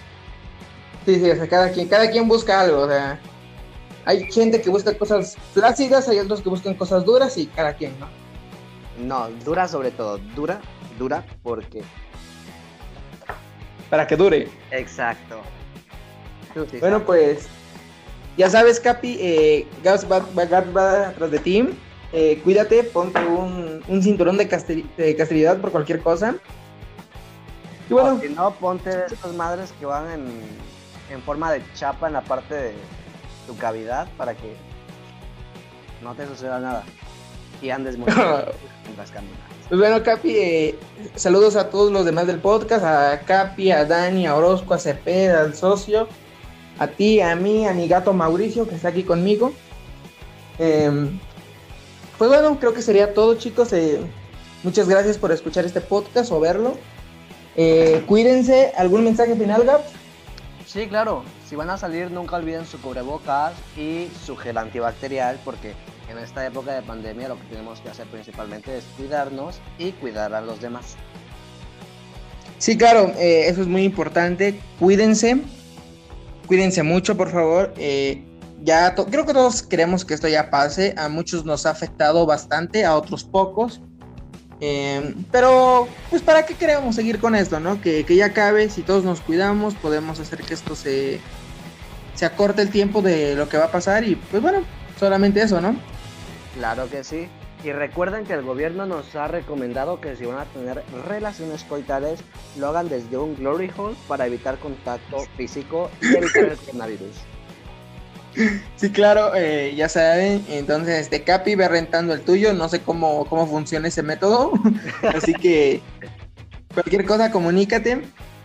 Sí, 1.05 1.15
sí, 1.19 1.29
o 1.29 1.35
sea, 1.35 1.47
cada 1.47 1.71
quien, 1.71 1.87
cada 1.89 2.09
quien 2.09 2.27
busca 2.27 2.61
algo, 2.61 2.79
o 2.81 2.87
sea, 2.87 3.19
hay 4.05 4.31
gente 4.31 4.61
que 4.61 4.69
busca 4.69 4.97
cosas 4.97 5.35
flácidas, 5.53 6.07
hay 6.07 6.19
otros 6.19 6.41
que 6.41 6.49
buscan 6.49 6.73
cosas 6.75 7.03
duras 7.03 7.37
y 7.37 7.47
cada 7.47 7.73
quien, 7.73 7.93
¿no? 7.99 8.07
No, 8.97 9.29
dura 9.43 9.67
sobre 9.67 9.91
todo, 9.91 10.17
dura, 10.35 10.61
dura 10.97 11.25
porque... 11.43 11.81
Para 13.89 14.07
que 14.07 14.15
dure. 14.15 14.47
Exacto. 14.71 15.41
Sí 16.53 16.77
Bueno, 16.79 16.97
sabes. 16.99 17.05
pues, 17.05 17.47
ya 18.37 18.49
sabes, 18.49 18.79
Capi, 18.79 19.17
eh, 19.19 19.67
Gabs 19.83 20.09
va, 20.09 20.19
va- 20.19 20.45
Gabs 20.45 20.75
va 20.75 21.07
atrás 21.09 21.29
de 21.31 21.39
ti, 21.39 21.69
eh, 22.13 22.39
cuídate, 22.43 22.83
ponte 22.83 23.19
un, 23.25 23.83
un 23.87 24.03
cinturón 24.03 24.37
de, 24.37 24.45
de 24.97 25.15
castridad 25.15 25.59
por 25.59 25.71
cualquier 25.71 25.99
cosa. 26.01 26.35
Y 27.89 27.93
bueno, 27.93 28.15
O 28.15 28.19
si 28.19 28.29
no, 28.29 28.51
ponte 28.51 29.05
esas 29.11 29.33
madres 29.33 29.73
que 29.79 29.85
van 29.87 30.09
en, 30.11 30.25
en 31.11 31.21
forma 31.23 31.51
de 31.51 31.61
chapa 31.73 32.07
en 32.07 32.13
la 32.13 32.21
parte 32.21 32.53
de 32.53 32.73
tu 33.47 33.57
cavidad 33.57 34.07
para 34.15 34.35
que 34.35 34.55
no 36.03 36.13
te 36.13 36.27
suceda 36.27 36.59
nada. 36.59 36.83
Y 37.61 37.71
andes 37.71 37.97
muy 37.97 38.05
bien 38.05 38.17
mientras 38.85 39.11
caminas. 39.11 39.39
Pues 39.69 39.79
bueno, 39.79 40.03
Capi, 40.03 40.35
eh, 40.35 40.79
saludos 41.15 41.55
a 41.55 41.69
todos 41.69 41.91
los 41.91 42.05
demás 42.05 42.27
del 42.27 42.37
podcast, 42.37 42.85
a 42.85 43.21
Capi, 43.21 43.71
a 43.71 43.85
Dani, 43.85 44.27
a 44.27 44.35
Orozco, 44.35 44.75
a 44.75 44.77
Cepeda, 44.77 45.41
al 45.41 45.55
socio, 45.55 46.07
a 46.77 46.87
ti, 46.87 47.21
a 47.21 47.35
mí, 47.35 47.65
a 47.65 47.73
mi 47.73 47.87
gato 47.87 48.13
Mauricio, 48.13 48.67
que 48.67 48.75
está 48.75 48.89
aquí 48.89 49.03
conmigo. 49.03 49.51
Em, 50.59 51.17
pues 52.17 52.29
bueno, 52.29 52.59
creo 52.59 52.73
que 52.73 52.81
sería 52.81 53.13
todo, 53.13 53.35
chicos. 53.35 53.73
eh, 53.73 53.99
muchas 54.63 54.87
gracias 54.87 55.17
por 55.17 55.31
escuchar 55.31 55.65
este 55.65 55.81
podcast 55.81 56.31
o 56.31 56.39
verlo. 56.39 56.77
Eh, 57.55 58.03
cuídense. 58.07 58.71
¿Algún 58.77 59.03
mensaje 59.03 59.35
final, 59.35 59.63
Gab? 59.63 59.81
Sí, 60.65 60.87
claro. 60.87 61.23
Si 61.47 61.55
van 61.55 61.69
a 61.69 61.77
salir, 61.77 62.09
nunca 62.09 62.37
olviden 62.37 62.65
su 62.65 62.81
cubrebocas 62.81 63.53
y 63.77 64.07
su 64.25 64.35
gel 64.35 64.57
antibacterial, 64.57 65.39
porque 65.45 65.73
en 66.09 66.17
esta 66.17 66.45
época 66.45 66.73
de 66.73 66.81
pandemia 66.81 67.29
lo 67.29 67.37
que 67.37 67.45
tenemos 67.45 67.79
que 67.79 67.89
hacer 67.89 68.07
principalmente 68.07 68.77
es 68.77 68.83
cuidarnos 68.97 69.59
y 69.77 69.91
cuidar 69.91 70.33
a 70.33 70.41
los 70.41 70.59
demás. 70.61 70.95
Sí, 72.57 72.77
claro, 72.77 73.11
eh, 73.17 73.49
eso 73.49 73.61
es 73.61 73.67
muy 73.67 73.83
importante. 73.83 74.59
Cuídense, 74.79 75.41
cuídense 76.47 76.81
mucho, 76.81 77.15
por 77.17 77.29
favor. 77.29 77.73
Eh, 77.77 78.23
ya 78.63 78.95
creo 78.95 79.25
que 79.25 79.33
todos 79.33 79.61
queremos 79.61 80.05
que 80.05 80.13
esto 80.13 80.27
ya 80.27 80.49
pase. 80.49 80.95
A 80.97 81.09
muchos 81.09 81.45
nos 81.45 81.65
ha 81.65 81.71
afectado 81.71 82.25
bastante, 82.25 82.85
a 82.85 82.95
otros 82.95 83.23
pocos. 83.23 83.81
Eh, 84.61 85.15
pero, 85.31 85.87
pues, 86.09 86.21
¿para 86.21 86.45
qué 86.45 86.55
queremos 86.55 86.95
seguir 86.95 87.19
con 87.19 87.35
esto, 87.35 87.59
no? 87.59 87.81
Que, 87.81 88.05
que 88.05 88.15
ya 88.15 88.27
acabe, 88.27 88.69
si 88.69 88.81
todos 88.81 89.03
nos 89.03 89.19
cuidamos, 89.19 89.75
podemos 89.75 90.19
hacer 90.19 90.41
que 90.41 90.53
esto 90.53 90.75
se, 90.75 91.19
se 92.13 92.25
acorte 92.25 92.61
el 92.61 92.69
tiempo 92.69 93.01
de 93.01 93.35
lo 93.35 93.49
que 93.49 93.57
va 93.57 93.65
a 93.65 93.71
pasar 93.71 94.05
y, 94.05 94.15
pues, 94.15 94.41
bueno, 94.41 94.63
solamente 94.97 95.41
eso, 95.41 95.59
¿no? 95.59 95.75
Claro 96.55 96.89
que 96.89 97.03
sí. 97.03 97.27
Y 97.63 97.71
recuerden 97.71 98.25
que 98.25 98.33
el 98.33 98.43
gobierno 98.43 98.85
nos 98.85 99.15
ha 99.15 99.27
recomendado 99.27 99.99
que 99.99 100.15
si 100.15 100.25
van 100.25 100.39
a 100.39 100.45
tener 100.45 100.83
relaciones 101.07 101.63
coitales, 101.63 102.19
lo 102.57 102.67
hagan 102.69 102.89
desde 102.89 103.17
un 103.17 103.35
glory 103.35 103.71
hole 103.75 103.95
para 104.07 104.27
evitar 104.27 104.57
contacto 104.59 105.19
físico 105.35 105.89
y 106.01 106.15
evitar 106.15 106.43
el 106.43 106.57
coronavirus. 106.57 107.32
Sí, 108.75 108.89
claro, 108.91 109.33
eh, 109.35 109.73
ya 109.75 109.87
saben. 109.87 110.45
Entonces, 110.49 110.99
este 111.01 111.23
Capi 111.23 111.55
ve 111.55 111.67
rentando 111.67 112.13
el 112.13 112.21
tuyo. 112.21 112.53
No 112.53 112.67
sé 112.69 112.81
cómo, 112.81 113.25
cómo 113.25 113.47
funciona 113.47 113.87
ese 113.87 114.03
método. 114.03 114.51
Así 115.15 115.33
que 115.33 115.81
cualquier 116.73 117.05
cosa, 117.05 117.31
comunícate. 117.31 118.01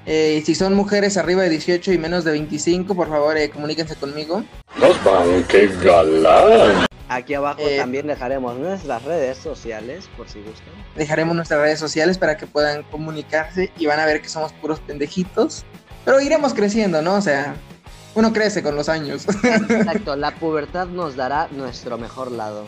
Eh, 0.06 0.42
si 0.46 0.54
son 0.54 0.74
mujeres 0.74 1.16
arriba 1.16 1.42
de 1.42 1.50
18 1.50 1.92
y 1.92 1.98
menos 1.98 2.24
de 2.24 2.30
25, 2.30 2.94
por 2.94 3.08
favor, 3.08 3.36
eh, 3.36 3.50
comuníquense 3.50 3.94
conmigo. 3.96 4.42
Nos 4.80 5.04
van, 5.04 5.44
qué 5.48 5.68
galán. 5.82 6.86
Aquí 7.10 7.34
abajo 7.34 7.60
Eh, 7.60 7.78
también 7.78 8.06
dejaremos 8.06 8.56
nuestras 8.58 9.02
redes 9.04 9.38
sociales, 9.38 10.08
por 10.16 10.28
si 10.28 10.40
gustan. 10.40 10.72
Dejaremos 10.94 11.34
nuestras 11.34 11.60
redes 11.60 11.78
sociales 11.78 12.16
para 12.16 12.36
que 12.36 12.46
puedan 12.46 12.84
comunicarse 12.84 13.70
y 13.78 13.86
van 13.86 13.98
a 13.98 14.06
ver 14.06 14.22
que 14.22 14.28
somos 14.28 14.52
puros 14.52 14.80
pendejitos. 14.80 15.64
Pero 16.04 16.20
iremos 16.20 16.54
creciendo, 16.54 17.02
¿no? 17.02 17.16
O 17.16 17.20
sea, 17.20 17.54
uno 18.18 18.32
crece 18.32 18.62
con 18.62 18.74
los 18.74 18.88
años. 18.88 19.26
Exacto, 19.44 20.16
la 20.16 20.34
pubertad 20.34 20.88
nos 20.88 21.14
dará 21.16 21.48
nuestro 21.52 21.98
mejor 21.98 22.32
lado. 22.32 22.66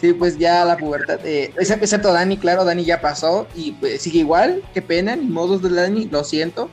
Sí, 0.00 0.14
pues 0.14 0.38
ya 0.38 0.64
la 0.64 0.78
pubertad, 0.78 1.20
eh, 1.26 1.52
excepto 1.58 2.10
Dani, 2.10 2.38
claro, 2.38 2.64
Dani 2.64 2.84
ya 2.84 3.02
pasó 3.02 3.46
y 3.54 3.72
pues, 3.72 4.00
sigue 4.00 4.20
igual, 4.20 4.62
qué 4.72 4.80
pena, 4.80 5.14
ni 5.14 5.26
modos 5.26 5.60
de 5.60 5.68
Dani, 5.68 6.06
lo 6.06 6.24
siento, 6.24 6.70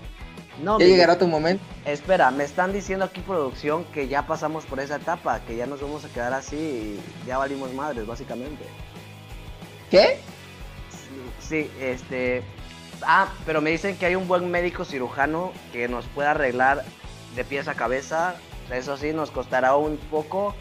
No, 0.64 0.80
ya 0.80 0.86
llegará 0.86 1.18
tu 1.18 1.28
momento. 1.28 1.62
espera, 1.84 2.32
me 2.32 2.46
están 2.46 2.72
diciendo 2.72 3.04
aquí 3.04 3.20
producción 3.20 3.84
que 3.94 4.08
ya 4.08 4.26
pasamos 4.26 4.64
por 4.66 4.80
esa 4.80 4.96
etapa, 4.96 5.42
que 5.46 5.58
ya 5.58 5.66
nos 5.66 5.82
vamos 5.82 6.06
a 6.06 6.08
quedar 6.08 6.34
así 6.34 6.56
y 6.56 7.28
ya 7.28 7.38
valimos 7.38 7.74
madres, 7.74 8.08
básicamente. 8.08 8.64
¿Qué? 9.92 10.20
Sí, 11.42 11.70
este... 11.82 12.44
Ah, 13.02 13.28
pero 13.46 13.60
me 13.62 13.72
dicen 13.72 13.98
que 13.98 14.06
hay 14.06 14.16
un 14.16 14.28
buen 14.28 14.50
médico 14.50 14.86
cirujano 14.86 15.52
que 15.74 15.88
nos 15.90 16.06
puede 16.08 16.30
arreglar 16.30 16.84
de 17.36 17.44
pies 17.44 17.68
a 17.68 17.74
cabeza. 17.74 18.36
Eso 18.72 18.98
sí, 18.98 19.14
nos 19.14 19.32
costará 19.32 19.76
un 19.76 19.98
poco. 19.98 20.56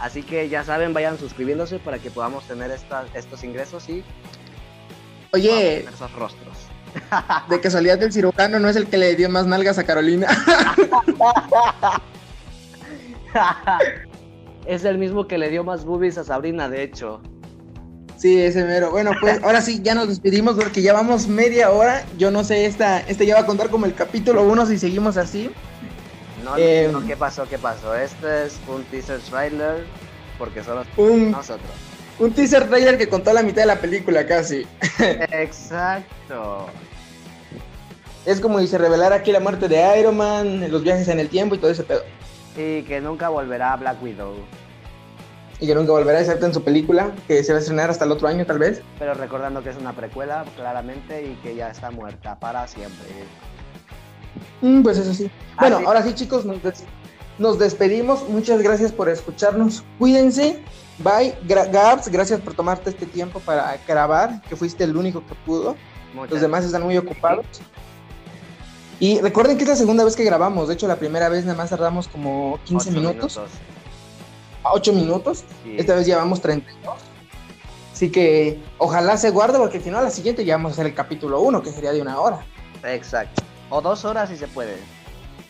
Así 0.00 0.22
que 0.22 0.48
ya 0.48 0.64
saben, 0.64 0.92
vayan 0.92 1.18
suscribiéndose 1.18 1.78
para 1.78 1.98
que 1.98 2.10
podamos 2.10 2.46
tener 2.46 2.70
estos 2.70 3.44
ingresos 3.44 3.88
y 3.88 4.04
Oye, 5.32 5.80
esos 5.80 6.12
rostros. 6.12 6.56
de 7.50 7.60
casualidad 7.60 8.02
el 8.02 8.12
cirujano 8.12 8.58
no 8.58 8.68
es 8.68 8.76
el 8.76 8.86
que 8.86 8.96
le 8.96 9.14
dio 9.16 9.28
más 9.28 9.46
nalgas 9.46 9.78
a 9.78 9.84
Carolina. 9.84 10.26
es 14.66 14.84
el 14.84 14.98
mismo 14.98 15.26
que 15.26 15.38
le 15.38 15.50
dio 15.50 15.64
más 15.64 15.84
boobies 15.84 16.18
a 16.18 16.24
Sabrina, 16.24 16.68
de 16.68 16.82
hecho. 16.82 17.20
sí, 18.16 18.40
ese 18.40 18.64
mero. 18.64 18.90
Bueno, 18.90 19.12
pues 19.20 19.42
ahora 19.42 19.60
sí, 19.60 19.80
ya 19.82 19.94
nos 19.94 20.08
despedimos 20.08 20.56
porque 20.56 20.82
ya 20.82 20.92
vamos 20.92 21.28
media 21.28 21.70
hora. 21.70 22.04
Yo 22.16 22.30
no 22.30 22.44
sé, 22.44 22.66
esta, 22.66 23.00
este 23.00 23.26
ya 23.26 23.34
va 23.34 23.42
a 23.42 23.46
contar 23.46 23.68
como 23.68 23.86
el 23.86 23.94
capítulo 23.94 24.42
1 24.44 24.66
si 24.66 24.78
seguimos 24.78 25.16
así. 25.16 25.50
No, 26.46 26.56
Eh, 26.56 26.88
no, 26.92 27.04
¿qué 27.04 27.16
pasó? 27.16 27.44
¿Qué 27.48 27.58
pasó? 27.58 27.94
Este 27.96 28.46
es 28.46 28.58
un 28.68 28.84
teaser 28.84 29.18
trailer 29.20 29.84
porque 30.38 30.62
solo 30.62 30.84
Un, 30.96 31.32
nosotros. 31.32 31.68
un 32.20 32.32
teaser 32.32 32.68
trailer 32.68 32.96
que 32.96 33.08
contó 33.08 33.32
la 33.32 33.42
mitad 33.42 33.62
de 33.62 33.66
la 33.66 33.76
película 33.80 34.24
casi. 34.26 34.64
Exacto. 35.32 36.66
Es 38.24 38.40
como 38.40 38.60
si 38.60 38.68
se 38.68 38.78
revelara 38.78 39.16
aquí 39.16 39.32
la 39.32 39.40
muerte 39.40 39.66
de 39.68 39.98
Iron 40.00 40.16
Man, 40.16 40.70
los 40.70 40.82
viajes 40.84 41.08
en 41.08 41.18
el 41.18 41.28
tiempo 41.28 41.56
y 41.56 41.58
todo 41.58 41.70
ese 41.72 41.82
pedo. 41.82 42.02
Y 42.56 42.82
que 42.84 43.00
nunca 43.00 43.28
volverá 43.28 43.72
a 43.72 43.76
Black 43.76 44.02
Widow. 44.02 44.34
Y 45.58 45.66
que 45.66 45.74
nunca 45.74 45.92
volverá, 45.92 46.20
excepto 46.20 46.46
en 46.46 46.54
su 46.54 46.62
película, 46.62 47.12
que 47.26 47.42
se 47.42 47.52
va 47.52 47.58
a 47.58 47.60
estrenar 47.60 47.90
hasta 47.90 48.04
el 48.04 48.12
otro 48.12 48.28
año 48.28 48.44
tal 48.46 48.58
vez. 48.58 48.82
Pero 48.98 49.14
recordando 49.14 49.62
que 49.62 49.70
es 49.70 49.76
una 49.76 49.92
precuela, 49.94 50.44
claramente, 50.54 51.22
y 51.24 51.34
que 51.42 51.56
ya 51.56 51.70
está 51.70 51.90
muerta 51.90 52.38
para 52.38 52.68
siempre. 52.68 53.08
Mm, 54.62 54.82
pues 54.82 54.98
eso 54.98 55.12
sí. 55.14 55.30
Ah, 55.56 55.62
Bueno, 55.62 55.78
sí. 55.78 55.84
ahora 55.86 56.02
sí 56.02 56.14
chicos, 56.14 56.44
nos, 56.44 56.62
des- 56.62 56.84
nos 57.38 57.58
despedimos. 57.58 58.28
Muchas 58.28 58.60
gracias 58.62 58.92
por 58.92 59.08
escucharnos. 59.08 59.84
Cuídense. 59.98 60.62
Bye. 60.98 61.34
Gra- 61.46 61.70
Gabs, 61.70 62.08
gracias 62.08 62.40
por 62.40 62.54
tomarte 62.54 62.90
este 62.90 63.06
tiempo 63.06 63.40
para 63.40 63.76
grabar, 63.86 64.40
que 64.48 64.56
fuiste 64.56 64.84
el 64.84 64.96
único 64.96 65.24
que 65.26 65.34
pudo. 65.46 65.76
Muchas 66.14 66.30
Los 66.32 66.40
demás 66.40 66.64
están 66.64 66.82
muy 66.82 66.96
ocupados. 66.96 67.44
Y 68.98 69.20
recuerden 69.20 69.58
que 69.58 69.64
es 69.64 69.68
la 69.68 69.76
segunda 69.76 70.04
vez 70.04 70.16
que 70.16 70.24
grabamos. 70.24 70.68
De 70.68 70.74
hecho, 70.74 70.88
la 70.88 70.96
primera 70.96 71.28
vez 71.28 71.44
nada 71.44 71.56
más 71.58 71.68
tardamos 71.68 72.08
como 72.08 72.58
15 72.64 72.88
ocho 72.90 72.98
minutos, 72.98 73.40
a 74.62 74.72
8 74.72 74.92
minutos. 74.94 75.44
Sí. 75.64 75.76
Esta 75.78 75.94
vez 75.94 76.06
llevamos 76.06 76.40
32. 76.40 76.94
Así 77.92 78.10
que 78.10 78.58
ojalá 78.78 79.16
se 79.18 79.30
guarde 79.30 79.58
porque 79.58 79.80
si 79.80 79.90
no, 79.90 79.98
a 79.98 80.02
la 80.02 80.10
siguiente 80.10 80.44
ya 80.46 80.56
vamos 80.56 80.70
a 80.70 80.74
hacer 80.74 80.86
el 80.86 80.94
capítulo 80.94 81.40
1, 81.40 81.62
que 81.62 81.70
sería 81.72 81.92
de 81.92 82.00
una 82.00 82.18
hora. 82.20 82.40
Exacto. 82.84 83.42
O 83.70 83.80
dos 83.80 84.04
horas 84.04 84.28
si 84.28 84.36
se 84.36 84.46
puede. 84.48 84.76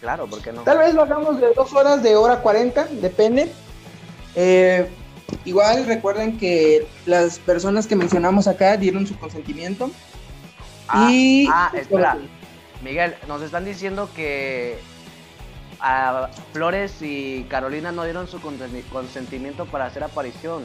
Claro, 0.01 0.27
¿por 0.27 0.41
qué 0.43 0.53
no? 0.53 0.63
Tal 0.63 0.79
vez 0.79 0.95
lo 0.95 1.03
hagamos 1.03 1.41
de 1.41 1.53
dos 1.55 1.73
horas, 1.73 2.03
de 2.03 2.17
hora 2.17 2.41
40, 2.41 2.85
depende. 3.01 3.51
Eh, 4.35 4.89
igual 5.45 5.87
recuerden 5.87 6.39
que 6.39 6.87
las 7.07 7.39
personas 7.39 7.87
que 7.87 7.97
mencionamos 7.97 8.47
acá 8.47 8.77
dieron 8.77 9.07
su 9.07 9.19
consentimiento. 9.19 9.91
Ah, 10.89 11.09
y 11.11 11.47
ah, 11.51 11.71
espera. 11.75 12.19
Miguel, 12.83 13.15
nos 13.27 13.43
están 13.43 13.65
diciendo 13.65 14.09
que 14.15 14.79
a 15.81 16.29
Flores 16.53 16.95
y 17.01 17.45
Carolina 17.49 17.91
no 17.93 18.05
dieron 18.05 18.29
su 18.29 18.39
consen- 18.41 18.83
consentimiento 18.93 19.67
para 19.67 19.87
hacer 19.87 20.05
aparición. 20.05 20.63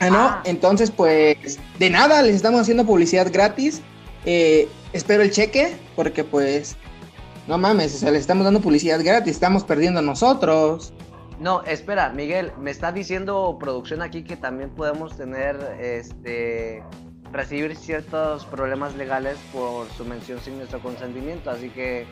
Ah, 0.00 0.10
no, 0.10 0.18
Ah. 0.18 0.42
entonces 0.44 0.90
pues 0.90 1.58
de 1.78 1.90
nada, 1.90 2.22
les 2.22 2.36
estamos 2.36 2.60
haciendo 2.60 2.84
publicidad 2.84 3.28
gratis. 3.32 3.82
Eh, 4.24 4.68
espero 4.92 5.22
el 5.22 5.30
cheque 5.30 5.76
porque 5.96 6.24
pues 6.24 6.76
No 7.46 7.56
mames, 7.56 7.94
o 7.94 7.98
sea, 7.98 8.10
le 8.10 8.18
estamos 8.18 8.44
dando 8.44 8.60
publicidad 8.60 9.00
gratis, 9.02 9.32
estamos 9.32 9.64
perdiendo 9.64 10.02
nosotros. 10.02 10.92
No, 11.40 11.62
espera, 11.62 12.10
Miguel, 12.10 12.52
me 12.58 12.70
está 12.70 12.92
diciendo 12.92 13.56
producción 13.58 14.02
aquí 14.02 14.22
que 14.22 14.36
también 14.36 14.70
podemos 14.70 15.16
tener, 15.16 15.56
este, 15.80 16.82
recibir 17.32 17.74
ciertos 17.76 18.44
problemas 18.44 18.94
legales 18.96 19.38
por 19.52 19.88
su 19.96 20.04
mención 20.04 20.40
sin 20.40 20.58
nuestro 20.58 20.80
consentimiento, 20.80 21.50
así 21.50 21.70
que 21.70 22.06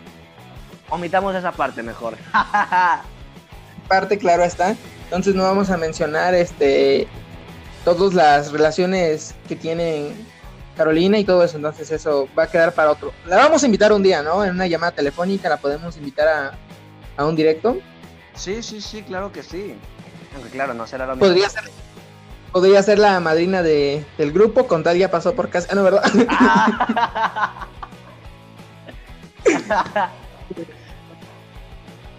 omitamos 0.89 1.35
esa 1.35 1.53
parte 1.53 1.83
mejor. 1.83 2.16
Parte, 3.89 4.18
claro 4.18 4.43
está. 4.43 4.74
Entonces 5.05 5.35
no 5.35 5.45
vamos 5.45 5.70
a 5.70 5.77
mencionar 5.77 6.35
este 6.35 7.07
todas 7.85 8.14
las 8.14 8.51
relaciones 8.51 9.35
que 9.47 9.55
tienen 9.55 10.12
Carolina 10.77 11.18
y 11.18 11.24
todo 11.24 11.43
eso, 11.43 11.57
entonces 11.57 11.91
eso 11.91 12.29
va 12.39 12.45
a 12.45 12.51
quedar 12.51 12.72
para 12.72 12.91
otro. 12.91 13.12
La 13.27 13.37
vamos 13.37 13.62
a 13.62 13.66
invitar 13.66 13.93
un 13.93 14.03
día, 14.03 14.22
¿no? 14.22 14.45
En 14.45 14.51
una 14.51 14.66
llamada 14.66 14.93
telefónica 14.93 15.49
la 15.49 15.57
podemos 15.57 15.97
invitar 15.97 16.29
a, 16.29 16.53
a 17.16 17.24
un 17.24 17.35
directo. 17.35 17.79
sí, 18.35 18.62
sí, 18.62 18.81
sí, 18.81 19.03
claro 19.03 19.33
que 19.33 19.43
sí. 19.43 19.74
Aunque 20.35 20.51
claro, 20.51 20.74
no 20.74 20.87
será 20.87 21.07
lo 21.07 21.16
mismo. 21.16 21.29
Podría 21.29 21.49
ser, 21.49 21.64
podría 22.53 22.83
ser 22.83 22.99
la 22.99 23.18
madrina 23.20 23.62
de, 23.62 24.05
del 24.18 24.33
grupo, 24.33 24.66
con 24.66 24.83
tal 24.83 24.99
ya 24.99 25.11
pasó 25.11 25.35
por 25.35 25.49
casa. 25.49 25.68
Ah, 25.70 25.74
no, 25.74 25.83
¿verdad? 25.83 26.03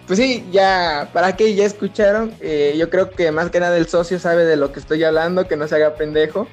pues 0.06 0.18
sí, 0.18 0.46
ya, 0.50 1.10
¿para 1.12 1.36
qué? 1.36 1.54
Ya 1.54 1.64
escucharon. 1.64 2.34
Eh, 2.40 2.74
yo 2.78 2.90
creo 2.90 3.10
que 3.10 3.30
más 3.30 3.50
que 3.50 3.60
nada 3.60 3.76
el 3.76 3.88
socio 3.88 4.18
sabe 4.18 4.44
de 4.44 4.56
lo 4.56 4.72
que 4.72 4.80
estoy 4.80 5.04
hablando, 5.04 5.46
que 5.46 5.56
no 5.56 5.68
se 5.68 5.76
haga 5.76 5.94
pendejo. 5.94 6.48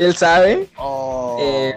Él 0.00 0.16
sabe. 0.16 0.66
Oh. 0.78 1.36
Eh, 1.40 1.74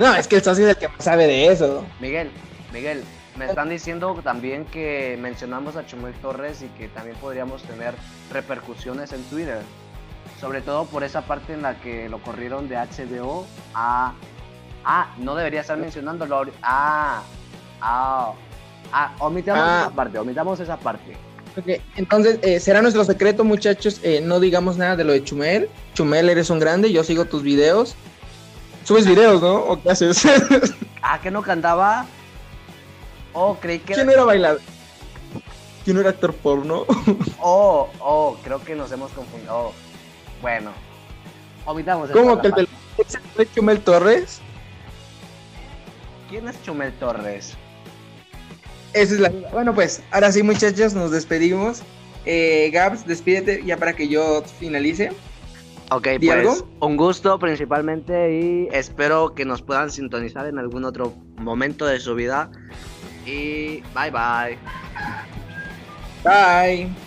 No, 0.00 0.12
es 0.16 0.26
que 0.26 0.36
el 0.36 0.42
socio 0.42 0.64
es 0.68 0.70
el 0.74 0.76
que 0.76 0.88
más 0.88 1.04
sabe 1.04 1.28
de 1.28 1.46
eso. 1.46 1.84
Miguel, 2.00 2.28
Miguel, 2.72 3.04
me 3.36 3.44
están 3.46 3.68
diciendo 3.68 4.12
también 4.24 4.64
que 4.64 5.16
mencionamos 5.20 5.76
a 5.76 5.86
Chumel 5.86 6.12
Torres 6.14 6.62
y 6.62 6.66
que 6.70 6.88
también 6.88 7.16
podríamos 7.18 7.62
tener 7.62 7.94
repercusiones 8.32 9.12
en 9.12 9.22
Twitter. 9.24 9.60
Sobre 10.40 10.62
todo 10.62 10.86
por 10.86 11.04
esa 11.04 11.22
parte 11.22 11.52
en 11.52 11.62
la 11.62 11.76
que 11.80 12.08
lo 12.08 12.18
corrieron 12.20 12.68
de 12.68 12.76
HBO 12.76 13.46
a... 13.72 14.14
Ah, 14.84 15.14
no 15.18 15.36
debería 15.36 15.60
estar 15.60 15.78
mencionándolo. 15.78 16.44
Ah, 16.60 17.22
ah, 17.80 18.32
ah, 18.92 19.12
omitamos 19.20 19.62
Ah. 19.64 19.82
esa 19.86 19.94
parte, 19.94 20.18
omitamos 20.18 20.58
esa 20.58 20.76
parte. 20.76 21.16
Ok, 21.56 21.80
Entonces, 21.96 22.38
eh, 22.42 22.58
será 22.58 22.82
nuestro 22.82 23.04
secreto, 23.04 23.44
muchachos. 23.44 24.00
eh, 24.02 24.20
no 24.20 24.40
digamos 24.40 24.76
nada 24.76 24.96
de 24.96 25.04
lo 25.04 25.12
de 25.12 25.22
Chumel. 25.22 25.68
Chumel, 25.94 26.28
eres 26.28 26.50
un 26.50 26.58
grande. 26.58 26.92
Yo 26.92 27.04
sigo 27.04 27.24
tus 27.26 27.42
videos. 27.42 27.94
Subes 28.84 29.06
videos, 29.06 29.40
¿no? 29.40 29.54
¿O 29.56 29.80
qué 29.82 29.90
haces? 29.90 30.22
Ah, 31.06 31.20
que 31.20 31.30
no 31.30 31.42
cantaba. 31.42 32.06
Oh, 33.34 33.58
creí 33.60 33.78
que... 33.78 33.92
¿Quién 33.92 34.08
era 34.08 34.24
bailador? 34.24 34.58
¿Quién 35.84 35.98
era 35.98 36.08
actor 36.08 36.32
porno? 36.32 36.86
Oh, 37.40 37.90
oh, 38.00 38.38
creo 38.42 38.64
que 38.64 38.74
nos 38.74 38.90
hemos 38.90 39.12
confundido. 39.12 39.54
Oh, 39.54 39.72
bueno. 40.40 40.70
Omitamos 41.66 42.10
¿Cómo 42.10 42.40
que 42.40 42.46
el 42.46 42.52
parte. 42.54 42.66
del 42.96 43.06
¿Ese 43.06 43.18
fue 43.34 43.46
Chumel 43.54 43.80
Torres? 43.80 44.40
¿Quién 46.30 46.48
es 46.48 46.62
Chumel 46.62 46.90
Torres? 46.94 47.54
Esa 48.94 49.14
es 49.14 49.20
la 49.20 49.28
Bueno, 49.52 49.74
pues, 49.74 50.02
ahora 50.10 50.32
sí, 50.32 50.42
muchachos, 50.42 50.94
nos 50.94 51.10
despedimos. 51.10 51.82
Eh, 52.24 52.70
Gabs, 52.72 53.06
despídete 53.06 53.62
ya 53.64 53.76
para 53.76 53.92
que 53.94 54.08
yo 54.08 54.42
finalice. 54.58 55.10
Ok, 55.90 56.08
¿Di 56.18 56.26
pues 56.28 56.38
algo? 56.38 56.68
un 56.80 56.96
gusto 56.96 57.38
principalmente 57.38 58.32
y 58.32 58.68
espero 58.72 59.34
que 59.34 59.44
nos 59.44 59.60
puedan 59.60 59.90
sintonizar 59.90 60.46
en 60.46 60.58
algún 60.58 60.84
otro 60.84 61.14
momento 61.36 61.84
de 61.84 62.00
su 62.00 62.14
vida. 62.14 62.50
Y 63.26 63.82
bye 63.94 64.10
bye. 64.10 64.58
Bye. 66.24 67.03